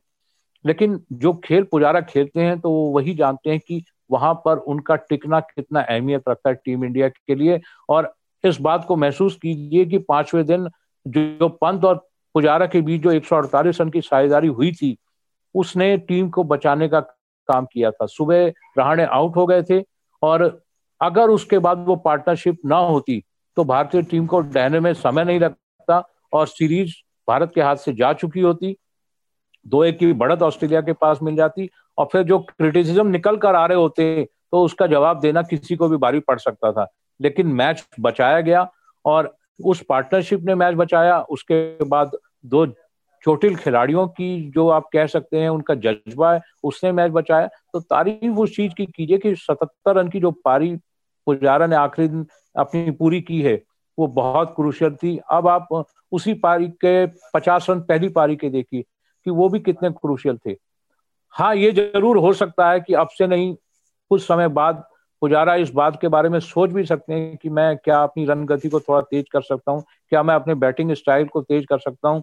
लेकिन 0.65 1.01
जो 1.13 1.33
खेल 1.45 1.65
पुजारा 1.65 2.01
खेलते 2.01 2.41
हैं 2.41 2.59
तो 2.61 2.71
वो 2.71 2.91
वही 2.91 3.15
जानते 3.15 3.51
हैं 3.51 3.59
कि 3.61 3.83
वहाँ 4.11 4.35
पर 4.35 4.57
उनका 4.57 4.97
टिकना 4.97 5.41
कितना 5.41 5.81
अहमियत 5.81 6.29
रखता 6.29 6.49
है 6.49 6.55
टीम 6.55 6.85
इंडिया 6.85 7.09
के 7.09 7.35
लिए। 7.35 7.61
और 7.89 8.13
इस 8.45 8.61
बात 8.61 8.85
को 8.89 8.97
महसूस 8.97 9.37
कीजिए 9.37 9.85
कि 9.85 9.99
पाँचवें 9.99 10.45
दिन 10.47 10.69
जो 11.07 11.49
पंत 11.49 11.85
और 11.85 11.97
पुजारा 12.35 12.67
के 12.67 12.81
बीच 12.81 13.03
जो 13.03 13.11
एक 13.11 13.25
सौ 13.25 13.37
अड़तालीस 13.37 13.81
रन 13.81 13.91
की 13.91 14.01
साझेदारी 14.01 14.49
हुई 14.49 14.73
थी, 14.73 14.97
उसने 15.55 15.97
टीम 15.99 16.29
को 16.31 16.45
बचाने 16.45 16.89
का 16.89 17.01
काम 17.01 17.67
किया 17.73 17.91
था। 17.91 18.07
सुबह 18.07 18.47
रहाणे 18.79 19.05
आउट 19.05 19.37
हो 19.37 19.47
गए 19.47 19.63
थे 19.63 19.83
और 20.23 20.43
अगर 21.01 21.31
उसके 21.31 21.59
बाद 21.59 21.85
वो 21.89 21.97
पार्टनरशिप 21.97 22.59
ना 22.67 22.77
होती 22.79 23.23
तो 23.57 23.65
भारतीय 23.65 24.03
टीम 24.03 24.27
को 24.27 24.41
डहने 24.41 24.81
में 24.81 24.93
समय 24.95 25.25
नहीं 25.25 25.41
लगता 25.41 26.03
और 26.33 26.47
सीरीज़ 26.47 26.95
भारत 27.29 27.53
के 27.55 27.61
हाथ 27.61 27.77
से 27.77 27.93
जा 27.93 28.13
चुकी 28.13 28.41
होती। 28.41 28.77
दो 29.67 29.85
एक 29.85 29.99
की 29.99 30.13
बढ़त 30.13 30.43
ऑस्ट्रेलिया 30.43 30.81
के 30.81 30.93
पास 30.93 31.19
मिल 31.23 31.37
जाती 31.37 31.69
और 31.99 32.09
फिर 32.13 32.23
जो 32.23 32.39
क्रिटिसिज्म 32.39 33.07
निकल 33.07 33.37
कर 33.37 33.55
आ 33.55 33.65
रहे 33.67 33.79
होते 33.79 34.25
तो 34.25 34.63
उसका 34.63 34.87
जवाब 34.87 35.21
देना 35.21 35.43
किसी 35.43 35.77
को 35.77 35.89
भी 35.89 35.97
भारी 35.97 36.21
पड़ 36.21 36.39
सकता 36.39 36.73
था। 36.73 36.87
लेकिन 37.21 37.47
मैच 37.47 37.85
बचाया 38.01 38.41
गया 38.41 38.71
और 39.05 39.35
उस 39.65 39.83
पार्टनरशिप 39.89 40.41
ने 40.41 40.55
मैच 40.55 40.75
बचाया। 40.75 41.19
उसके 41.21 41.85
बाद 41.85 42.11
दो 42.47 42.67
चोटिल 43.25 43.57
खिलाड़ियों 43.57 44.07
की 44.09 44.51
जो 44.51 44.69
आप 44.69 44.89
कह 44.93 45.07
सकते 45.07 45.41
हैं, 45.41 45.49
उनका 45.49 45.75
जज्बा 45.75 46.33
है, 46.35 46.41
उसने 46.65 46.93
मैच 46.93 47.13
बचाया। 47.13 47.47
तो 47.47 47.81
तारीफ़ 47.81 48.39
उस 48.39 48.57
चीज़ 48.57 48.73
की 48.75 48.87
कीजिए 48.87 49.19
कि 49.19 49.35
सतहत्तर 49.35 49.95
रन 49.95 50.09
की 50.09 50.21
जो 50.21 50.31
पारी 50.31 50.75
पुजारा 51.27 51.67
ने 51.67 51.77
आखिरी 51.77 52.09
दिन 52.09 52.27
अपनी 52.55 52.91
पूरी 52.93 53.21
की 53.21 53.41
है, 53.43 53.55
वो 53.99 54.07
बहुत 54.09 54.53
क्रुशियल 54.57 54.95
थी। 54.95 55.17
अब 55.31 55.49
आप 55.49 55.69
उसी 56.13 56.35
पारी 56.37 56.69
के 56.85 57.07
पचास 57.35 57.67
रन 57.71 57.81
पहली 57.81 58.09
पारी 58.11 58.37
के 58.37 58.51
देखिए 58.51 58.83
कि 59.27 59.31
वो 59.31 59.49
भी 59.49 59.61
कितने 59.61 59.91
क्रुशियल 59.93 60.39
थे। 60.47 60.57
हाँ 61.35 61.55
ये 61.57 61.71
ज़रूर 61.73 62.19
हो 62.19 62.33
सकता 62.33 62.71
है 62.71 62.81
कि 62.81 62.95
अब 62.95 63.09
से 63.09 63.27
नहीं, 63.27 63.55
कुछ 64.11 64.23
समय 64.23 64.49
बाद 64.51 64.85
पुजारा 65.23 65.55
इस 65.55 65.71
बात 65.73 66.01
के 66.01 66.09
बारे 66.09 66.29
में 66.29 66.39
सोच 66.41 66.71
भी 66.71 66.85
सकते 66.85 67.13
हैं 67.13 67.37
कि 67.37 67.49
मैं 67.49 67.77
क्या 67.77 68.03
अपनी 68.03 68.25
रन 68.27 68.45
गति 68.47 68.69
को 68.69 68.81
थोड़ा 68.81 69.01
तेज 69.01 69.29
कर 69.33 69.43
सकता 69.43 69.73
हूँ, 69.73 69.83
क्या 70.11 70.23
मैं 70.23 70.35
अपने 70.35 70.55
बैटिंग 70.57 70.93
स्टाइल 70.93 71.27
को 71.27 71.43
तेज 71.43 71.67
कर 71.67 71.79
सकता 71.79 72.09
हूँ। 72.09 72.23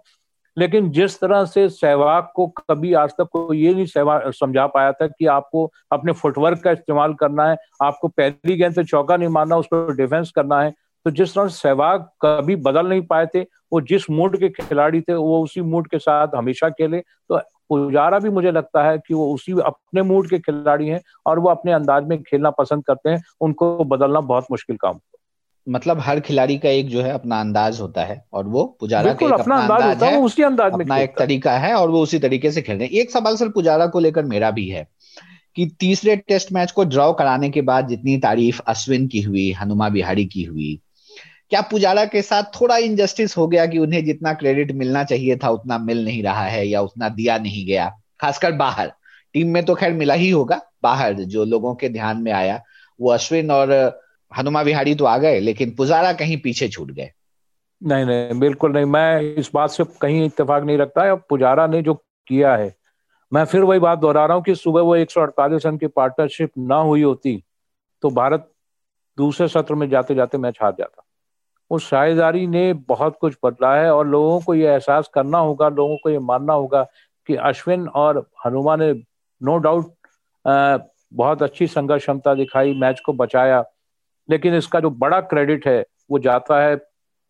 लेकिन 0.58 0.90
जिस 0.92 1.20
तरह 1.20 1.44
से 1.46 1.68
सहवाग 1.70 2.28
को 2.36 2.48
कभी 2.60 2.94
आज 2.94 3.12
तक 3.12 3.28
कोई 3.32 3.58
ये 3.60 3.74
नहीं 3.74 4.32
समझा 4.32 4.66
पाया 4.68 4.92
था 4.92 5.08
कि 5.08 5.26
आपको 5.28 5.72
अपने 5.92 6.12
फुटवर्क 6.14 6.62
का 6.64 6.72
इस्तेमाल 6.72 7.14
करना 7.14 7.50
है, 7.50 7.58
आपको 7.82 8.08
पहली 8.08 8.58
गेंद 8.58 8.76
से 8.76 8.84
चौका 8.84 9.18
नहीं 9.18 9.30
मारना, 9.30 9.58
उस 9.58 9.66
पर 9.66 9.96
डिफेंस 9.96 10.32
करना 10.32 10.62
है 10.62 10.74
तो 11.06 11.12
जिस 11.12 11.34
तरह 11.36 11.48
सहवाग 11.48 12.02
कभी 12.22 12.56
बदल 12.58 12.88
नहीं 12.88 13.02
पाए 13.02 13.26
थे, 13.26 13.42
वो 13.42 13.80
जिस 13.82 14.10
मूड 14.10 14.38
के 14.40 14.50
खिलाड़ी 14.52 15.02
थे, 15.02 15.14
वो 15.14 15.42
उसी 15.44 15.62
मूड 15.62 15.88
के 15.88 16.00
साथ 16.00 16.36
हमेशा 16.36 16.70
खेले 16.70 17.00
तो 17.00 17.40
पुजारा 17.70 18.20
भी 18.20 18.30
मुझे 18.30 18.52
लगता 18.52 18.84
है 18.84 18.98
कि 18.98 19.14
वो 19.14 19.34
उसी 19.34 19.52
अपने 19.60 20.02
मूड 20.02 20.28
के 20.30 20.40
खिलाड़ी 20.40 20.88
हैं 20.88 21.00
और 21.26 21.40
वो 21.40 21.50
अपने 21.50 21.72
अंदाज 21.72 22.08
में 22.08 22.22
खेलना 22.24 22.50
पसंद 22.52 22.86
करते 22.86 23.10
हैं, 23.10 23.22
उनको 23.42 23.84
बदलना 23.86 24.22
बहुत 24.22 24.46
मुश्किल 24.52 24.78
काम। 24.78 25.00
मतलब 25.70 26.00
हर 26.00 26.20
खिलाड़ी 26.20 26.58
का 26.58 26.70
एक 26.70 26.88
जो 26.88 27.02
है 27.02 27.12
अपना 27.12 27.40
अंदाज 27.40 27.80
होता 27.82 28.04
है 28.04 28.26
और 28.34 28.48
वो 28.48 28.78
पुजारा 28.80 29.14
का 29.14 29.34
अपना 29.34 29.56
अंदाज 29.56 29.84
होता 29.84 30.08
है 30.08 30.20
उसी 30.20 30.44
अंदाज 30.44 30.74
में 30.74 30.86
अपना 30.86 30.98
एक 30.98 31.14
तरीका 31.20 31.58
है 31.58 31.74
और 31.74 31.90
वो 31.90 32.02
उसी 32.02 32.20
तरीके 32.20 32.52
से 32.52 32.62
खेल 32.62 32.78
रहे 32.78 32.88
हैं। 32.88 32.94
एक 32.94 33.12
सवाल 33.12 33.36
सर 33.36 33.50
पुजारा 33.50 33.88
को 33.88 34.00
लेकर 34.00 34.26
मेरा 34.26 34.52
भी 34.52 34.70
है 34.70 34.88
कि 35.56 35.72
तीसरे 35.80 36.16
टेस्ट 36.16 36.52
मैच 36.52 36.72
को 36.72 36.84
ड्रॉ 36.84 37.14
कराने 37.14 37.50
के 37.50 37.62
बाद 37.62 37.88
जितनी 37.88 38.18
तारीफ़ 38.18 38.62
अश्विन 38.68 39.08
की 39.08 39.22
हुई 39.22 39.52
हनुमा 39.52 39.90
बिहारी 39.90 40.26
की 40.26 40.44
हुई 40.44 40.80
क्या 41.50 41.62
पुजारा 41.62 42.06
के 42.06 42.22
साथ 42.22 42.44
थोड़ा 42.62 42.78
इनजस्टिस 42.78 43.38
हो 43.38 43.48
गया 43.48 43.66
कि 43.66 43.78
उन्हें 43.78 44.06
जितना 44.06 44.34
क्रेडिट 44.34 44.72
मिलना 44.72 45.04
चाहिए 45.04 45.36
था 45.36 45.50
उतना 45.50 45.78
मिल 45.78 46.06
नहीं 46.06 46.24
रहा 46.24 46.44
है 46.44 46.68
या 46.68 46.82
उतना 46.82 47.10
दिया 47.10 47.38
नहीं 47.38 47.66
गया? 47.66 48.00
खासकर 48.22 48.52
बाहर। 48.52 48.92
टीम 49.34 49.48
में 49.48 49.64
तो 49.66 49.76
खैर 49.76 49.94
मिला 49.94 50.14
ही 50.14 50.30
होगा 50.30 50.62
बाहर 50.84 51.14
जो 51.14 51.46
लोगों 51.46 51.76
के 51.76 51.90
ध्यान 51.90 52.18
में 52.18 52.32
आया 52.32 52.64
वो 53.02 53.12
अश्विन 53.12 53.52
और 53.52 54.02
हनुमा 54.32 54.62
विहारी 54.62 54.96
तो 54.96 55.06
आ 55.06 55.18
गए, 55.18 55.40
लेकिन 55.40 55.72
पुजारा 55.76 56.14
कहीं 56.14 56.38
पीछे 56.42 56.68
छूट 56.68 56.92
गए। 56.92 57.12
नहीं 57.82 58.06
नहीं, 58.06 58.40
बिल्कुल 58.40 58.72
नहीं। 58.72 58.86
मैं 58.86 59.22
इस 59.22 59.50
बात 59.54 59.70
से 59.70 59.84
कहीं 60.02 60.26
इतफाक 60.26 60.64
नहीं 60.64 60.78
रखता। 60.78 61.04
है 61.04 61.16
पुजारा 61.30 61.68
ने 61.68 61.82
जो 61.82 61.94
किया 62.28 62.56
है, 62.56 62.76
मैं 63.32 63.44
फिर 63.46 63.62
वही 63.62 63.80
बात 63.80 64.00
दोहरा 64.00 64.26
रहा 64.26 64.36
हूँ 64.36 64.44
कि 64.44 64.56
सुबह 64.56 64.82
वो 64.82 64.96
एक 64.96 65.10
रन 65.18 65.78
की 65.78 65.88
पार्टनरशिप 65.88 66.52
ना 66.58 66.76
हुई 66.78 67.02
होती 67.04 67.42
तो 68.04 68.10
भारत 68.10 68.50
दूसरे 69.18 69.48
सत्र 69.48 69.76
में 69.76 69.90
जाते 69.90 70.16
जाते 70.16 70.38
मैच 70.38 70.58
हार 70.62 70.72
जाता। 70.72 71.04
उस 71.72 71.88
शायदारी 71.90 72.46
ने 72.48 72.72
बहुत 72.88 73.18
कुछ 73.22 73.36
बदला 73.46 73.76
है 73.76 73.92
और 73.94 74.08
लोगों 74.08 74.40
को 74.40 74.56
ये 74.56 74.68
एहसास 74.68 75.10
करना 75.14 75.38
होगा, 75.38 75.70
लोगों 75.70 75.98
को 75.98 76.10
ये 76.10 76.20
मानना 76.20 76.54
होगा 76.54 76.84
कि 77.30 77.36
अश्विन 77.36 77.88
और 77.88 78.26
हनुमा 78.46 78.76
ने 78.76 78.92
नो 79.42 79.58
डाउट 79.58 79.94
बहुत 81.14 81.44
अच्छी 81.44 81.68
संघर्ष 81.68 82.02
क्षमता 82.02 82.34
दिखाई, 82.34 82.74
मैच 82.74 83.00
को 83.06 83.14
बचाया। 83.14 83.64
लेकिन 84.30 84.56
इसका 84.56 84.80
जो 84.80 84.90
बड़ा 84.90 85.20
क्रेडिट 85.22 85.68
है 85.68 85.86
वो 86.12 86.20
जाता 86.20 86.62
है 86.64 86.76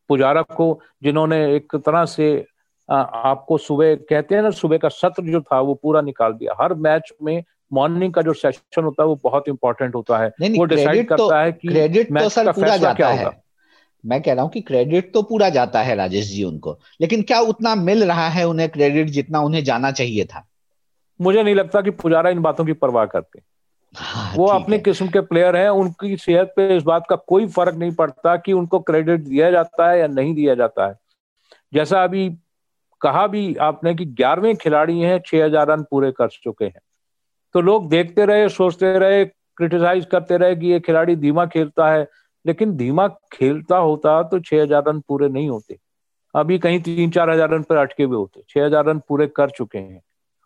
पुजारा 0.10 0.41
को 0.41 0.80
जिन्होंने 1.04 1.56
एक 1.56 1.75
तरह 1.75 2.06
से 2.06 2.45
आपको 2.89 3.58
सुबह 3.58 3.95
कहते 3.95 4.36
हैं 4.36 4.41
ना 4.41 4.49
सुबह 4.49 4.77
का 4.77 4.89
सत्र 4.89 5.23
जो 5.23 5.41
था 5.41 5.60
वो 5.60 5.73
पूरा 5.73 6.01
निकाल 6.01 6.34
दिया। 6.34 6.56
हर 6.62 6.73
मैच 6.73 7.13
में 7.23 7.43
मॉर्निंग 7.73 8.13
का 8.13 8.21
जो 8.21 8.34
सेशन 8.34 8.84
होता 8.84 9.04
है 9.04 9.08
वो 9.08 9.19
बहुत 9.23 9.47
इंपॉर्टेंट 9.47 9.95
होता 9.95 10.17
है। 10.17 10.32
नहीं, 10.41 10.58
वो 10.58 10.65
डिसाइड 10.65 11.10
तो, 11.10 11.15
करता 11.15 11.41
है 11.41 11.51
कि 11.51 11.67
क्रेडिट 11.67 12.19
तो 12.19 12.30
सर 12.30 12.45
का 12.45 12.51
पूरा 12.51 12.77
जाता 12.77 12.93
क्या 12.93 13.08
है। 13.08 13.17
होगा। 13.17 13.41
मैं 14.06 14.21
कह 14.21 14.34
रहा 14.34 14.43
हूँ 14.43 14.51
कि 14.51 14.62
क्रेडिट 14.62 15.13
तो 15.13 15.21
पूरा 15.21 15.49
जाता 15.49 15.82
है 15.82 15.95
राजेश 15.95 16.25
जी 16.25 16.43
उनको। 16.43 16.80
लेकिन 17.01 17.21
क्या 17.21 17.39
उतना 17.39 17.75
मिल 17.75 18.04
रहा 18.04 18.27
है 18.27 18.47
उन्हें 18.47 18.69
क्रेडिट 18.69 19.08
जितना 19.08 19.39
उन्हें 19.39 19.63
जाना 19.63 19.91
चाहिए 19.91 20.25
था? 20.25 20.47
मुझे 21.21 21.43
नहीं 21.43 21.56
लगता 21.56 21.82
कि 21.82 21.91
पुजारा 21.91 22.30
इन 22.30 22.41
बातों 22.41 22.65
की 22.65 22.73
परवाह 22.73 23.06
करते। 23.06 23.39
हाँ, 23.93 24.34
वो 24.36 24.45
अपने 24.47 24.77
किस्म 24.80 25.08
के 25.08 25.21
प्लेयर 25.21 25.56
हैं 25.56 25.69
उनकी 25.69 26.15
सेहत 26.17 26.54
पे 26.56 26.75
इस 26.75 26.84
बात 26.84 27.06
का 27.10 27.15
कोई 27.27 27.47
फ़र्क 27.47 27.75
नहीं 27.75 27.91
पड़ता 27.91 28.36
कि 28.38 28.54
उनको 28.54 28.80
क्रेडिट 28.80 29.21
दिया 29.21 29.49
जाता 29.51 29.89
है 29.89 29.99
या 29.99 30.08
नहीं 30.08 30.34
दिया 30.36 30.56
जाता 30.56 30.88
है। 30.88 30.95
जैसा 31.73 32.04
अभी 32.04 32.30
कहा 33.01 33.25
भी 33.27 33.56
आपने 33.62 33.93
कि 33.95 34.06
ग्यारहवें 34.06 34.56
खिलाड़ी 34.56 34.99
हैं 34.99 35.19
छह 35.25 35.45
हज़ार 35.45 35.67
रन 35.67 35.84
पूरे 35.91 36.12
कर 36.12 36.27
चुके 36.34 36.65
हैं। 36.65 36.82
तो 37.56 37.62
लोग 37.62 37.89
देखते 37.89 38.25
रहे 38.25 38.47
सोचते 38.49 38.97
रहे 38.99 39.23
क्रिटिसाइज 39.25 40.06
करते 40.12 40.38
रहे 40.38 40.56
कि 40.56 40.67
ये 40.67 40.80
खिलाड़ी 40.80 41.15
धीमा 41.15 41.45
खेलता 41.45 41.91
है 41.91 42.08
लेकिन 42.45 42.75
धीमा 42.77 43.08
खेलता 43.34 43.77
होता 43.77 44.21
तो 44.23 44.39
छह 44.39 44.62
हज़ार 44.62 44.84
रन 44.88 44.99
पूरे 44.99 45.30
नहीं 45.30 45.49
होते। 45.49 45.77
अभी 46.36 46.58
कहीं 46.60 46.80
तीन 46.82 47.12
चार 47.12 47.30
हज़ार 47.30 47.49
रन 47.49 47.63
पर 47.63 47.77
अटके 47.77 48.04
हुए 48.04 48.17
होते 48.17 48.43
छह 48.49 48.65
हज़ार 48.65 48.86
रन 48.86 48.99
पूरे 49.08 49.27
कर 49.27 49.49
चुके 49.49 49.77
हैं। 49.77 50.01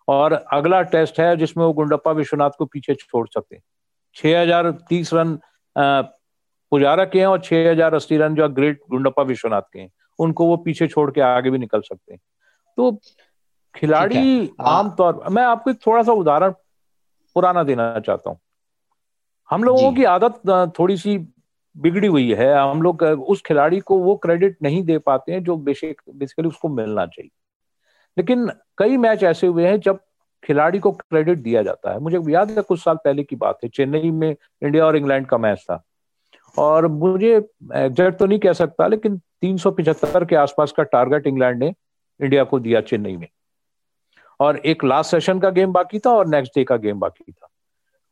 और 0.07 0.33
अगला 0.33 0.81
टेस्ट 0.91 1.19
है 1.19 1.35
जिसमें 1.37 1.63
वो 1.65 1.71
गुंडप्पा 1.73 2.11
विश्वनाथ 2.13 2.49
को 2.57 2.65
पीछे 2.65 2.95
छोड़ 2.95 3.27
सकते 3.27 3.55
हैं 3.55 3.63
छह 4.15 4.41
हज़ार 4.41 4.71
तीस 4.89 5.13
रन 5.13 5.37
पुजारा 6.71 7.05
के 7.05 7.19
हैं 7.19 7.25
और 7.27 7.41
छह 7.41 7.69
हज़ार 7.71 7.93
अस्सी 7.93 8.17
रन 8.17 8.35
जो 8.35 8.47
ग्रेट 8.51 8.79
गुंडप्पा 8.89 9.23
विश्वनाथ 9.23 9.61
के 9.73 9.79
हैं। 9.79 9.89
उनको 10.19 10.45
वो 10.47 10.57
पीछे 10.57 10.87
छोड़ 10.87 11.09
के 11.11 11.21
आगे 11.21 11.49
भी 11.49 11.57
निकल 11.57 11.81
सकते 11.81 12.13
हैं। 12.13 12.19
तो 12.77 12.91
खिलाड़ी 13.75 14.49
आमतौर 14.61 15.23
मैं 15.29 15.43
आपको 15.43 15.73
थोड़ा 15.75 16.03
सा 16.03 16.11
उदाहरण 16.13 16.51
पुराना 17.35 17.63
देना 17.63 17.99
चाहता 17.99 18.29
हूँ। 18.29 18.39
हम 19.49 19.63
लोगों 19.63 19.91
की 19.93 20.03
आदत 20.05 20.41
थोड़ी 20.79 20.97
सी 20.97 21.17
बिगड़ी 21.75 22.07
हुई 22.07 22.33
है। 22.33 22.53
हम 22.53 22.81
लोग 22.81 23.03
उस 23.03 23.41
खिलाड़ी 23.45 23.79
को 23.79 23.97
वो 23.99 24.15
क्रेडिट 24.15 24.57
नहीं 24.63 24.83
दे 24.83 24.97
पाते 24.99 25.31
हैं 25.31 25.43
जो 25.43 25.57
बेसिक 25.59 26.01
बेसिकली 26.09 26.47
उसको 26.47 26.69
मिलना 26.69 27.05
चाहिए। 27.05 27.29
लेकिन 28.17 28.51
कई 28.77 28.97
मैच 28.97 29.23
ऐसे 29.23 29.47
हुए 29.47 29.67
हैं 29.67 29.79
जब 29.79 29.99
खिलाड़ी 30.43 30.79
को 30.79 30.91
क्रेडिट 30.91 31.37
दिया 31.37 31.63
जाता 31.63 31.91
है। 31.91 31.99
मुझे 31.99 32.19
याद 32.29 32.51
है 32.51 32.61
कुछ 32.61 32.83
साल 32.83 32.95
पहले 32.95 33.23
की 33.23 33.35
बात 33.35 33.57
है, 33.63 33.69
चेन्नई 33.69 34.11
में 34.11 34.35
इंडिया 34.63 34.85
और 34.85 34.95
इंग्लैंड 34.95 35.27
का 35.27 35.37
मैच 35.37 35.59
था। 35.59 35.83
और 36.57 36.87
मुझे 36.87 37.49
एग्जैक्ट 37.75 38.19
तो 38.19 38.25
नहीं 38.25 38.39
कह 38.39 38.53
सकता, 38.53 38.87
लेकिन 38.87 39.17
तीन 39.17 39.57
के 40.25 40.35
आसपास 40.35 40.71
का 40.71 40.83
टारगेट 40.83 41.27
इंग्लैंड 41.27 41.59
ने 41.59 41.73
इंडिया 42.21 42.43
को 42.43 42.59
दिया 42.59 42.81
चेन्नई 42.81 43.17
में। 43.17 43.27
और 44.39 44.57
एक 44.57 44.83
लास्ट 44.83 45.11
सेशन 45.11 45.39
का 45.39 45.49
गेम 45.49 45.71
बाकी 45.71 45.99
था 45.99 46.09
और 46.09 46.27
नेक्स्ट 46.27 46.55
डे 46.55 46.63
का 46.63 46.77
गेम 46.77 46.99
बाकी 46.99 47.31
था। 47.31 47.47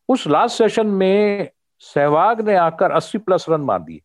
उस 0.09 0.27
लास्ट 0.27 0.57
सेशन 0.57 0.87
में 0.87 1.49
सहवाग 1.79 2.47
ने 2.47 2.55
आकर 2.55 2.91
80 2.91 3.17
प्लस 3.17 3.45
रन 3.49 3.61
मार 3.61 3.81
दिए। 3.81 4.01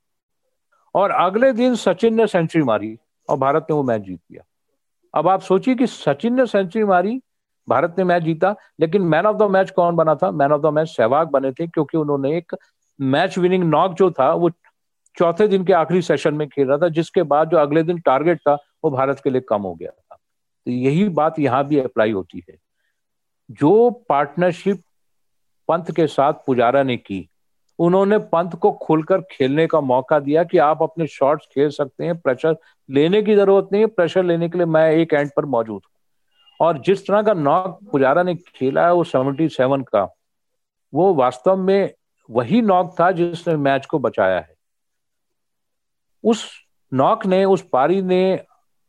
और 0.95 1.11
अगले 1.11 1.53
दिन 1.53 1.75
सचिन 1.75 2.15
ने 2.15 2.27
सेंचुरी 2.27 2.65
मारी 2.65 2.99
और 3.29 3.37
भारत 3.37 3.67
ने 3.71 3.75
वो 3.75 3.83
मैच 3.83 4.03
जीत 4.03 4.21
लिया। 4.31 4.45
अब 5.19 5.29
आप 5.29 5.41
सोचिए 5.41 5.75
कि 5.75 5.87
सचिन 5.87 6.35
ने 6.35 6.47
सेंचुरी 6.47 6.85
मारी, 6.85 7.23
भारत 7.69 7.95
ने 7.99 8.05
मैच 8.05 8.23
जीता, 8.23 8.57
लेकिन 8.81 9.03
मैन 9.03 9.27
ऑफ़ 9.27 9.37
द 9.37 9.43
मैच 9.43 9.71
कौन 9.71 9.97
बना 9.97 10.15
था? 10.15 10.31
Man 10.31 10.53
of 10.53 10.63
the 10.63 10.67
match 10.67 10.89
Sehwag 10.89 11.29
बने 11.29 11.53
थे, 11.53 11.67
क्योंकि 11.67 11.99
उन्होंने 11.99 12.37
एक 12.37 12.57
मैच 13.01 13.39
विनिंग 13.39 13.65
नॉक 13.65 13.95
जो 13.95 14.11
था, 14.11 14.35
वो 14.35 14.51
चौथे 15.19 15.49
दिन 15.49 15.65
के 15.65 15.73
आखिरी 15.73 16.03
सेशन 16.03 16.35
में 16.35 16.49
खेल 16.49 16.69
रहा 16.69 16.79
था, 16.79 16.89
जिसके 16.89 17.23
बाद 17.23 17.51
जो 17.51 17.57
अगले 17.57 17.83
दिन 17.83 17.99
टारगेट 17.99 18.39
था, 18.39 18.55
वो 18.55 18.91
भारत 18.91 19.21
के 19.25 19.31
लिए 19.31 19.41
कम 19.41 19.63
हो 19.63 19.75
गया 19.75 19.91
था। 19.91 20.17
तो 20.67 20.71
यही 20.71 21.09
बात 21.09 21.39
यहाँ 21.39 21.65
भी 21.65 21.79
अप्लाई 21.79 22.13
होती 22.13 22.45
है। 22.51 22.57
जो 23.51 23.91
पार्टनरशिप 23.91 24.83
पंत 25.69 25.97
के 25.97 26.07
साथ 26.07 26.33
पुजारा 26.33 26.83
ने 26.83 26.97
की 26.97 27.29
उन्होंने 27.79 28.19
पंत 28.19 28.55
को 28.55 28.73
खुलकर 28.73 29.21
खेलने 29.21 29.67
का 29.67 29.81
मौका 29.81 30.19
दिया 30.19 30.45
कि 30.45 30.59
आप 30.59 30.83
अपने 30.83 31.07
शॉट्स 31.07 31.47
खेल 31.47 31.71
सकते 31.71 32.05
हैं, 32.05 32.19
प्रेशर 32.19 32.57
लेने 32.91 33.23
की 33.23 33.35
ज़रूरत 33.35 33.69
नहीं 33.73 33.83
है, 33.83 33.89
प्रेशर 33.89 34.25
लेने 34.25 34.49
के 34.49 34.59
लिए 34.59 34.67
मैं 34.67 34.93
एक 34.93 35.13
एंड 35.13 35.31
पर 35.37 35.45
मौजूद 35.45 35.83
हूँ। 35.87 35.99
और 36.61 36.79
जिस 36.79 37.07
तरह 37.07 37.23
का 37.23 37.33
नॉक 37.33 37.79
पुजारा 37.93 38.23
ने 38.23 38.35
खेला 38.35 38.87
है, 38.87 38.93
वो 38.93 39.05
सेवेंटी 39.05 39.49
सेवन 39.49 39.83
का, 39.83 40.15
वो 40.95 41.15
वास्तव 41.15 41.57
में 41.57 41.95
वही 42.31 42.63
नॉक 42.63 42.97
था 43.01 43.11
जिसने 43.11 43.57
मैच 43.57 43.87
को 43.87 43.99
बचाया 43.99 44.41
है। 44.41 44.55
उस 46.25 46.51
नॉक 46.95 47.27
ने, 47.27 47.45
उस 47.45 47.69
पारी 47.73 48.03
ने 48.03 48.45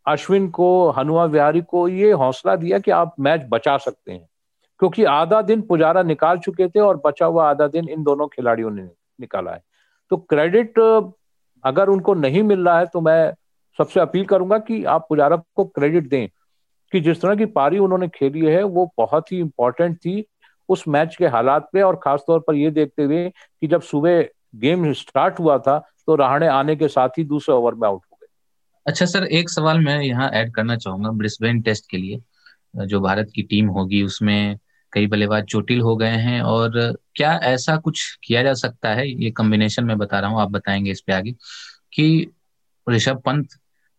अश्विन 0.08 0.50
को, 0.50 0.90
हनुमा 0.90 1.26
विहारी 1.26 1.62
को 1.62 1.88
ये 1.88 2.12
हौसला 2.12 2.56
दिया 2.56 2.80
कि 2.80 2.92
आप 2.92 3.16
मैच 3.20 3.46
बचा 3.50 3.78
सकते 3.78 4.12
हैं। 4.12 4.30
क्योंकि 4.82 5.04
आधा 5.04 5.42
दिन 5.42 5.62
पुजारा 5.62 6.04
निकाल 6.04 6.38
चुके 6.40 6.68
थे 6.68 6.80
और 6.80 7.02
बचा 7.06 7.26
हुआ 7.26 7.50
आधा 7.50 7.68
दिन 7.68 7.90
इन 7.90 8.04
दोनों 8.04 8.28
खिलाड़ियों 8.28 8.72
ने 8.72 8.84
निकाला 9.20 9.52
है। 9.52 9.62
तो 10.12 10.18
क्रेडिट, 10.20 10.80
अगर 11.64 11.90
उनको 11.90 12.14
नहीं 12.14 12.44
मिल 12.44 12.66
रहा 12.66 12.80
है 12.80 12.86
तो 12.86 13.02
मैं 13.02 13.34
सबसे 13.80 14.00
अपील 14.00 14.26
करूँगा 14.26 14.58
कि 14.60 14.84
आप 14.86 15.06
पुजारा 15.10 15.36
को 15.56 15.66
क्रेडिट 15.66 16.10
दें 16.10 16.28
कि 16.94 17.00
जिस 17.02 17.22
तरह 17.22 17.36
की 17.36 17.46
पारी 17.48 17.78
उन्होंने 17.80 18.08
खेली 18.08 18.46
है, 18.46 18.64
वो 18.64 18.92
बहुत 18.98 19.32
ही 19.32 19.40
इंपॉर्टेंट 19.40 19.98
थी 19.98 20.24
उस 20.70 20.88
मैच 20.88 21.16
के 21.16 21.28
हालात 21.28 21.70
पे 21.74 21.82
और 21.82 21.96
खासतौर 21.96 22.40
पर 22.40 22.56
ये 22.56 22.72
देखते 22.72 23.04
हुए 23.04 23.30
कि 23.30 23.68
जब 23.68 23.82
सुबह 23.82 24.24
गेम 24.56 24.92
स्टार्ट 24.94 25.40
हुआ 25.40 25.58
था 25.58 25.78
तो 26.08 26.16
रहाणे 26.16 26.48
आने 26.48 26.76
के 26.76 26.88
साथ 26.88 27.18
ही 27.18 27.24
दूसरे 27.24 27.56
ओवर 27.56 27.74
में 27.74 27.88
आउट 27.88 28.02
हो 28.04 28.18
गए। 28.22 28.28
अच्छा 28.86 29.06
सर, 29.06 29.24
एक 29.24 29.50
सवाल 29.50 29.80
मैं 29.80 30.00
यहाँ 30.02 30.30
ऐड 30.32 30.54
करना 30.54 30.78
चाहूँगा 30.78 31.12
ब्रिस्बेन 31.12 31.62
टेस्ट 31.62 31.90
के 31.92 31.98
लिए, 31.98 32.20
जो 32.76 33.00
भारत 33.00 33.32
की 33.36 33.44
टीम 33.44 33.68
होगी, 33.70 34.02
उसमें 34.04 34.58
कई 34.94 35.08
बल्लेबाज 35.08 35.44
चोटिल 35.44 35.82
हो 35.82 35.96
गए 35.96 36.10
हैं 36.10 36.42
और 36.42 36.98
क्या 37.16 37.34
ऐसा 37.34 37.78
कुछ 37.78 38.20
किया 38.24 38.44
जा 38.44 38.54
सकता 38.54 38.90
है? 38.90 39.10
ये 39.24 39.32
कॉम्बिनेशन 39.32 39.86
में 39.86 39.98
बता 39.98 40.20
रहा 40.20 40.30
हूँ 40.30 40.42
आप 40.42 40.52
बताएँगे 40.52 40.92
इस 40.92 41.02
पे 41.02 41.14
आगे 41.14 41.32
कि 41.94 42.28
ऋषभ 42.90 43.22
पंत 43.26 43.50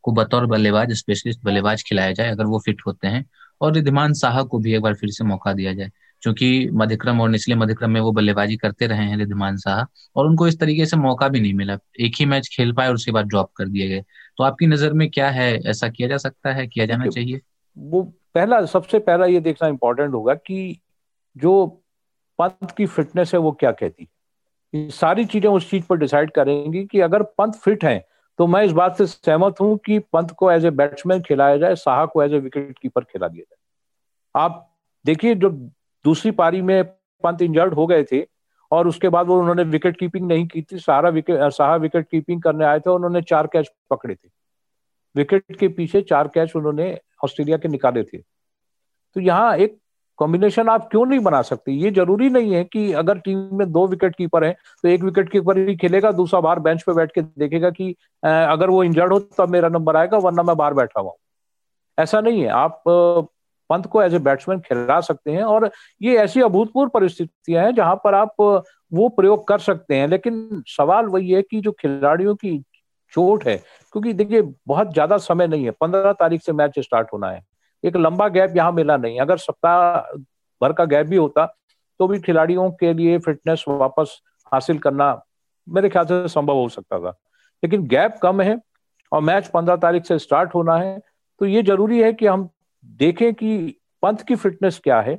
को 0.03 0.13
बतौर 0.13 0.47
बल्लेबाज 0.47 0.93
स्पेशलिस्ट 0.93 1.41
बल्लेबाज 1.45 1.83
खिलाया 1.83 2.13
जाए 2.13 2.31
अगर 2.31 2.45
वो 2.45 2.59
फिट 2.59 2.83
होते 2.87 3.09
हैं 3.09 3.27
और 3.61 3.73
रिधिमान 3.73 4.13
साहा 4.13 4.43
को 4.43 4.59
भी 4.59 4.75
एक 4.75 4.81
बार 4.83 4.95
फिर 4.95 5.11
से 5.11 5.25
मौका 5.25 5.53
दिया 5.53 5.75
जाए। 5.75 5.91
क्योंकि 6.23 6.69
मध्यक्रम 6.73 7.21
और 7.21 7.29
निचले 7.29 7.55
मध्यक्रम 7.55 7.91
में 7.91 8.01
वो 8.01 8.13
बल्लेबाजी 8.13 8.57
करते 8.57 8.87
रहे 8.87 9.05
हैं 9.05 9.17
रिधिमान 9.17 9.57
साहा 9.57 9.87
और 10.17 10.27
उनको 10.27 10.49
इस 10.49 10.61
तरीके 10.61 10.87
से 10.87 10.97
मौका 10.97 11.29
भी 11.29 11.41
नहीं 11.41 11.55
मिला। 11.55 11.79
एक 12.01 12.13
ही 12.21 12.27
मैच 12.27 12.49
खेल 12.57 12.73
पाए 12.73 12.89
और 12.89 12.95
उसके 12.95 13.13
बाद 13.13 13.27
ड्रॉप 13.27 13.51
कर 13.57 13.69
दिए 13.69 13.89
गए। 13.89 14.01
तो 14.37 14.45
आपकी 14.45 14.67
नज़र 14.67 14.93
में 14.93 15.11
क्या 15.11 15.31
है? 15.31 15.59
ऐसा 15.59 15.89
किया 15.89 16.09
जा 16.09 16.17
सकता 16.17 16.53
है? 16.53 16.67
किया 16.67 16.87
जाना 16.87 17.07
चाहिए? 17.07 17.41
वो 17.79 18.15
पहला, 18.35 18.65
सबसे 18.67 18.99
पहला 19.01 19.27
ये 19.27 19.41
देखना 19.41 19.69
इंपॉर्टेंट 19.69 20.15
होगा 20.15 20.35
कि 20.37 20.81
जो 21.37 21.67
पंत 22.39 22.71
की 22.71 22.87
फिटनेस 22.89 23.35
है 23.35 23.41
वो 23.41 23.53
क्या 23.53 23.73
कहती 23.73 24.09
है। 24.75 24.89
सारी 24.91 25.25
चीज़ें 25.25 25.51
उस 25.51 25.71
चीज़ 25.71 25.85
पर 25.87 25.97
डिसाइड 25.99 26.31
करेंगी 26.31 26.85
कि 26.87 27.01
अगर 27.01 27.23
पंत 27.39 27.55
फिट 27.57 27.85
है 27.85 27.99
तो 28.39 28.47
मैं 28.47 28.63
इस 28.65 28.73
बात 28.73 28.99
से 28.99 29.07
सहमत 29.07 29.61
हूँ 29.61 29.77
कि 29.87 29.99
पंत 30.13 30.31
को 30.33 30.51
एज 30.51 30.65
ए 30.65 30.71
बैट्समैन 30.73 31.23
खिलाया 31.23 31.57
जाए, 31.57 31.75
साहा 31.75 32.05
को 32.07 32.23
एज 32.23 32.35
ए 32.35 32.39
विकेट 32.39 32.79
कीपर 32.79 33.05
खिला 33.05 33.29
दिया 33.29 33.43
जाए। 33.43 33.59
आप 34.35 34.67
देखिए 35.05 35.35
जो 35.35 35.51
दूसरी 36.05 36.31
पारी 36.33 36.63
में 36.63 36.85
पंत 37.25 37.43
इंजर्ड 37.43 37.75
हो 37.75 37.87
गए 37.87 38.05
थे 38.13 38.25
और 38.71 38.89
उसके 38.89 39.09
बाद 39.09 39.27
वो 39.27 39.39
उन्होंने 39.41 39.63
विकेट 39.65 39.99
कीपिंग 39.99 40.27
नहीं 40.29 40.47
की 40.47 40.63
थी, 40.63 40.79
सारा 40.79 41.09
विकेट 41.09 41.53
साहा 41.53 41.77
विकेट 41.77 42.09
कीपिंग 42.11 42.43
करने 42.43 42.65
आए 42.65 42.81
थे 42.81 42.91
उन्होंने 42.91 43.23
चार 43.23 43.47
कैच 43.47 43.71
पकड़े 43.91 44.15
थे। 44.15 44.29
विकेट 45.15 45.57
के 45.57 45.69
पीछे 45.71 46.03
चार 46.03 46.29
कैच 46.29 46.57
उन्होंने 46.57 46.93
ऑस्ट्रेलिया 47.25 47.57
के 47.59 47.69
निकाले 47.69 48.03
थे। 48.05 48.19
तो 48.19 49.21
यहाँ 49.21 49.57
एक 49.57 49.79
कॉम्बिनेशन 50.19 50.69
आप 50.69 50.89
क्यों 50.91 51.05
नहीं 51.07 51.21
बना 51.21 51.41
सकते? 51.43 51.73
ये 51.73 51.91
ज़रूरी 51.91 52.29
नहीं 52.31 52.55
है 52.55 52.63
कि 52.65 52.93
अगर 52.93 53.19
टीम 53.19 53.39
में 53.59 53.71
दो 53.73 53.87
विकेट 53.87 54.17
कीपर 54.17 54.45
हैं 54.45 54.55
तो 54.85 54.89
एक 54.89 55.03
विकेट 55.03 55.31
कीपर 55.33 55.59
ही 55.59 55.77
खेलेगा, 55.77 56.13
दूसरा 56.13 56.41
बाहर 56.41 56.59
बेंच 56.61 56.83
पे 56.83 56.95
बैठ 56.95 57.13
के 57.13 57.23
देखेगा 57.23 57.71
कि 57.71 57.91
अगर 58.23 58.71
वो 58.71 58.83
इंजर्ड 58.85 59.13
हो 59.13 59.19
तो 59.21 59.47
मेरा 59.49 59.69
नंबर 59.69 59.97
आएगा, 59.97 60.19
वरना 60.19 60.43
मैं 60.43 60.57
बाहर 60.57 60.75
बैठा 60.75 61.01
हुआ 61.01 61.13
ऐसा 61.99 62.21
नहीं 62.21 62.41
है। 62.43 62.49
आप 62.49 62.83
पंत 62.87 63.87
को 63.87 64.03
एज 64.03 64.15
ए 64.15 64.19
बैट्समैन 64.19 64.61
खिला 64.61 65.01
सकते 65.01 65.33
हैं 65.33 65.43
और 65.45 65.71
ये 66.03 66.17
ऐसी 66.19 66.41
अभूतपूर्व 66.43 66.91
परिस्थितियाँ 66.91 67.65
हैं 67.65 67.75
जहाँ 67.75 67.95
पर 68.05 68.15
आप 68.15 68.35
वो 68.93 69.09
प्रयोग 69.11 69.47
कर 69.49 69.59
सकते 69.61 69.97
हैं। 69.97 70.09
लेकिन 70.09 70.63
सवाल 70.69 71.07
वही 71.07 71.31
है 71.31 71.43
कि 71.43 71.61
जो 71.61 71.73
खिलाड़ियों 71.73 72.35
की 72.37 72.57
चोट 73.13 73.45
है, 73.45 73.57
क्योंकि 73.57 74.13
देखिए, 74.15 74.43
बहुत 74.67 74.93
ज़्यादा 74.93 75.17
समय 75.19 75.47
नहीं 75.47 75.65
है, 75.65 75.71
पंद्रह 75.73 76.13
तारीख 76.15 76.43
से 76.43 76.53
मैच 76.55 76.79
स्टार्ट 76.79 77.09
होना 77.13 77.31
है। 77.31 77.43
एक 77.85 77.97
लंबा 77.97 78.29
गैप 78.31 78.57
यहाँ 78.57 78.73
मिला 78.73 78.97
नहीं, 78.97 79.19
अगर 79.21 79.37
सप्ताह 79.39 80.01
भर 80.61 80.73
का 80.73 80.85
गैप 80.87 81.07
भी 81.07 81.17
होता 81.17 81.47
तो 82.01 82.07
भी 82.09 82.19
खिलाड़ियों 82.21 82.71
के 82.73 82.93
लिए 82.95 83.19
फिटनेस 83.19 83.65
वापस 83.69 84.21
हासिल 84.53 84.79
करना 84.79 85.21
मेरे 85.69 85.89
ख्याल 85.89 86.05
से 86.07 86.29
संभव 86.29 86.57
हो 86.57 86.69
सकता 86.69 86.99
था। 86.99 87.11
लेकिन 87.63 87.87
गैप 87.89 88.19
कम 88.23 88.41
है 88.41 88.57
और 89.13 89.21
मैच 89.23 89.47
पंद्रह 89.49 89.77
तारीख 89.79 90.05
से 90.07 90.19
स्टार्ट 90.19 90.55
होना 90.55 90.77
है 90.77 90.99
तो 91.41 91.47
ये 91.47 91.63
ज़रूरी 91.63 92.01
है 92.03 92.13
कि 92.13 92.27
हम 92.27 92.49
देखें 92.85 93.33
कि 93.35 93.57
पंत 94.03 94.23
की 94.23 94.35
फिटनेस 94.37 94.81
क्या 94.85 95.01
है, 95.01 95.19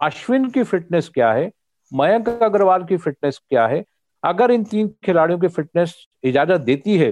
अश्विन 0.00 0.48
की 0.50 0.62
फिटनेस 0.64 1.08
क्या 1.08 1.32
है, 1.32 1.50
मयंक 1.92 2.28
अग्रवाल 2.28 2.84
की 2.84 2.96
फिटनेस 2.98 3.40
क्या 3.40 3.66
है। 3.66 3.84
अगर 4.22 4.50
इन 4.50 4.64
तीन 4.64 4.88
खिलाड़ियों 5.04 5.38
की 5.40 5.48
फिटनेस 5.48 5.94
इजाज़त 6.24 6.60
देती 6.62 6.96
है 6.98 7.10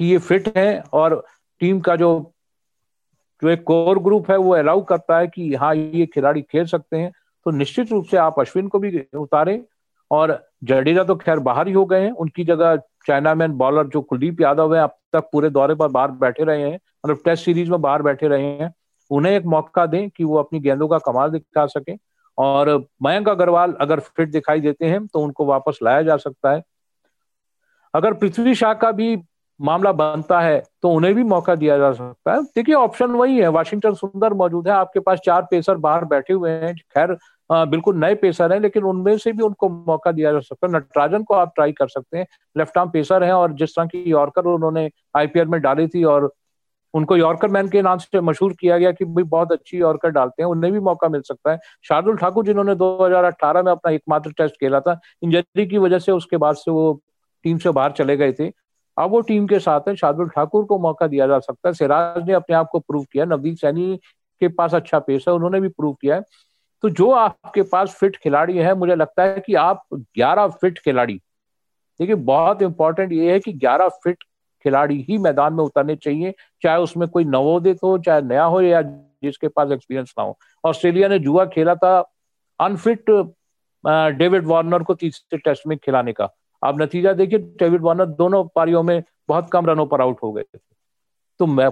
कि 0.00 0.06
ये 0.06 0.18
फिट 0.18 0.56
है 0.56 0.82
और 0.92 1.24
टीम 1.60 1.80
का 1.80 1.94
जो 1.96 2.10
जो 3.42 3.48
एक 3.48 3.62
कोर 3.64 3.98
ग्रुप 3.98 4.30
है, 4.30 4.36
वो 4.36 4.54
अलाउ 4.54 4.82
करता 4.84 5.18
है 5.18 5.26
कि 5.26 5.54
हाँ 5.54 5.74
ये 5.74 6.06
खिलाड़ी 6.06 6.42
खेल 6.42 6.64
सकते 6.66 6.96
हैं। 6.96 7.10
तो 7.46 7.50
निश्चित 7.50 7.92
रूप 7.92 8.04
से 8.04 8.16
आप 8.16 8.40
अश्विन 8.40 8.68
को 8.68 8.78
भी 8.78 9.04
उतारें 9.14 9.62
और 10.10 10.32
जडेजा 10.64 11.04
तो 11.04 11.16
खैर 11.16 11.38
बाहर 11.38 11.68
ही 11.68 11.72
हो 11.72 11.84
गए 11.84 12.02
हैं। 12.02 12.10
उनकी 12.12 12.44
जगह 12.44 12.76
चाइनामैन 13.06 13.52
बॉलर 13.52 13.86
जो 13.86 14.00
कुलदीप 14.02 14.40
यादव 14.40 14.74
है, 14.74 14.82
अब 14.82 14.96
तक 15.12 15.28
पूरे 15.32 15.50
दौरे 15.50 15.74
पर 15.74 15.88
बाहर 15.88 16.10
बैठे 16.10 16.44
रहे 16.44 16.62
हैं 16.62 16.78
मतलब 17.06 17.20
टेस्ट 17.24 17.44
सीरीज़ 17.44 17.70
में 17.70 17.80
बाहर 17.80 18.02
बैठे 18.02 18.28
रहे 18.28 18.46
हैं। 18.58 18.72
उन्हें 19.10 19.32
एक 19.32 19.44
मौका 19.46 19.86
दें 19.86 20.08
कि 20.10 20.24
वो 20.24 20.36
अपनी 20.36 20.60
गेंदों 20.60 20.88
का 20.88 20.98
कमाल 20.98 21.30
दिखा 21.30 21.66
सके 21.66 21.96
और 22.38 22.76
मयंक 23.02 23.28
अग्रवाल 23.28 23.72
अगर 23.80 24.00
फिट 24.00 24.30
दिखाई 24.30 24.60
देते 24.60 24.86
हैं 24.86 25.06
तो 25.06 25.20
उनको 25.20 25.44
वापस 25.46 25.78
लाया 25.82 26.02
जा 26.02 26.16
सकता 26.16 26.50
है। 26.50 26.62
अगर 27.94 28.14
पृथ्वी 28.14 28.54
शाह 28.54 28.74
का 28.74 28.90
भी 28.92 29.16
मामला 29.60 29.92
बनता 29.92 30.40
है 30.40 30.62
तो 30.82 30.90
उन्हें 30.90 31.14
भी 31.14 31.22
मौका 31.24 31.54
दिया 31.54 31.76
जा 31.78 31.92
सकता 31.92 32.32
है। 32.32 32.42
देखिए 32.46 32.74
ऑप्शन 32.74 33.10
वही 33.12 33.38
है 33.38 33.48
वाशिंगटन 33.50 33.94
सुंदर 33.94 34.32
मौजूद 34.34 34.68
है, 34.68 34.74
आपके 34.74 35.00
पास 35.00 35.18
चार 35.24 35.42
पेसर 35.50 35.76
बाहर 35.78 36.04
बैठे 36.06 36.32
हुए 36.32 36.50
हैं। 36.52 36.74
खैर 36.74 37.16
बिल्कुल 37.50 37.96
नए 37.96 38.14
पेसर 38.14 38.52
हैं, 38.52 38.60
लेकिन 38.60 38.82
उनमें 38.84 39.16
से 39.18 39.32
भी 39.32 39.42
उनको 39.42 39.68
मौका 39.68 40.12
दिया 40.12 40.32
जा 40.32 40.40
सकता 40.40 40.66
है। 40.66 40.72
नटराजन 40.74 41.22
को 41.22 41.34
आप 41.34 41.52
ट्राई 41.54 41.72
कर 41.72 41.88
सकते 41.88 42.18
हैं। 42.18 42.26
लेफ़्ट 42.56 42.78
आर्म 42.78 42.90
पेसर 42.90 43.24
हैं 43.24 43.32
और 43.32 43.52
जिस 43.54 43.70
तरह 43.70 43.86
की 43.86 44.02
यॉर्कर 44.06 44.44
उन्होंने 44.46 44.88
आईपीएल 45.16 45.46
में 45.46 45.60
डाली 45.60 45.86
थी 45.88 46.04
और 46.06 46.32
उनको 46.94 47.16
यॉर्कर 47.16 47.48
मैन 47.48 47.68
के 47.68 47.82
नाम 47.82 47.98
से 47.98 48.20
मशहूर 48.20 48.52
किया 48.60 48.78
गया 48.78 48.90
कि 48.92 49.04
भाई, 49.04 49.24
बहुत 49.24 49.52
अच्छी 49.52 49.78
यॉर्कर 49.78 50.10
डालते 50.10 50.42
हैं, 50.42 50.48
उन्हें 50.50 50.72
भी 50.72 50.80
मौका 50.80 51.08
मिल 51.08 51.20
सकता 51.22 51.52
है। 51.52 51.58
शार्दुल 51.84 52.16
ठाकुर, 52.16 52.44
जिन्होंने 52.44 52.74
2018 52.76 53.62
में 53.62 53.70
अपना 53.72 53.92
एकमात्र 53.92 54.32
टेस्ट 54.38 54.54
खेला 54.56 54.80
था 54.80 54.98
इंजरी 55.22 55.66
की 55.66 55.78
वजह 55.78 55.98
से 55.98 56.12
उसके 56.12 56.36
बाद 56.36 56.56
से 56.56 56.70
वो 56.70 57.00
टीम 57.44 57.58
से 57.58 57.70
बाहर 57.70 57.92
चले 57.92 58.16
गए 58.16 58.32
थे। 58.32 58.48
अब 58.98 59.10
वो 59.10 59.20
टीम 59.20 59.46
के 59.46 59.58
साथ 59.58 59.88
है। 59.88 59.94
शार्दुल 59.96 60.28
ठाकुर 60.28 60.64
को 60.64 60.78
मौका 60.78 61.06
दिया 61.06 61.26
जा 61.26 61.38
सकता 61.38 61.68
है। 61.68 61.72
सिराज 61.74 62.26
ने 62.28 62.32
अपने 62.32 62.56
आप 62.56 62.68
को 62.72 62.78
प्रूव 62.78 63.04
किया। 63.12 63.24
नवदीप 63.24 63.56
सैनी 63.56 63.96
के 64.40 64.48
पास 64.48 64.74
अच्छा 64.74 64.98
पेस 64.98 65.24
है। 65.28 65.34
उन्होंने 65.34 65.60
भी 65.60 65.68
प्रूव 65.68 65.92
किया 65.94 66.14
है। 66.14 66.22
तो 66.82 66.88
जो 66.90 67.10
आपके 67.10 67.62
पास 67.62 67.94
फिट 67.94 68.16
खिलाड़ी 68.16 68.58
है, 68.58 68.74
मुझे 68.74 68.94
लगता 68.94 69.22
है 69.22 69.40
कि 69.40 69.54
आप 69.54 69.82
11 69.94 70.46
फिट 70.50 70.78
खिलाड़ी, 70.78 71.14
देखिए, 72.00 72.14
बहुत 72.14 72.62
इंपॉर्टेंट 72.62 73.12
ये 73.12 73.32
है 73.32 73.40
कि 73.40 73.52
11 73.52 73.88
फिट 74.04 74.22
खिलाड़ी 74.64 75.00
ही 75.02 75.18
मैदान 75.18 75.54
में 75.54 75.64
उतरने 75.64 75.96
चाहिए। 75.96 76.34
चाहे 76.62 76.78
उसमें 76.78 77.08
कोई 77.08 77.24
नवोदित 77.24 77.78
हो, 77.84 77.96
चाहे 77.98 78.22
नया 78.22 78.44
हो, 78.44 78.60
या 78.60 78.82
जिसके 78.82 79.48
पास 79.48 79.70
एक्सपीरियंस 79.72 80.14
ना 80.18 80.24
हो। 80.24 80.38
ऑस्ट्रेलिया 80.64 81.08
ने 81.08 81.18
जुआ 81.18 81.44
खेला 81.46 81.74
था 81.74 81.98
अनफिट 82.60 83.10
डेविड 83.84 84.46
वार्नर 84.46 84.82
को 84.82 84.94
तीसरे 84.94 85.38
टेस्ट 85.38 85.66
में 85.66 85.76
खिलाने 85.78 86.12
का। 86.12 86.28
आप 86.62 86.80
नतीजा 86.80 87.12
देखिए 87.12 87.38
डेविड 87.38 87.82
वार्नर 87.82 88.06
दोनों 88.06 88.44
पारियों 88.54 88.82
में 88.82 89.02
बहुत 89.28 89.50
कम 89.50 89.66
रनों 89.66 89.86
पर 89.86 90.00
आउट 90.00 90.16
हो 90.22 90.32
गए 90.32 90.42
थे। 90.42 90.58
तो 91.40 91.46
मैं 91.46 91.70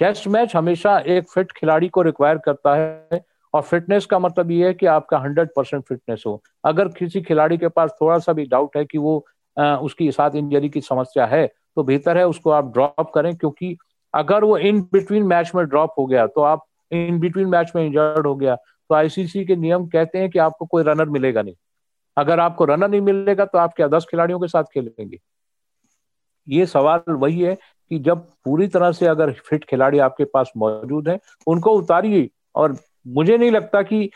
टेस्ट 0.00 0.26
मैच 0.28 0.54
हमेशा 0.56 0.98
एक 0.98 1.30
फिट 1.30 1.52
खिलाड़ी 1.52 1.88
को 1.88 2.02
रिक्वायर 2.02 2.38
करता 2.38 2.74
है 2.74 3.22
और 3.54 3.62
फिटनेस 3.62 4.06
का 4.06 4.18
मतलब 4.18 4.50
ये 4.50 4.66
है 4.66 4.74
कि 4.74 4.86
आपका 4.86 5.18
हंड्रेड 5.18 5.48
परसेंट 5.56 5.84
फिटनेस 5.84 6.22
हो। 6.26 6.42
अगर 6.64 6.88
किसी 6.88 7.22
खिलाड़ी 7.22 7.58
के 7.58 7.68
पास 7.68 7.96
थोड़ा 8.00 8.18
सा 8.18 8.32
भी 8.32 8.44
डाउट 8.46 8.76
है 8.76 8.84
कि 8.84 8.98
वो 8.98 9.24
आ, 9.56 9.76
उसकी 9.76 10.10
साथ 10.12 10.30
इंजरी 10.30 10.68
की 10.68 10.80
समस्या 10.80 11.26
है 11.26 11.46
तो 11.46 11.82
बेहतर 11.82 12.18
है 12.18 12.26
उसको 12.26 12.50
आप 12.50 12.72
ड्रॉप 12.72 13.10
करें 13.14 13.36
क्योंकि 13.36 13.76
अगर 14.14 14.44
वो 14.44 14.56
इन 14.58 14.80
बिटवीन 14.92 15.22
मैच 15.22 15.50
में 15.54 15.64
ड्रॉप 15.66 15.94
हो 15.98 16.04
गया 16.06 16.26
तो 16.26 16.40
आप 16.40 16.64
इन 16.90 17.18
बिटवीन 17.20 17.48
मैच 17.48 17.72
में 17.76 17.84
इंजर्ड 17.86 18.26
हो 18.26 18.34
गया 18.34 18.54
तो 18.56 18.94
आईसीसी 18.94 19.44
के 19.44 19.56
नियम 19.56 19.86
कहते 19.86 20.18
हैं 20.18 20.30
कि 20.30 20.38
आपको 20.38 20.66
कोई 20.66 20.82
रनर 20.82 21.08
मिलेगा 21.08 21.42
नहीं। 21.42 21.54
अगर 22.18 22.40
आपको 22.40 22.64
रनर 22.64 22.88
नहीं 22.88 23.00
मिलेगा 23.00 23.44
तो 23.44 23.58
आप 23.58 23.74
क्या 23.76 23.88
दस 23.88 24.06
खिलाड़ियों 24.10 24.40
के 24.40 24.48
साथ 24.48 24.64
खेलेंगे? 24.64 25.18
ये 26.48 26.66
सवाल 26.66 27.12
वही 27.12 27.40
है 27.40 27.54
कि 27.90 27.98
जब 27.98 28.26
पूरी 28.44 28.68
तरह 28.68 28.92
से 28.92 29.06
अगर 29.06 29.32
फिट 29.32 29.64
खिलाड़ी 29.64 29.98
आपके 29.98 30.24
पास 30.24 30.52
मौजूद 30.56 31.08
है 31.08 31.18
उनको 31.46 31.72
उतारिए। 31.72 32.28
और 32.54 32.76
मुझे 33.06 33.38
नहीं 33.38 33.50
लगता 33.50 33.82
कि 33.82 34.10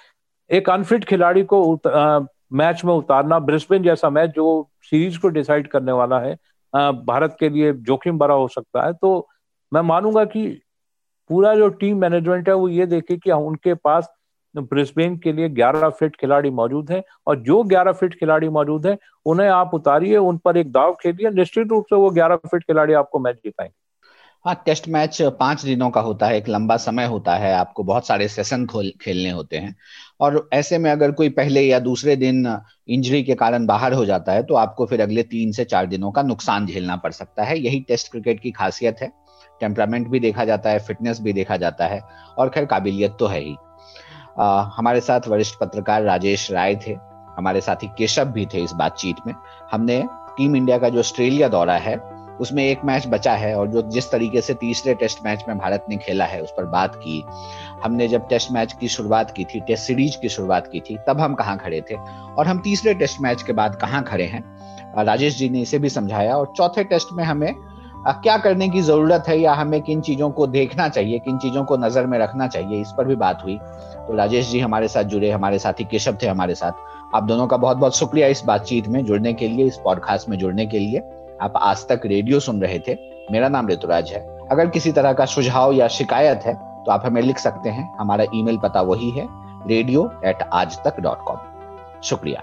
एक 0.50 0.70
अनफिट 0.70 1.04
खिलाड़ी 1.04 1.42
को 1.44 1.62
उत, 1.62 1.86
आ, 1.86 2.20
मैच 2.52 2.84
में 2.84 2.94
उतारना 2.94 3.38
ब्रिस्बेन 3.38 3.82
जैसा 3.82 4.10
मैच 4.10 4.30
जो 4.30 4.68
सीरीज़ 4.82 5.18
को 5.20 5.28
डिसाइड 5.28 5.68
करने 5.68 5.92
वाला 5.92 6.18
है 6.20 6.36
आ, 6.76 6.90
भारत 6.90 7.36
के 7.40 7.48
लिए 7.48 7.72
जोखिम 7.72 8.18
भरा 8.18 8.34
हो 8.34 8.48
सकता 8.48 8.86
है 8.86 8.92
तो 8.92 9.28
मैं 9.72 9.80
मानूँगा 9.80 10.24
कि 10.24 10.48
पूरा 11.30 11.54
जो 11.54 11.68
टीम 11.68 12.00
मैनेजमेंट 12.00 12.48
है 12.48 12.54
वो 12.54 12.68
ये 12.68 12.86
देखे 12.86 13.16
कि 13.16 13.30
उनके 13.30 13.74
पास 13.74 14.08
ब्रिस्बेन 14.56 15.16
के 15.16 15.32
लिए 15.32 15.48
11 15.48 15.88
फिट 15.88 16.16
खिलाड़ी 16.16 16.50
मौजूद 16.50 16.90
हैं 16.90 17.02
और 17.26 17.40
जो 17.40 17.62
11 17.62 17.92
फिट 17.92 18.14
खिलाड़ी 18.14 18.48
मौजूद 18.48 18.86
हैं, 18.86 18.98
उन्हें 19.26 19.48
आप 19.48 19.70
उतारिए, 19.74 20.16
उन 20.16 20.38
पर 20.38 20.56
एक 20.56 20.72
दाव 20.72 20.96
खेलिए, 21.02 21.30
निश्चित 21.30 21.68
रूप 21.68 21.84
से 21.84 21.96
वो 21.96 22.10
11 22.10 22.36
फिट 22.36 22.62
खिलाड़ी 22.62 22.92
आपको 22.92 23.18
मैच 23.18 23.36
जिताएँगे। 23.36 23.82
हाँ 24.44 24.62
टेस्ट 24.66 24.88
मैच 24.88 25.22
पाँच 25.22 25.64
दिनों 25.64 25.90
का 25.90 26.00
होता 26.00 26.26
है, 26.26 26.36
एक 26.36 26.48
लंबा 26.48 26.76
समय 26.76 27.04
होता 27.04 27.34
है, 27.34 27.54
आपको 27.54 27.82
बहुत 27.82 28.06
सारे 28.06 28.28
सेशन 28.28 28.66
खेलने 29.02 29.30
होते 29.30 29.56
हैं। 29.56 29.76
और 30.20 30.48
ऐसे 30.52 30.78
में 30.78 30.90
अगर 30.90 31.12
कोई 31.12 31.28
पहले 31.28 31.60
या 31.60 31.78
दूसरे 31.78 32.16
दिन 32.16 32.58
इंजरी 32.88 33.22
के 33.22 33.34
कारण 33.34 33.66
बाहर 33.66 33.92
हो 33.92 34.04
जाता 34.04 34.32
है 34.32 34.42
तो 34.42 34.54
आपको 34.54 34.86
फिर 34.86 35.02
अगले 35.02 35.22
तीन 35.22 35.52
से 35.52 35.64
चार 35.64 35.86
दिनों 35.86 36.10
का 36.10 36.22
नुकसान 36.22 36.66
झेलना 36.66 36.96
पड़ 36.96 37.12
सकता 37.12 37.44
है। 37.44 37.58
यही 37.58 37.80
टेस्ट 37.80 38.10
क्रिकेट 38.10 38.40
की 38.40 38.50
खासियत 38.50 38.96
है। 39.02 39.12
टेम्परामेंट 39.60 40.08
भी 40.08 40.20
देखा 40.20 40.44
जाता 40.44 40.70
है, 40.70 40.78
फिटनेस 40.78 41.20
भी 41.20 41.32
देखा 41.32 41.56
जाता 41.56 41.86
है, 41.86 42.00
और 42.38 42.48
खैर, 42.48 42.64
काबिलियत 42.64 43.16
तो 43.20 43.26
है 43.26 43.40
ही। 43.40 43.56
हमारे 44.38 45.00
साथ 45.00 45.28
वरिष्ठ 45.28 45.58
पत्रकार 45.58 46.02
राजेश 46.02 46.50
राय 46.52 46.74
थे, 46.76 46.96
हमारे 47.36 47.60
साथी 47.60 47.86
केशव 47.98 48.24
भी 48.24 48.46
थे 48.46 48.58
इस 48.58 48.72
बातचीत 48.72 49.16
में। 49.26 49.34
हमने 49.72 50.02
टीम 50.36 50.56
इंडिया 50.56 50.78
का 50.78 50.88
जो 50.88 50.98
ऑस्ट्रेलिया 50.98 51.48
दौरा 51.48 51.74
है, 51.74 51.96
उसमें 52.40 52.64
एक 52.64 52.84
मैच 52.84 53.06
बचा 53.06 53.32
है 53.32 53.54
और 53.54 53.68
जो 53.68 53.82
जिस 53.82 54.10
तरीके 54.10 54.40
से 54.40 54.54
तीसरे 54.54 54.94
टेस्ट 54.94 55.18
मैच 55.24 55.44
में 55.48 55.58
भारत 55.58 55.84
ने 55.88 55.96
खेला 55.96 56.24
है, 56.24 56.40
उस 56.42 56.50
पर 56.50 56.64
बात 56.64 56.94
की। 56.94 57.24
हमने 57.84 58.08
जब 58.08 58.28
टेस्ट 58.28 58.52
मैच 58.52 58.72
की 58.72 58.88
शुरुआत 58.88 59.30
की 59.30 59.44
थी, 59.44 59.60
टेस्ट 59.60 59.84
सीरीज़ 59.84 60.16
की 60.22 60.28
शुरुआत 60.28 60.66
की 60.66 60.80
थी, 60.80 60.98
तब 61.06 61.20
हम 61.20 61.34
कहाँ 61.34 61.56
खड़े 61.58 61.80
थे 61.90 61.94
और 61.94 62.46
हम 62.46 62.58
तीसरे 62.58 62.94
टेस्ट 62.94 63.20
मैच 63.20 63.42
के 63.42 63.52
बाद 63.52 63.74
कहाँ 63.74 64.02
खड़े 64.02 64.24
हैं? 64.24 64.42
राजेश 65.04 65.36
जी 65.38 65.48
ने 65.48 65.60
इसे 65.60 65.78
भी 65.78 65.88
समझाया 65.88 66.36
और 66.36 66.52
चौथे 66.56 66.84
टेस्ट 66.84 67.08
में 67.12 67.24
हमें 67.24 67.54
क्या 68.04 68.36
करने 68.36 68.68
की 68.68 68.80
ज़रूरत 68.82 69.24
है 69.28 69.38
या 69.40 69.52
हमें 69.54 69.80
किन 69.82 70.00
चीज़ों 70.00 70.30
को 70.30 70.46
देखना 70.46 70.88
चाहिए, 70.88 71.18
किन 71.18 71.38
चीज़ों 71.38 71.64
को 71.64 71.76
नज़र 71.76 72.06
में 72.06 72.18
रखना 72.18 72.46
चाहिए, 72.48 72.80
इस 72.80 72.92
पर 72.98 73.04
भी 73.04 73.16
बात 73.16 73.42
हुई। 73.44 73.58
तो 73.58 74.14
राजेश 74.14 74.50
जी 74.50 74.60
हमारे 74.60 74.88
साथ 74.88 75.04
जुड़े, 75.04 75.30
हमारे 75.30 75.58
साथी 75.58 75.84
केशव 75.84 76.16
थे 76.22 76.26
हमारे 76.26 76.54
साथ। 76.54 77.14
आप 77.14 77.22
दोनों 77.22 77.46
का 77.46 77.56
बहुत 77.56 77.76
बहुत 77.76 77.96
शुक्रिया 77.96 78.26
इस 78.26 78.42
बातचीत 78.44 78.88
में 78.88 79.04
जुड़ने 79.04 79.32
के 79.32 79.48
लिए, 79.48 79.66
इस 79.66 79.76
पॉडकास्ट 79.84 80.28
में 80.28 80.36
जुड़ने 80.38 80.66
के 80.66 80.78
लिए। 80.78 81.02
आप 81.42 81.52
आज 81.56 81.86
तक 81.88 82.00
रेडियो 82.06 82.40
सुन 82.40 82.60
रहे 82.62 82.78
थे। 82.78 82.96
मेरा 83.30 83.48
नाम 83.48 83.68
ऋतुराज 83.68 84.12
है। 84.12 84.20
अगर 84.50 84.68
किसी 84.68 84.92
तरह 84.92 85.12
का 85.12 85.24
सुझाव 85.26 85.72
या 85.72 85.88
शिकायत 85.90 86.42
है 86.46 86.54
तो 86.54 86.90
आप 86.90 87.02
हमें 87.06 87.22
लिख 87.22 87.38
सकते 87.38 87.68
हैं। 87.68 87.92
हमारा 87.98 88.24
ईमेल 88.34 88.58
पता 88.58 88.80
वही 88.82 89.10
है 89.10 89.26
रेडियो 89.68 90.10
एट 90.24 90.42
आज 90.42 90.78
तक 90.84 91.00
डॉट 91.00 91.22
कॉम 91.24 92.00
शुक्रिया। 92.02 92.42